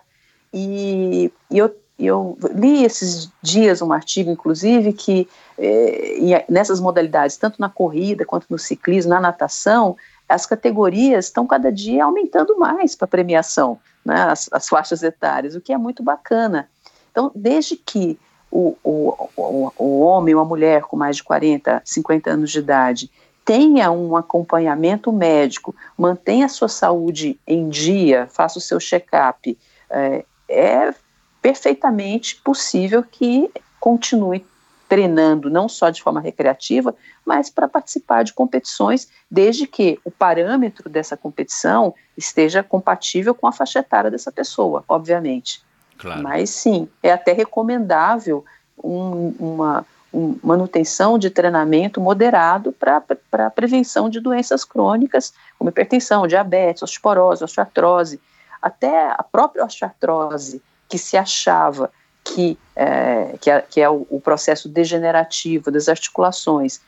[0.53, 5.29] E, e eu eu li esses dias um artigo, inclusive, que
[5.59, 9.97] eh, nessas modalidades, tanto na corrida quanto no ciclismo, na natação,
[10.29, 15.61] as categorias estão cada dia aumentando mais para premiação, né, as, as, faixas etárias, o
[15.61, 16.69] que é muito bacana.
[17.11, 18.19] Então, desde que
[18.51, 23.11] o, o, o, homem ou a mulher com mais de 40, 50 anos de idade
[23.45, 29.57] tenha um acompanhamento médico, mantenha a sua saúde em dia, faça o seu check-up,
[29.89, 30.95] é, é
[31.41, 33.51] perfeitamente possível que
[33.81, 34.45] continue
[34.89, 36.95] treinando não só de forma recreativa,
[37.25, 43.53] mas para participar de competições, desde que o parâmetro dessa competição esteja compatível com a
[43.53, 45.63] faixa etária dessa pessoa, obviamente.
[45.99, 46.23] Claro.
[46.23, 48.45] Mas sim, é até recomendável
[48.83, 56.27] um, uma um, manutenção de treinamento moderado para a prevenção de doenças crônicas, como hipertensão,
[56.27, 58.21] diabetes, osteoporose, osteoartrose.
[58.61, 61.91] Até a própria osteoartrose, que se achava
[62.35, 66.81] que, é, que, é, que é o, o, processo degenerativo das articulações,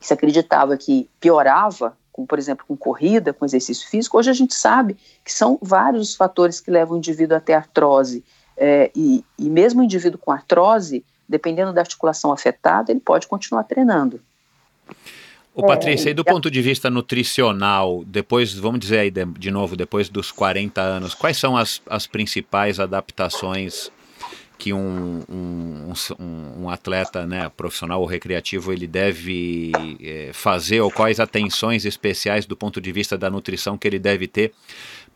[0.00, 4.34] que se acreditava que piorava, com, por exemplo, com corrida, com exercício físico, hoje a
[4.34, 8.24] gente sabe que são vários os fatores que levam o indivíduo até artrose.
[8.56, 13.64] É, e, e mesmo o indivíduo com artrose, dependendo da articulação afetada, ele pode continuar
[13.64, 14.20] treinando.
[15.52, 19.76] Ô Patrícia, e do ponto de vista nutricional, depois, vamos dizer aí de, de novo,
[19.76, 23.90] depois dos 40 anos, quais são as, as principais adaptações
[24.58, 30.90] que um, um, um, um, atleta né, profissional ou recreativo ele deve é, fazer ou
[30.90, 34.52] quais atenções especiais do ponto de vista da nutrição que ele deve ter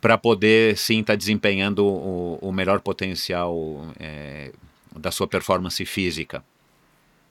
[0.00, 3.54] para poder sim estar tá desempenhando o, o, melhor potencial
[3.98, 4.52] é,
[4.96, 6.42] da sua performance física?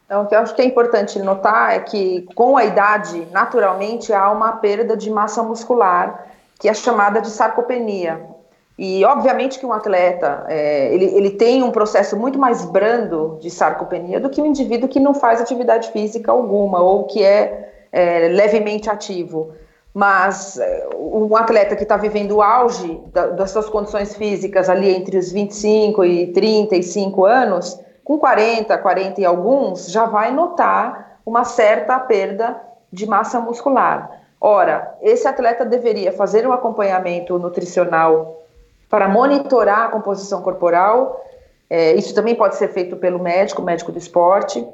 [0.06, 4.14] Então, o que eu acho que é importante notar é que com a idade, naturalmente,
[4.14, 6.28] há uma perda de massa muscular,
[6.60, 8.37] que é chamada de sarcopenia.
[8.78, 13.50] E obviamente que um atleta é, ele, ele tem um processo muito mais brando de
[13.50, 18.28] sarcopenia do que um indivíduo que não faz atividade física alguma ou que é, é
[18.28, 19.52] levemente ativo.
[19.92, 24.96] Mas é, um atleta que está vivendo o auge da, das suas condições físicas ali
[24.96, 31.44] entre os 25 e 35 anos, com 40, 40 e alguns, já vai notar uma
[31.44, 32.62] certa perda
[32.94, 34.22] de massa muscular.
[34.40, 38.44] Ora, esse atleta deveria fazer um acompanhamento nutricional
[38.90, 41.24] para monitorar a composição corporal.
[41.70, 44.66] É, isso também pode ser feito pelo médico, médico do esporte,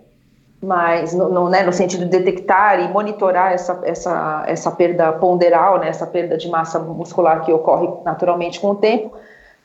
[0.62, 5.80] mas no, no, né, no sentido de detectar e monitorar essa, essa, essa perda ponderal,
[5.80, 9.12] né, essa perda de massa muscular que ocorre naturalmente com o tempo,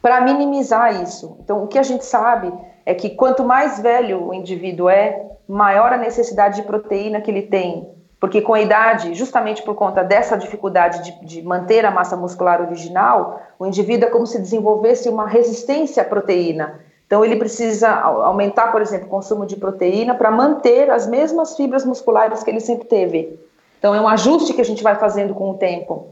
[0.01, 1.37] para minimizar isso.
[1.41, 2.53] Então, o que a gente sabe
[2.87, 7.43] é que quanto mais velho o indivíduo é, maior a necessidade de proteína que ele
[7.43, 12.17] tem porque com a idade, justamente por conta dessa dificuldade de, de, manter a massa
[12.17, 16.81] muscular original, o indivíduo é como se desenvolvesse uma resistência à proteína.
[17.07, 21.85] Então ele precisa aumentar, por exemplo, o consumo de proteína para manter as mesmas fibras
[21.85, 23.39] musculares que ele sempre teve.
[23.79, 26.09] Então é um ajuste que a gente vai fazendo com o tempo.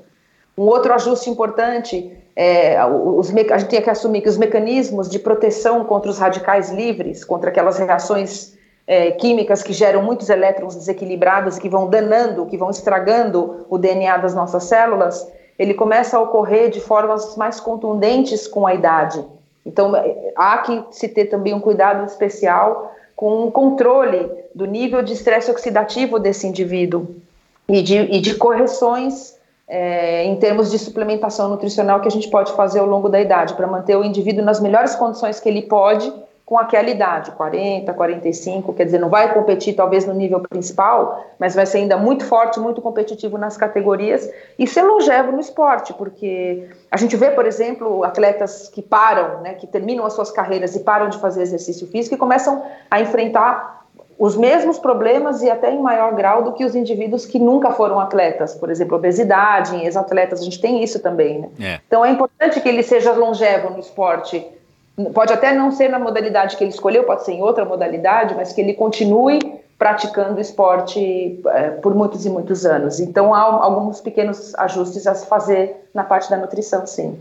[0.56, 5.18] Um outro ajuste importante é os, a gente tem que assumir que os mecanismos de
[5.18, 8.55] proteção contra os radicais livres, contra aquelas reações
[8.86, 14.16] é, químicas que geram muitos elétrons desequilibrados, que vão danando, que vão estragando o DNA
[14.18, 15.26] das nossas células,
[15.58, 19.24] ele começa a ocorrer de formas mais contundentes com a idade.
[19.64, 25.02] Então, é, há que se ter também um cuidado especial com o controle do nível
[25.02, 27.08] de estresse oxidativo desse indivíduo
[27.68, 29.34] e de, e de correções
[29.66, 33.54] é, em termos de suplementação nutricional que a gente pode fazer ao longo da idade,
[33.54, 36.12] para manter o indivíduo nas melhores condições que ele pode
[36.46, 41.56] com aquela idade, 40, 45, quer dizer, não vai competir talvez no nível principal, mas
[41.56, 46.68] vai ser ainda muito forte, muito competitivo nas categorias e ser longevo no esporte, porque
[46.88, 50.80] a gente vê, por exemplo, atletas que param, né, que terminam as suas carreiras e
[50.84, 53.84] param de fazer exercício físico e começam a enfrentar
[54.16, 57.98] os mesmos problemas e até em maior grau do que os indivíduos que nunca foram
[57.98, 61.48] atletas, por exemplo, obesidade, ex-atletas, a gente tem isso também, né?
[61.60, 61.80] É.
[61.88, 64.46] Então é importante que ele seja longevo no esporte,
[65.12, 68.52] pode até não ser na modalidade que ele escolheu, pode ser em outra modalidade, mas
[68.52, 69.38] que ele continue
[69.78, 72.98] praticando esporte é, por muitos e muitos anos.
[72.98, 77.18] Então há alguns pequenos ajustes a se fazer na parte da nutrição, sim.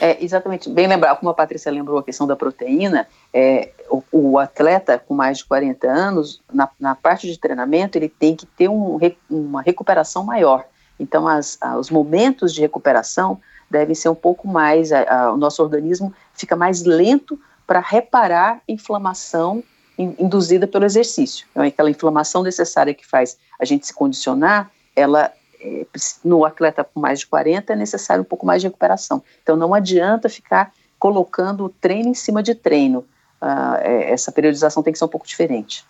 [0.00, 4.38] É, exatamente, bem lembrar, como a Patrícia lembrou a questão da proteína, é, o, o,
[4.38, 8.68] atleta com mais de 40 anos, na, na, parte de treinamento, ele tem que ter
[8.68, 8.98] um,
[9.28, 10.64] uma recuperação maior.
[10.98, 13.40] Então, as, os momentos de recuperação
[13.70, 18.60] devem ser um pouco mais, a, a, o nosso organismo fica mais lento para reparar
[18.68, 19.62] inflamação
[19.98, 21.46] in, induzida pelo exercício.
[21.50, 25.86] Então, aquela inflamação necessária que faz a gente se condicionar, ela é,
[26.24, 29.22] no atleta com mais de 40 é necessário um pouco mais de recuperação.
[29.42, 33.00] Então não adianta ficar colocando o treino em cima de treino.
[33.40, 35.84] Uh, essa periodização tem que ser um pouco diferente.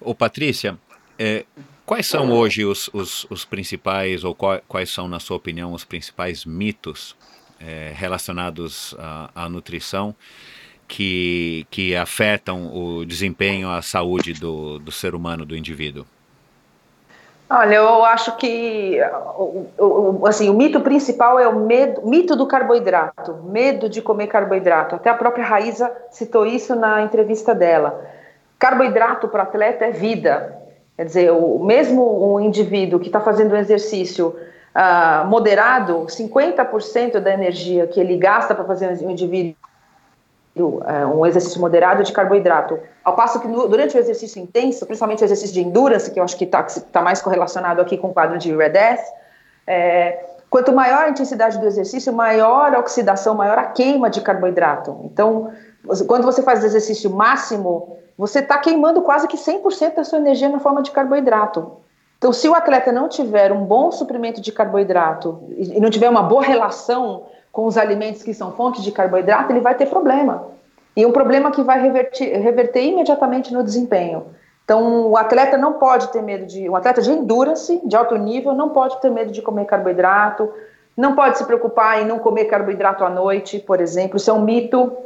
[0.00, 0.78] Ô Patrícia,
[1.18, 1.44] é,
[1.86, 5.84] quais são hoje os, os, os principais, ou quais, quais, são, na sua opinião, os
[5.84, 7.16] principais mitos
[7.66, 10.14] é, relacionados à, à nutrição
[10.86, 16.04] que, que afetam o desempenho, a saúde do, do ser humano, do indivíduo?
[17.48, 18.98] Olha, eu acho que
[20.26, 24.94] assim, o mito principal é o medo, mito do carboidrato, medo de comer carboidrato.
[24.94, 28.02] Até a própria Raíza citou isso na entrevista dela.
[28.58, 30.58] Carboidrato para atleta é vida.
[30.96, 34.34] Quer dizer, o, mesmo um indivíduo que está fazendo um exercício
[34.74, 39.56] uh, moderado, 50% da energia que ele gasta para fazer um indivíduo
[40.86, 42.78] é, um exercício moderado de carboidrato.
[43.02, 46.36] Ao passo que durante o exercício intenso, principalmente o exercício de endurance, que eu acho
[46.36, 48.72] que está tá mais correlacionado aqui com o quadro de Red
[49.66, 55.00] é, quanto maior a intensidade do exercício, maior a oxidação, maior a queima de carboidrato.
[55.02, 55.50] Então,
[56.06, 60.60] quando você faz exercício máximo, você está queimando quase que 100% da sua energia na
[60.60, 61.78] forma de carboidrato.
[62.24, 66.22] Então, se o atleta não tiver um bom suprimento de carboidrato e não tiver uma
[66.22, 70.46] boa relação com os alimentos que são fontes de carboidrato, ele vai ter problema.
[70.96, 74.24] E um problema que vai reverter, reverter imediatamente no desempenho.
[74.64, 76.66] Então, o atleta não pode ter medo de.
[76.66, 80.50] Um atleta de endurance, de alto nível, não pode ter medo de comer carboidrato,
[80.96, 84.16] não pode se preocupar em não comer carboidrato à noite, por exemplo.
[84.16, 84.96] Isso é um mito.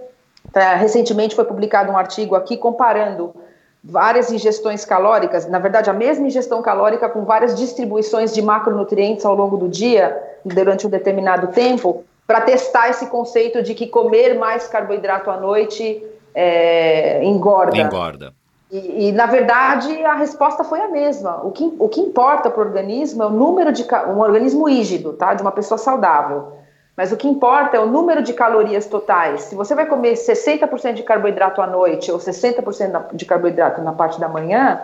[0.53, 0.77] Tá?
[0.77, 3.35] Recentemente foi publicado um artigo aqui comparando
[3.82, 9.34] várias ingestões calóricas, na verdade, a mesma ingestão calórica com várias distribuições de macronutrientes ao
[9.34, 14.66] longo do dia, durante um determinado tempo, para testar esse conceito de que comer mais
[14.68, 17.76] carboidrato à noite é, engorda.
[17.76, 18.34] Engorda.
[18.70, 21.42] E, e, na verdade, a resposta foi a mesma.
[21.42, 23.82] O que, o que importa para o organismo é o número de.
[24.09, 25.32] um organismo rígido, tá?
[25.32, 26.52] De uma pessoa saudável.
[26.98, 29.42] Mas o que importa é o número de calorias totais.
[29.42, 34.18] Se você vai comer 60% de carboidrato à noite ou 60% de carboidrato na parte
[34.18, 34.82] da manhã,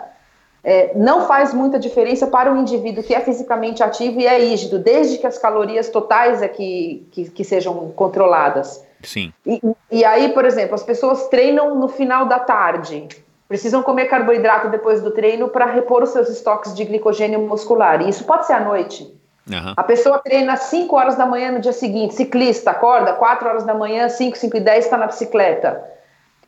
[0.63, 4.79] é, não faz muita diferença para o indivíduo que é fisicamente ativo e é rígido,
[4.79, 8.81] desde que as calorias totais é que, que, que sejam controladas.
[9.03, 9.33] Sim.
[9.45, 9.59] E,
[9.91, 13.09] e, aí, por exemplo, as pessoas treinam no final da tarde,
[13.45, 18.01] precisam comer carboidrato depois do treino para repor os seus estoques de glicogênio muscular.
[18.01, 19.13] E isso pode ser à noite.
[19.49, 19.73] Uhum.
[19.77, 23.63] A pessoa treina às 5 horas da manhã no dia seguinte, ciclista, acorda 4 horas
[23.63, 25.95] da manhã, 5, 5 e 10 está na bicicleta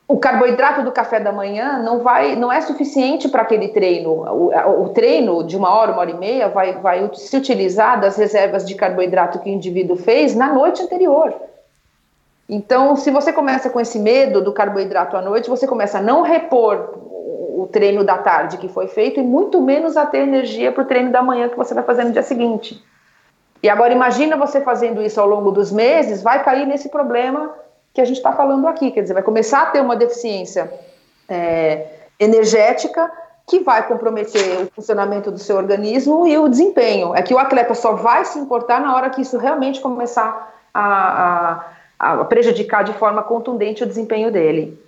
[0.07, 4.09] o carboidrato do café da manhã não vai, não é suficiente para aquele treino.
[4.09, 8.15] O, o, treino de uma hora, uma hora e meia vai, vai se utilizar das
[8.15, 11.33] reservas de carboidrato que o indivíduo fez na noite anterior.
[12.47, 16.21] Então, se você começa com esse medo do carboidrato à noite, você começa a não
[16.21, 17.06] repor
[17.57, 20.85] o treino da tarde que foi feito e muito menos a ter energia para o
[20.85, 22.83] treino da manhã que você vai fazer no dia seguinte.
[23.63, 27.51] E agora imagina você fazendo isso ao longo dos meses, vai cair nesse problema
[27.91, 28.91] que a gente está falando aqui.
[28.91, 30.71] Quer dizer, vai começar a ter uma deficiência
[31.27, 31.87] é,
[32.19, 33.11] energética
[33.47, 37.15] que vai comprometer o funcionamento do seu organismo e o desempenho.
[37.15, 41.63] É que o atleta só vai se importar na hora que isso realmente começar a,
[41.97, 44.79] a, a prejudicar de forma contundente o desempenho dele.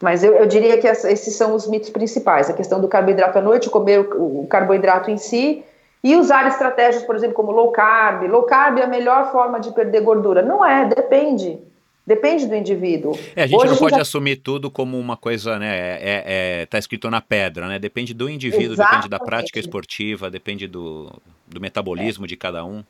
[0.00, 3.42] Mas eu, eu diria que esses são os mitos principais: a questão do carboidrato à
[3.42, 5.62] noite, comer o, o carboidrato em si
[6.02, 8.22] e usar estratégias, por exemplo, como low carb.
[8.30, 10.42] Low carb é a melhor forma de perder gordura.
[10.42, 11.58] Não é, depende.
[12.06, 13.18] Depende do indivíduo.
[13.36, 15.76] É, a gente Hoje não pode já- assumir tudo como uma coisa, né?
[15.76, 17.78] É, é- é- tá escrito na pedra, né?
[17.78, 19.66] Depende do indivíduo, depende da prática Exatamente.
[19.66, 21.12] esportiva, depende do,
[21.46, 22.82] do metabolismo de cada um.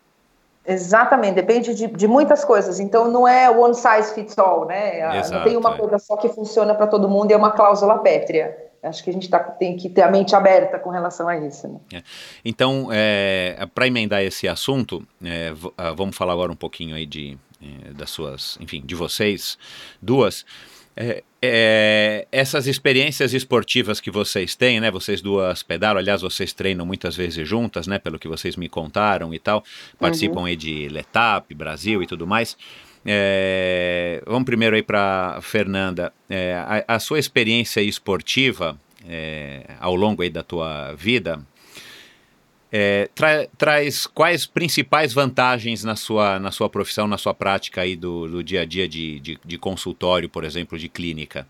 [0.68, 2.78] Exatamente, depende de, de muitas coisas.
[2.78, 5.00] Então não é one size fits all, né?
[5.00, 5.78] Ah, Exato, não tem uma é.
[5.78, 8.68] coisa só que funciona para todo mundo e é uma cláusula pétrea.
[8.82, 11.66] Acho que a gente tá, tem que ter a mente aberta com relação a isso.
[11.66, 12.02] Né?
[12.44, 12.88] Então,
[13.74, 18.10] para emendar esse assunto, é, ah, vamos falar agora um pouquinho aí de, eh, das
[18.10, 19.58] suas, enfim, de vocês
[20.00, 20.44] duas.
[20.96, 24.90] É, é, essas experiências esportivas que vocês têm, né?
[24.90, 27.98] Vocês duas pedalam, aliás, vocês treinam muitas vezes juntas, né?
[27.98, 29.64] Pelo que vocês me contaram e tal.
[29.98, 32.56] Participam aí de Letap, Brasil e tudo mais.
[33.06, 36.12] É, vamos primeiro aí para Fernanda.
[36.28, 38.78] É, a, a sua experiência esportiva
[39.08, 41.40] é, ao longo aí da tua vida
[42.70, 47.96] é, tra- traz quais principais vantagens na sua, na sua profissão, na sua prática aí
[47.96, 51.46] do, do dia a dia de, de, de consultório, por exemplo, de clínica?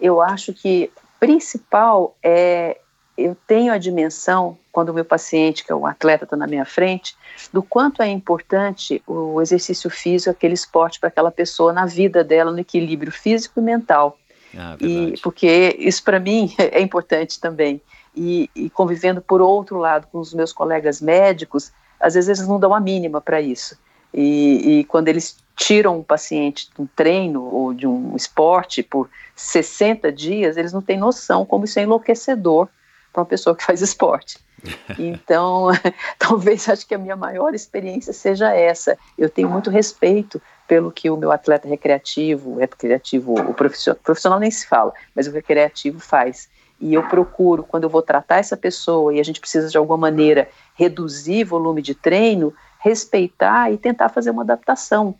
[0.00, 2.78] Eu acho que principal é
[3.18, 6.64] eu tenho a dimensão quando o meu paciente, que é um atleta, está na minha
[6.64, 7.14] frente,
[7.52, 12.50] do quanto é importante o exercício físico, aquele esporte para aquela pessoa na vida dela,
[12.50, 14.18] no equilíbrio físico e mental.
[14.56, 17.80] Ah, E, porque isso para mim é importante também.
[18.14, 22.58] E, e convivendo por outro lado com os meus colegas médicos, às vezes eles não
[22.58, 23.78] dão a mínima para isso.
[24.12, 29.08] E, e quando eles tiram um paciente de um treino ou de um esporte por
[29.36, 32.68] 60 dias, eles não têm noção como isso é enlouquecedor
[33.12, 34.38] para uma pessoa que faz esporte.
[34.98, 35.68] Então,
[36.18, 38.98] talvez acho que a minha maior experiência seja essa.
[39.16, 44.50] Eu tenho muito respeito pelo que o meu atleta recreativo, recreativo, o profissional, profissional nem
[44.50, 46.50] se fala, mas o recreativo faz.
[46.80, 49.98] E eu procuro, quando eu vou tratar essa pessoa e a gente precisa de alguma
[49.98, 55.14] maneira reduzir volume de treino, respeitar e tentar fazer uma adaptação,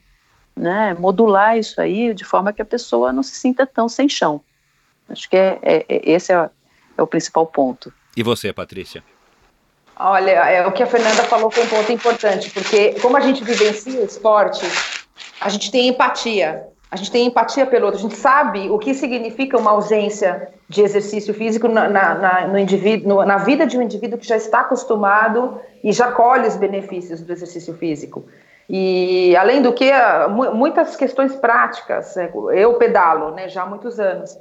[0.57, 0.95] né?
[0.99, 4.41] Modular isso aí de forma que a pessoa não se sinta tão sem chão.
[5.09, 6.49] Acho que é, é- é- esse é,
[6.97, 7.93] é o principal ponto.
[8.17, 9.05] E você, Patrícia?
[9.97, 13.45] Olha, é, o que a Fernanda falou foi um ponto importante, porque como a gente
[13.45, 14.65] vivencia o esporte,
[15.39, 16.67] a gente tem empatia.
[16.91, 20.83] A gente tem empatia pelo outro, a gente sabe o que significa uma ausência de
[20.83, 24.37] exercício físico na, na, na- no indivíduo, no- na vida de um indivíduo que já
[24.37, 28.25] está acostumado e já colhe os benefícios do exercício físico.
[28.69, 29.91] E, além do que,
[30.31, 32.15] mu- muitas questões práticas.
[32.17, 34.37] né, Eu pedalo né, já há muitos anos.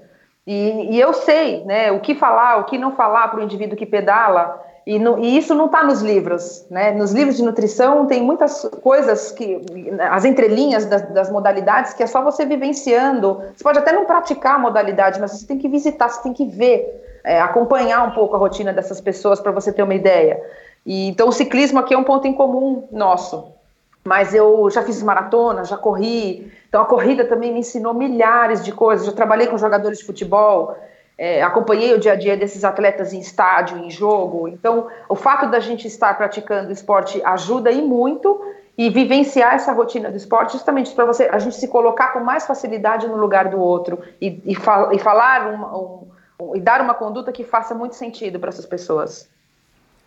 [0.47, 3.77] E, e eu sei né, o que falar, o que não falar para o indivíduo
[3.77, 4.59] que pedala.
[4.89, 6.65] E, no- e isso não está nos livros.
[6.67, 6.89] Né?
[6.93, 9.61] Nos livros de nutrição tem muitas coisas que.
[10.09, 13.39] as entrelinhas das, das modalidades que é só você vivenciando.
[13.55, 16.43] Você pode até não praticar a modalidade, mas você tem que visitar, você tem que
[16.43, 20.41] ver, é, acompanhar um pouco a rotina dessas pessoas para você ter uma ideia.
[20.83, 23.59] E, então o ciclismo aqui é um ponto em comum nosso
[24.03, 28.71] mas eu já fiz maratona, já corri, então a corrida também me ensinou milhares de
[28.71, 29.05] coisas.
[29.05, 30.75] Já trabalhei com jogadores de futebol,
[31.19, 34.47] é, acompanhei o dia a dia desses atletas em estádio, em jogo.
[34.47, 38.39] Então, o fato da gente estar praticando esporte ajuda e muito
[38.77, 42.47] e vivenciar essa rotina do esporte, justamente para você a gente se colocar com mais
[42.47, 46.07] facilidade no lugar do outro e, e, e falar um-
[46.39, 49.29] um- e dar uma conduta que faça muito sentido para essas pessoas.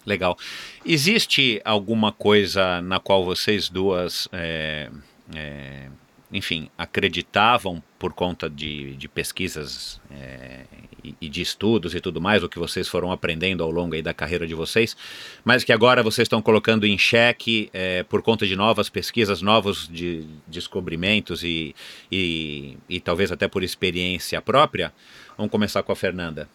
[0.07, 0.35] Legal.
[0.85, 4.89] Existe alguma coisa na qual vocês duas, é,
[5.37, 5.89] é,
[6.33, 10.61] enfim, acreditavam por conta de, de pesquisas é,
[11.21, 14.47] e, de estudos e tudo mais, o que vocês foram aprendendo ao longo da carreira
[14.47, 14.97] de vocês,
[15.45, 19.89] mas que agora vocês estão colocando em xeque é, por conta de novas pesquisas, novos
[19.89, 21.75] de, descobrimentos e,
[22.11, 24.93] e, e talvez até por experiência própria?
[25.37, 26.49] Vamos começar com a Fernanda.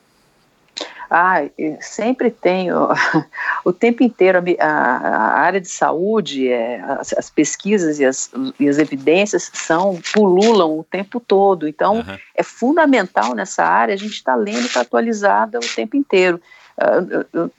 [1.09, 1.37] Ah,
[1.79, 2.89] sempre tenho,
[3.63, 8.29] o tempo inteiro, a a, área de saúde, é, as, as pesquisas e as,
[8.59, 12.17] e as evidências são, pululam o tempo todo, então Aham.
[12.35, 16.41] é fundamental nessa área a gente estar lendo e estar atualizada o tempo inteiro.
[16.77, 17.51] Ah, eu, eu-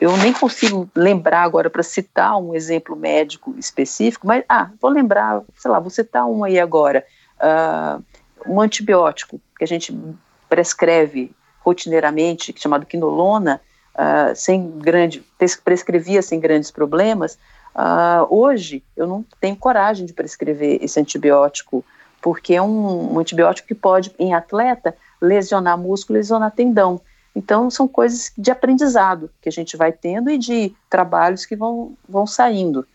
[0.00, 5.42] eu- nem consigo lembrar agora para citar um exemplo médico específico, mas, ah, vou lembrar,
[5.56, 7.04] sei lá, vou citar um aí agora,
[7.38, 7.98] Ah,
[8.46, 9.94] um antibiótico que a gente
[10.48, 11.34] prescreve
[11.64, 13.60] rotineiramente, chamado quinolona,
[13.94, 17.38] ah, sem grande, pres- prescrevia sem grandes problemas,
[17.74, 21.84] ah, hoje eu não tenho coragem de prescrever esse antibiótico,
[22.20, 27.00] porque é um, um antibiótico que pode, em atleta, lesionar músculo, lesionar tendão.
[27.34, 31.94] Então, são coisas de aprendizado que a gente vai tendo e de trabalhos que vão,
[32.08, 32.86] vão saindo.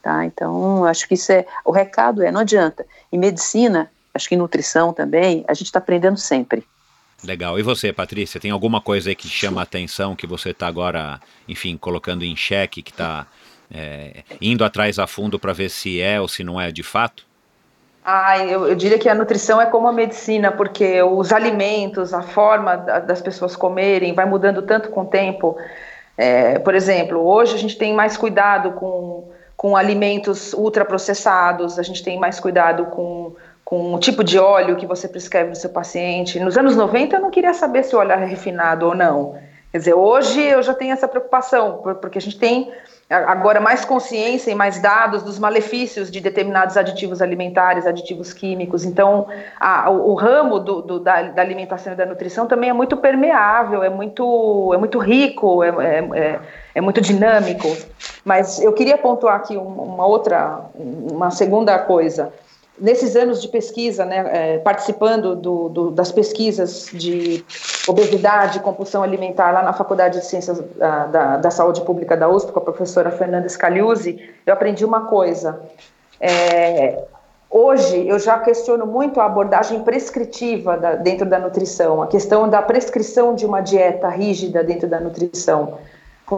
[0.00, 0.24] Tá?
[0.24, 1.44] Então, acho que isso é.
[1.64, 2.86] O recado é: não adianta.
[3.10, 6.64] Em medicina, acho que em nutrição também, a gente está aprendendo sempre.
[7.24, 7.58] Legal.
[7.58, 11.20] E você, Patrícia, tem alguma coisa aí que chama a atenção, que você está agora,
[11.48, 13.26] enfim, colocando em xeque, que está
[14.40, 17.26] indo atrás a fundo para ver se é ou se não é de fato?
[18.04, 22.22] Ah, eu, eu, diria que a nutrição é como a medicina, porque os alimentos, a
[22.22, 25.58] forma das pessoas comerem vai mudando tanto com o tempo.
[26.16, 32.02] É, por exemplo, hoje a gente tem mais cuidado com, com alimentos ultraprocessados, a gente
[32.02, 33.36] tem mais cuidado com,
[33.68, 36.40] com o tipo de óleo que você prescreve no seu paciente.
[36.40, 39.36] Nos anos 90 eu não queria saber se o óleo é refinado ou não.
[39.70, 42.72] Quer dizer, hoje eu já tenho essa preocupação, porque a gente tem
[43.10, 48.86] agora mais consciência e mais dados dos malefícios de determinados aditivos alimentares, aditivos químicos.
[48.86, 49.26] Então,
[49.60, 52.96] a, o, o, ramo do, do, da, da, alimentação e da nutrição também é muito
[52.96, 56.40] permeável, é muito, é muito rico, é, é, é,
[56.76, 57.68] é muito dinâmico.
[58.24, 62.32] Mas eu queria pontuar aqui uma outra, uma segunda coisa
[62.80, 67.44] nesses anos de pesquisa, né, é, participando do, do, das pesquisas de
[67.86, 72.28] obesidade e compulsão alimentar lá na Faculdade de Ciências da, da, da, Saúde Pública da
[72.28, 75.60] USP, com a professora Fernanda Scaliuzzi, eu aprendi uma coisa.
[76.20, 77.04] É,
[77.50, 82.62] hoje, eu já questiono muito a abordagem prescritiva da, dentro da nutrição, a questão da
[82.62, 85.78] prescrição de uma dieta rígida dentro da nutrição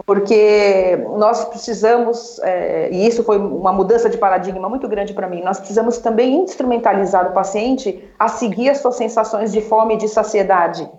[0.05, 5.41] porque nós precisamos, é, e isso foi uma mudança de paradigma muito grande para mim,
[5.43, 10.07] nós precisamos também instrumentalizar o paciente a seguir as suas sensações de fome e de
[10.07, 10.89] saciedade.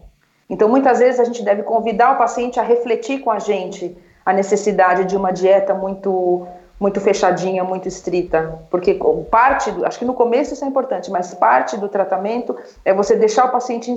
[0.49, 4.33] Então, muitas vezes a gente deve convidar o paciente a refletir com a gente a
[4.33, 6.47] necessidade de uma dieta muito
[6.79, 8.99] muito fechadinha, muito estrita, porque
[9.31, 13.15] parte, do, acho que no começo isso é importante, mas parte do tratamento é você
[13.15, 13.97] deixar o paciente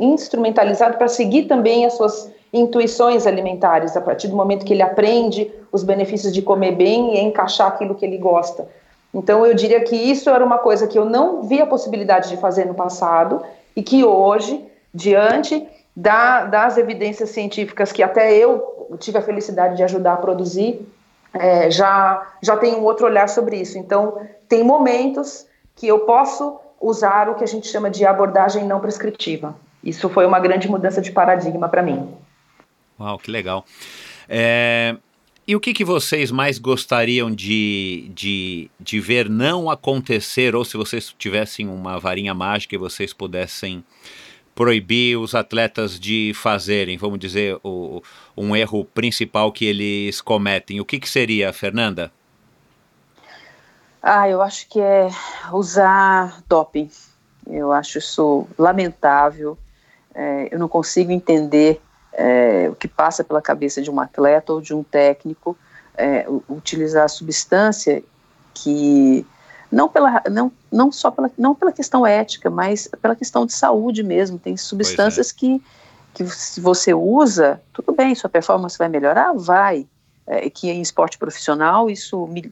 [0.00, 5.50] instrumentalizado para seguir também as suas intuições alimentares, a partir do momento que ele aprende
[5.70, 8.66] os benefícios de comer bem e encaixar aquilo que ele gosta.
[9.12, 12.36] Então, eu diria que isso era uma coisa que eu não via a possibilidade de
[12.36, 13.42] fazer no passado
[13.74, 19.82] e que hoje, diante da, das evidências científicas que até eu tive a felicidade de
[19.82, 20.86] ajudar a produzir,
[21.34, 23.78] é, já, já tenho um outro olhar sobre isso.
[23.78, 24.18] Então,
[24.48, 29.54] tem momentos que eu posso usar o que a gente chama de abordagem não prescritiva.
[29.82, 32.14] Isso foi uma grande mudança de paradigma para mim.
[32.98, 33.64] Uau, que legal.
[34.28, 34.96] É,
[35.46, 40.76] e o que, que vocês mais gostariam de, de, de ver não acontecer, ou se
[40.76, 43.82] vocês tivessem uma varinha mágica e vocês pudessem
[44.54, 48.02] proibir os atletas de fazerem, vamos dizer, o,
[48.36, 52.12] um erro principal que eles cometem, o que, que seria, Fernanda?
[54.02, 55.08] Ah, eu acho que é
[55.52, 56.90] usar doping.
[57.46, 59.56] Eu acho isso lamentável.
[60.14, 61.80] É, eu não consigo entender
[62.18, 65.56] é, o que passa pela cabeça de um atleta ou de um técnico
[65.96, 68.02] é, utilizar a substância
[68.52, 69.24] que
[69.70, 74.02] não pela não, não só pela não pela questão ética, mas pela questão de saúde
[74.02, 74.36] mesmo.
[74.36, 75.34] Tem substâncias é.
[75.34, 75.62] que
[76.12, 79.86] que se você usa, tudo bem, sua performance vai melhorar, vai.
[80.26, 82.50] É, que em esporte profissional isso mil,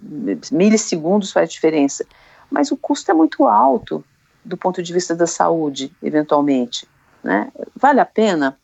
[0.52, 2.06] milissegundos faz diferença,
[2.48, 4.02] mas o custo é muito alto
[4.44, 6.88] do ponto de vista da saúde, eventualmente,
[7.22, 7.50] né?
[7.74, 8.56] Vale a pena?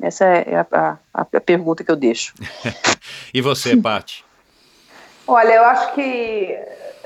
[0.00, 2.34] Essa é a, a, a pergunta que eu deixo.
[3.32, 4.24] e você, Paty?
[5.26, 6.56] Olha, eu acho que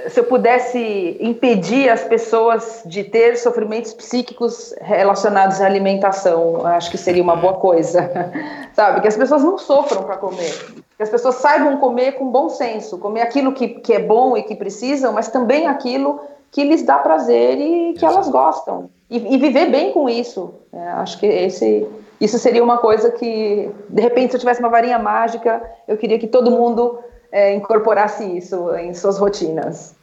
[0.09, 6.99] se eu pudesse impedir as pessoas de ter sofrimentos psíquicos relacionados à alimentação, acho que
[6.99, 8.11] seria uma boa coisa,
[8.73, 9.01] sabe?
[9.01, 10.53] Que as pessoas não sofram para comer,
[10.97, 14.43] que as pessoas saibam comer com bom senso, comer aquilo que, que é bom e
[14.43, 19.39] que precisam, mas também aquilo que lhes dá prazer e que elas gostam, e, e
[19.39, 20.55] viver bem com isso.
[20.73, 21.87] É, acho que esse
[22.21, 26.19] isso seria uma coisa que, de repente, se eu tivesse uma varinha mágica, eu queria
[26.19, 26.99] que todo mundo
[27.33, 29.97] é, incorporasse isso em suas rotinas.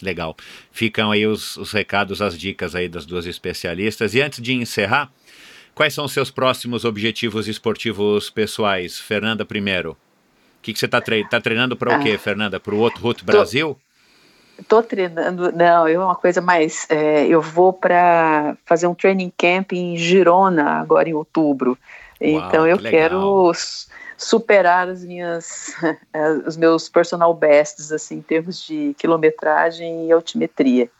[0.00, 0.36] Legal.
[0.70, 4.14] Ficam aí os, os recados, as dicas aí das duas especialistas.
[4.14, 5.10] E antes de encerrar,
[5.74, 8.98] quais são os seus próximos objetivos esportivos pessoais?
[9.00, 9.92] Fernanda, primeiro.
[9.92, 9.96] O
[10.62, 12.60] que, que você está tre tá treinando para o ah, quê, Fernanda?
[12.60, 13.76] Para o outro Root Brasil?
[14.58, 16.86] Estou treinando, não, eu é uma coisa mais.
[16.88, 21.78] É, eu vou para fazer um training camp em Girona agora em outubro.
[22.20, 23.52] Uau, então eu que quero
[24.16, 25.74] superar as minhas,
[26.46, 30.90] os meus personal bests assim, em termos de quilometragem e altimetria.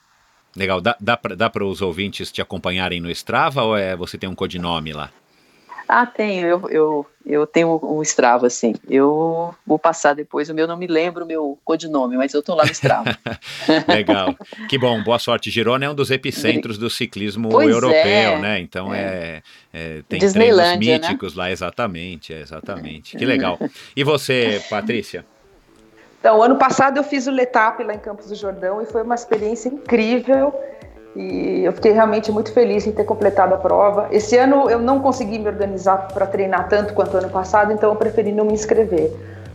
[0.55, 0.81] Legal.
[0.81, 4.93] Dá, dá para os ouvintes te acompanharem no Strava ou é você tem um codinome
[4.93, 5.11] lá?
[5.89, 8.75] Ah, tenho, eu, eu, eu tenho um Strava, sim.
[8.89, 12.57] Eu vou passar depois, o meu não me lembro o meu codinome, mas eu estou
[12.57, 13.17] lá no Strava.
[13.87, 14.35] Legal.
[14.69, 15.51] Que bom, boa sorte.
[15.51, 18.39] Girona é um dos epicentros do ciclismo pois europeu, é.
[18.39, 18.59] né?
[18.59, 19.43] Então é,
[19.73, 20.77] é, é tem treinos né?
[20.77, 21.45] míticos né?
[21.45, 23.17] lá, exatamente, exatamente.
[23.17, 23.59] Que legal.
[23.95, 25.25] E você, Patrícia?
[26.19, 29.15] Então, ano passado eu fiz o Letap lá em Campos do Jordão e foi uma
[29.15, 30.53] experiência incrível.
[31.17, 34.09] E eu fiquei realmente muito feliz em ter completado a prova.
[34.11, 37.97] Esse ano eu não consegui me organizar para treinar tanto quanto ano passado, então eu
[37.97, 39.11] preferi não me inscrever.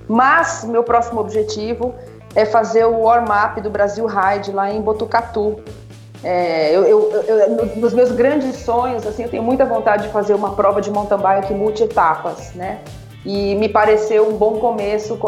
[0.07, 1.93] Mas meu próximo objetivo
[2.35, 5.59] é fazer o warm-up do Brasil Ride lá em Botucatu.
[6.23, 10.33] É, eu, eu, eu, nos meus grandes sonhos, assim, eu tenho muita vontade de fazer
[10.33, 12.79] uma prova de mountain bike multi-etapas, né?
[13.23, 15.19] E me pareceu um bom começo,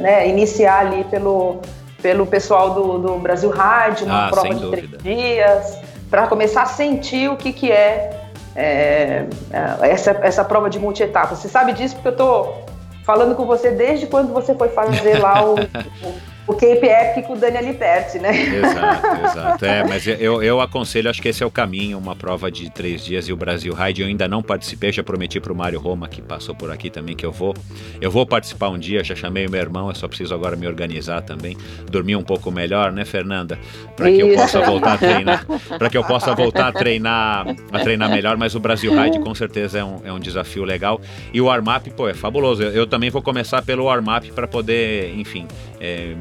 [0.00, 1.56] né, iniciar ali pelo,
[2.00, 4.98] pelo pessoal do, do Brasil Ride, uma ah, prova de dúvida.
[4.98, 5.78] três dias,
[6.10, 11.34] para começar a sentir o que, que é, é, é essa, essa prova de multi-etapa.
[11.34, 12.64] Você sabe disso porque eu estou
[13.04, 15.54] falando com você desde quando você foi fazer lá o,
[16.02, 16.14] o
[16.54, 18.30] Cape Epic com o Daniel Liperti, né?
[18.30, 19.64] Exato, exato.
[19.64, 23.04] É, mas eu, eu aconselho, acho que esse é o caminho, uma prova de três
[23.04, 24.02] dias e o Brasil Ride.
[24.02, 27.14] Eu ainda não participei, já prometi para o Mário Roma, que passou por aqui também,
[27.14, 27.54] que eu vou.
[28.00, 30.66] Eu vou participar um dia, já chamei o meu irmão, eu só preciso agora me
[30.66, 31.56] organizar também.
[31.90, 33.58] Dormir um pouco melhor, né, Fernanda?
[33.96, 35.46] Para que eu possa voltar a treinar.
[35.78, 39.34] Para que eu possa voltar a treinar, a treinar melhor, mas o Brasil Ride com
[39.34, 41.00] certeza é um, é um desafio legal.
[41.32, 42.62] E o warm-up, pô, é fabuloso.
[42.62, 45.46] Eu, eu também vou começar pelo warm-up para poder, enfim.
[45.80, 46.14] É,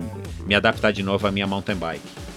[0.46, 2.28] me adaptar de novo à minha mountain bike.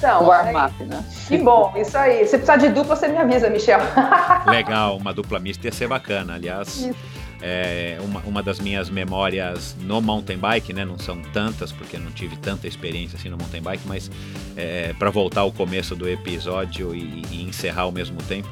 [0.00, 1.04] Então, warm-up, né?
[1.28, 2.24] Que bom, isso aí.
[2.24, 3.80] Se precisar de dupla, você me avisa, Michel.
[4.46, 6.36] Legal, uma dupla mista ia ser bacana.
[6.36, 6.88] Aliás,
[7.42, 10.86] é uma, uma das minhas memórias no mountain bike, né?
[10.86, 14.10] Não são tantas, porque não tive tanta experiência assim no mountain bike, mas
[14.56, 18.48] é, para voltar ao começo do episódio e, e, encerrar ao mesmo tempo,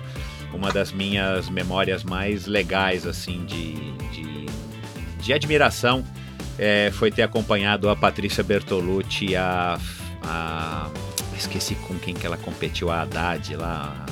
[0.53, 3.73] uma das minhas memórias mais legais, assim, de,
[4.11, 4.47] de,
[5.19, 6.05] de admiração
[6.59, 9.79] é, foi ter acompanhado a Patrícia Bertolucci, a,
[10.23, 10.91] a.
[11.37, 14.05] Esqueci com quem que ela competiu, a Haddad lá.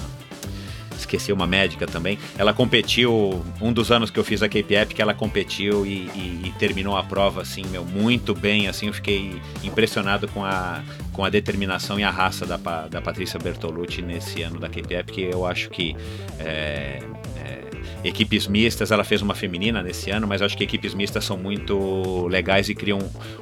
[0.96, 2.18] Esqueci uma médica também.
[2.38, 6.42] Ela competiu, um dos anos que eu fiz a KPF, que ela competiu e, e,
[6.46, 10.82] e, terminou a prova, assim, meu, muito bem, assim, eu fiquei impressionado com a,
[11.12, 15.22] com a determinação e a raça da, da Patrícia Bertolucci nesse ano da KPF, que
[15.22, 15.94] eu acho que
[16.40, 17.00] é,
[18.06, 22.26] equipes mistas, ela fez uma feminina nesse ano, mas acho que equipes mistas são muito
[22.28, 22.98] legais e criam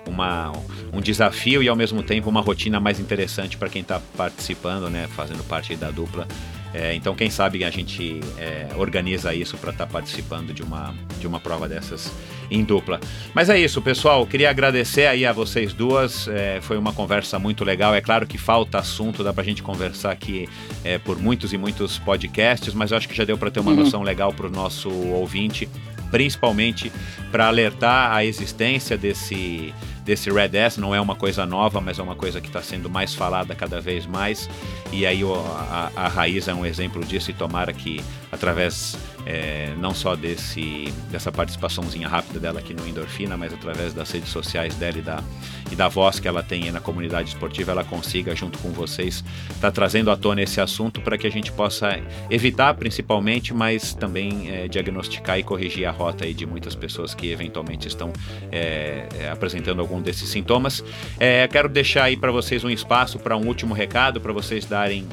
[0.06, 0.52] uma,
[0.92, 5.06] um desafio e ao mesmo tempo uma rotina mais interessante para quem está participando, né,
[5.14, 6.26] fazendo parte da dupla.
[6.74, 10.92] É, então, quem sabe a gente é, organiza isso para estar tá participando de uma,
[11.20, 12.12] de uma prova dessas
[12.50, 13.00] em dupla.
[13.32, 14.26] Mas é isso, pessoal.
[14.26, 16.26] Queria agradecer aí a vocês duas.
[16.26, 17.94] É, foi uma conversa muito legal.
[17.94, 20.48] É claro que falta assunto, dá para a gente conversar aqui
[20.82, 23.70] é, por muitos e muitos podcasts, mas eu acho que já deu para ter uma
[23.70, 23.78] uhum.
[23.78, 25.68] noção legal para o nosso ouvinte,
[26.10, 26.90] principalmente
[27.30, 29.72] para alertar a existência desse
[30.04, 32.90] desse Red S, não é uma coisa nova, mas é uma coisa que está sendo
[32.90, 34.48] mais falada cada vez mais.
[34.92, 38.96] E aí a, a, Raiz é um exemplo disso, e tomara que através
[39.26, 44.28] é, não só desse, dessa participaçãozinha rápida dela aqui no Endorfina, mas através das redes
[44.28, 45.22] sociais dela e da,
[45.70, 49.60] e da voz que ela tem na comunidade esportiva, ela consiga, junto com vocês, estar
[49.60, 51.98] tá trazendo à tona esse assunto para que a gente possa
[52.30, 57.88] evitar, principalmente, mas também é, diagnosticar e corrigir a rota de muitas pessoas que eventualmente
[57.88, 58.12] estão
[58.50, 60.84] é, é apresentando algum desses sintomas.
[61.18, 65.06] É, quero deixar aí para vocês um espaço para um último recado, para vocês darem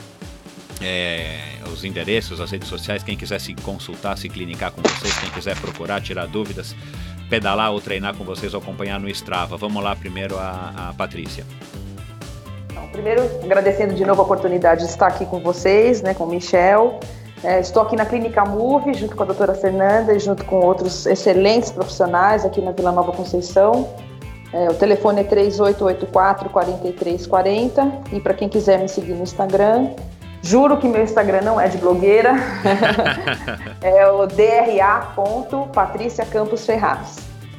[0.83, 1.39] é,
[1.71, 5.55] os endereços, as redes sociais, quem quiser se consultar, se clinicar com vocês, quem quiser
[5.59, 6.75] procurar, tirar dúvidas,
[7.29, 9.57] pedalar ou treinar com vocês ou acompanhar no Strava.
[9.57, 11.45] Vamos lá primeiro a, a Patrícia.
[12.69, 16.27] Então, primeiro, agradecendo de novo a oportunidade de estar aqui com vocês, né, com o
[16.27, 16.99] Michel.
[17.43, 21.07] É, estou aqui na Clínica Move, junto com a doutora Fernanda e junto com outros
[21.07, 23.89] excelentes profissionais aqui na Vila Nova Conceição.
[24.53, 29.91] É, o telefone é 3884 4340 e para quem quiser me seguir no Instagram,
[30.43, 32.33] Juro que meu Instagram não é de blogueira.
[33.81, 36.65] é o dra.patriciacampos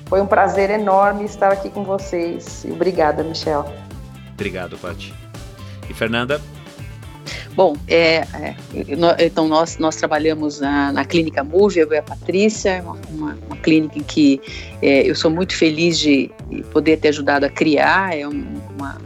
[0.06, 2.66] Foi um prazer enorme estar aqui com vocês.
[2.68, 3.72] Obrigada, Michel.
[4.34, 5.14] Obrigado, Paty.
[5.88, 6.40] E Fernanda?
[7.54, 8.56] Bom, é, é,
[9.18, 13.56] então nós, nós trabalhamos na, na Clínica Move, eu e a Patrícia, uma, uma, uma
[13.58, 14.40] clínica em que
[14.80, 16.30] é, eu sou muito feliz de
[16.72, 18.96] poder ter ajudado a criar, é uma,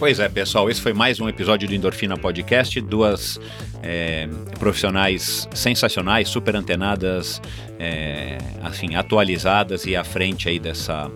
[0.00, 2.80] Pois é, pessoal, esse foi mais um episódio do Endorfina Podcast.
[2.80, 3.38] Duas
[3.82, 4.26] é,
[4.58, 7.38] profissionais sensacionais, super antenadas,
[7.78, 11.10] é, assim, atualizadas e à frente aí dessa,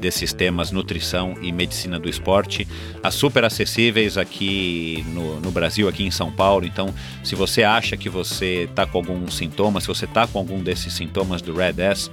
[0.00, 2.66] desses temas nutrição e medicina do esporte,
[3.02, 6.64] as super acessíveis aqui no, no Brasil, aqui em São Paulo.
[6.64, 10.62] Então, se você acha que você está com algum sintoma, se você está com algum
[10.62, 12.10] desses sintomas do Red S,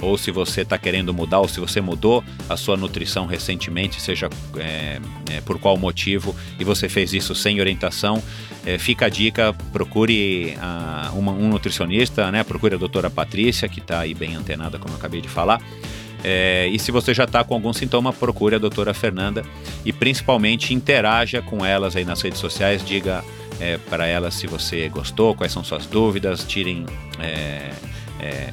[0.00, 4.28] ou se você está querendo mudar, ou se você mudou a sua nutrição recentemente, seja
[4.56, 5.00] é,
[5.30, 8.22] é, por qual motivo, e você fez isso sem orientação,
[8.64, 12.42] é, fica a dica, procure a, uma, um nutricionista, né?
[12.42, 15.60] procure a doutora Patrícia, que está aí bem antenada, como eu acabei de falar.
[16.24, 19.44] É, e se você já está com algum sintoma, procure a doutora Fernanda
[19.84, 23.22] e principalmente interaja com elas aí nas redes sociais, diga
[23.60, 26.84] é, para elas se você gostou, quais são suas dúvidas, tirem
[27.20, 27.70] é,
[28.18, 28.52] é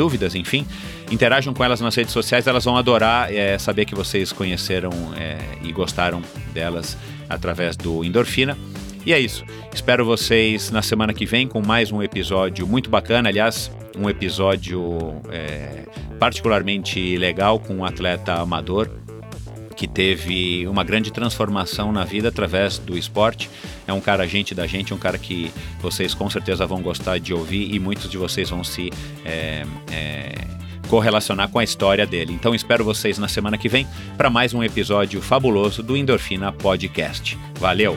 [0.00, 0.66] dúvidas, enfim,
[1.10, 5.36] interajam com elas nas redes sociais, elas vão adorar é, saber que vocês conheceram é,
[5.62, 6.22] e gostaram
[6.54, 6.96] delas
[7.28, 8.56] através do Endorfina.
[9.04, 9.44] E é isso.
[9.74, 13.28] Espero vocês na semana que vem com mais um episódio muito bacana.
[13.28, 15.84] Aliás, um episódio é,
[16.18, 18.88] particularmente legal com um atleta amador
[19.80, 23.48] que teve uma grande transformação na vida através do esporte.
[23.86, 25.50] É um cara gente da gente, um cara que
[25.80, 28.90] vocês com certeza vão gostar de ouvir e muitos de vocês vão se
[29.24, 30.34] é, é,
[30.86, 32.34] correlacionar com a história dele.
[32.34, 33.86] Então espero vocês na semana que vem
[34.18, 37.38] para mais um episódio fabuloso do Endorfina Podcast.
[37.58, 37.96] Valeu!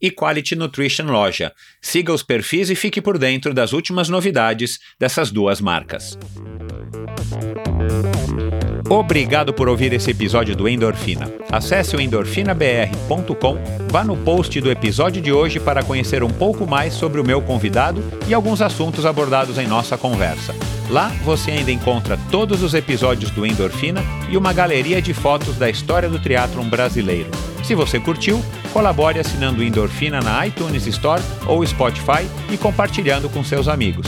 [0.00, 1.52] e Quality Nutrition Loja.
[1.80, 6.18] Siga os perfis e fique por dentro das últimas novidades dessas duas marcas.
[8.88, 11.32] Obrigado por ouvir esse episódio do Endorfina.
[11.48, 13.56] Acesse o endorfinabr.com,
[13.88, 17.40] vá no post do episódio de hoje para conhecer um pouco mais sobre o meu
[17.40, 20.52] convidado e alguns assuntos abordados em nossa conversa.
[20.90, 25.70] Lá você ainda encontra todos os episódios do Endorfina e uma galeria de fotos da
[25.70, 27.30] história do triatlon brasileiro.
[27.62, 28.42] Se você curtiu,
[28.72, 34.06] colabore assinando Endorfina na iTunes Store ou Spotify e compartilhando com seus amigos.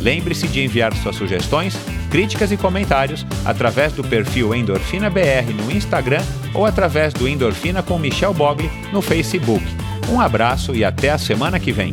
[0.00, 1.76] Lembre-se de enviar suas sugestões,
[2.10, 6.22] críticas e comentários através do perfil Endorfina BR no Instagram
[6.54, 9.64] ou através do Endorfina com Michel Bogli no Facebook.
[10.10, 11.92] Um abraço e até a semana que vem.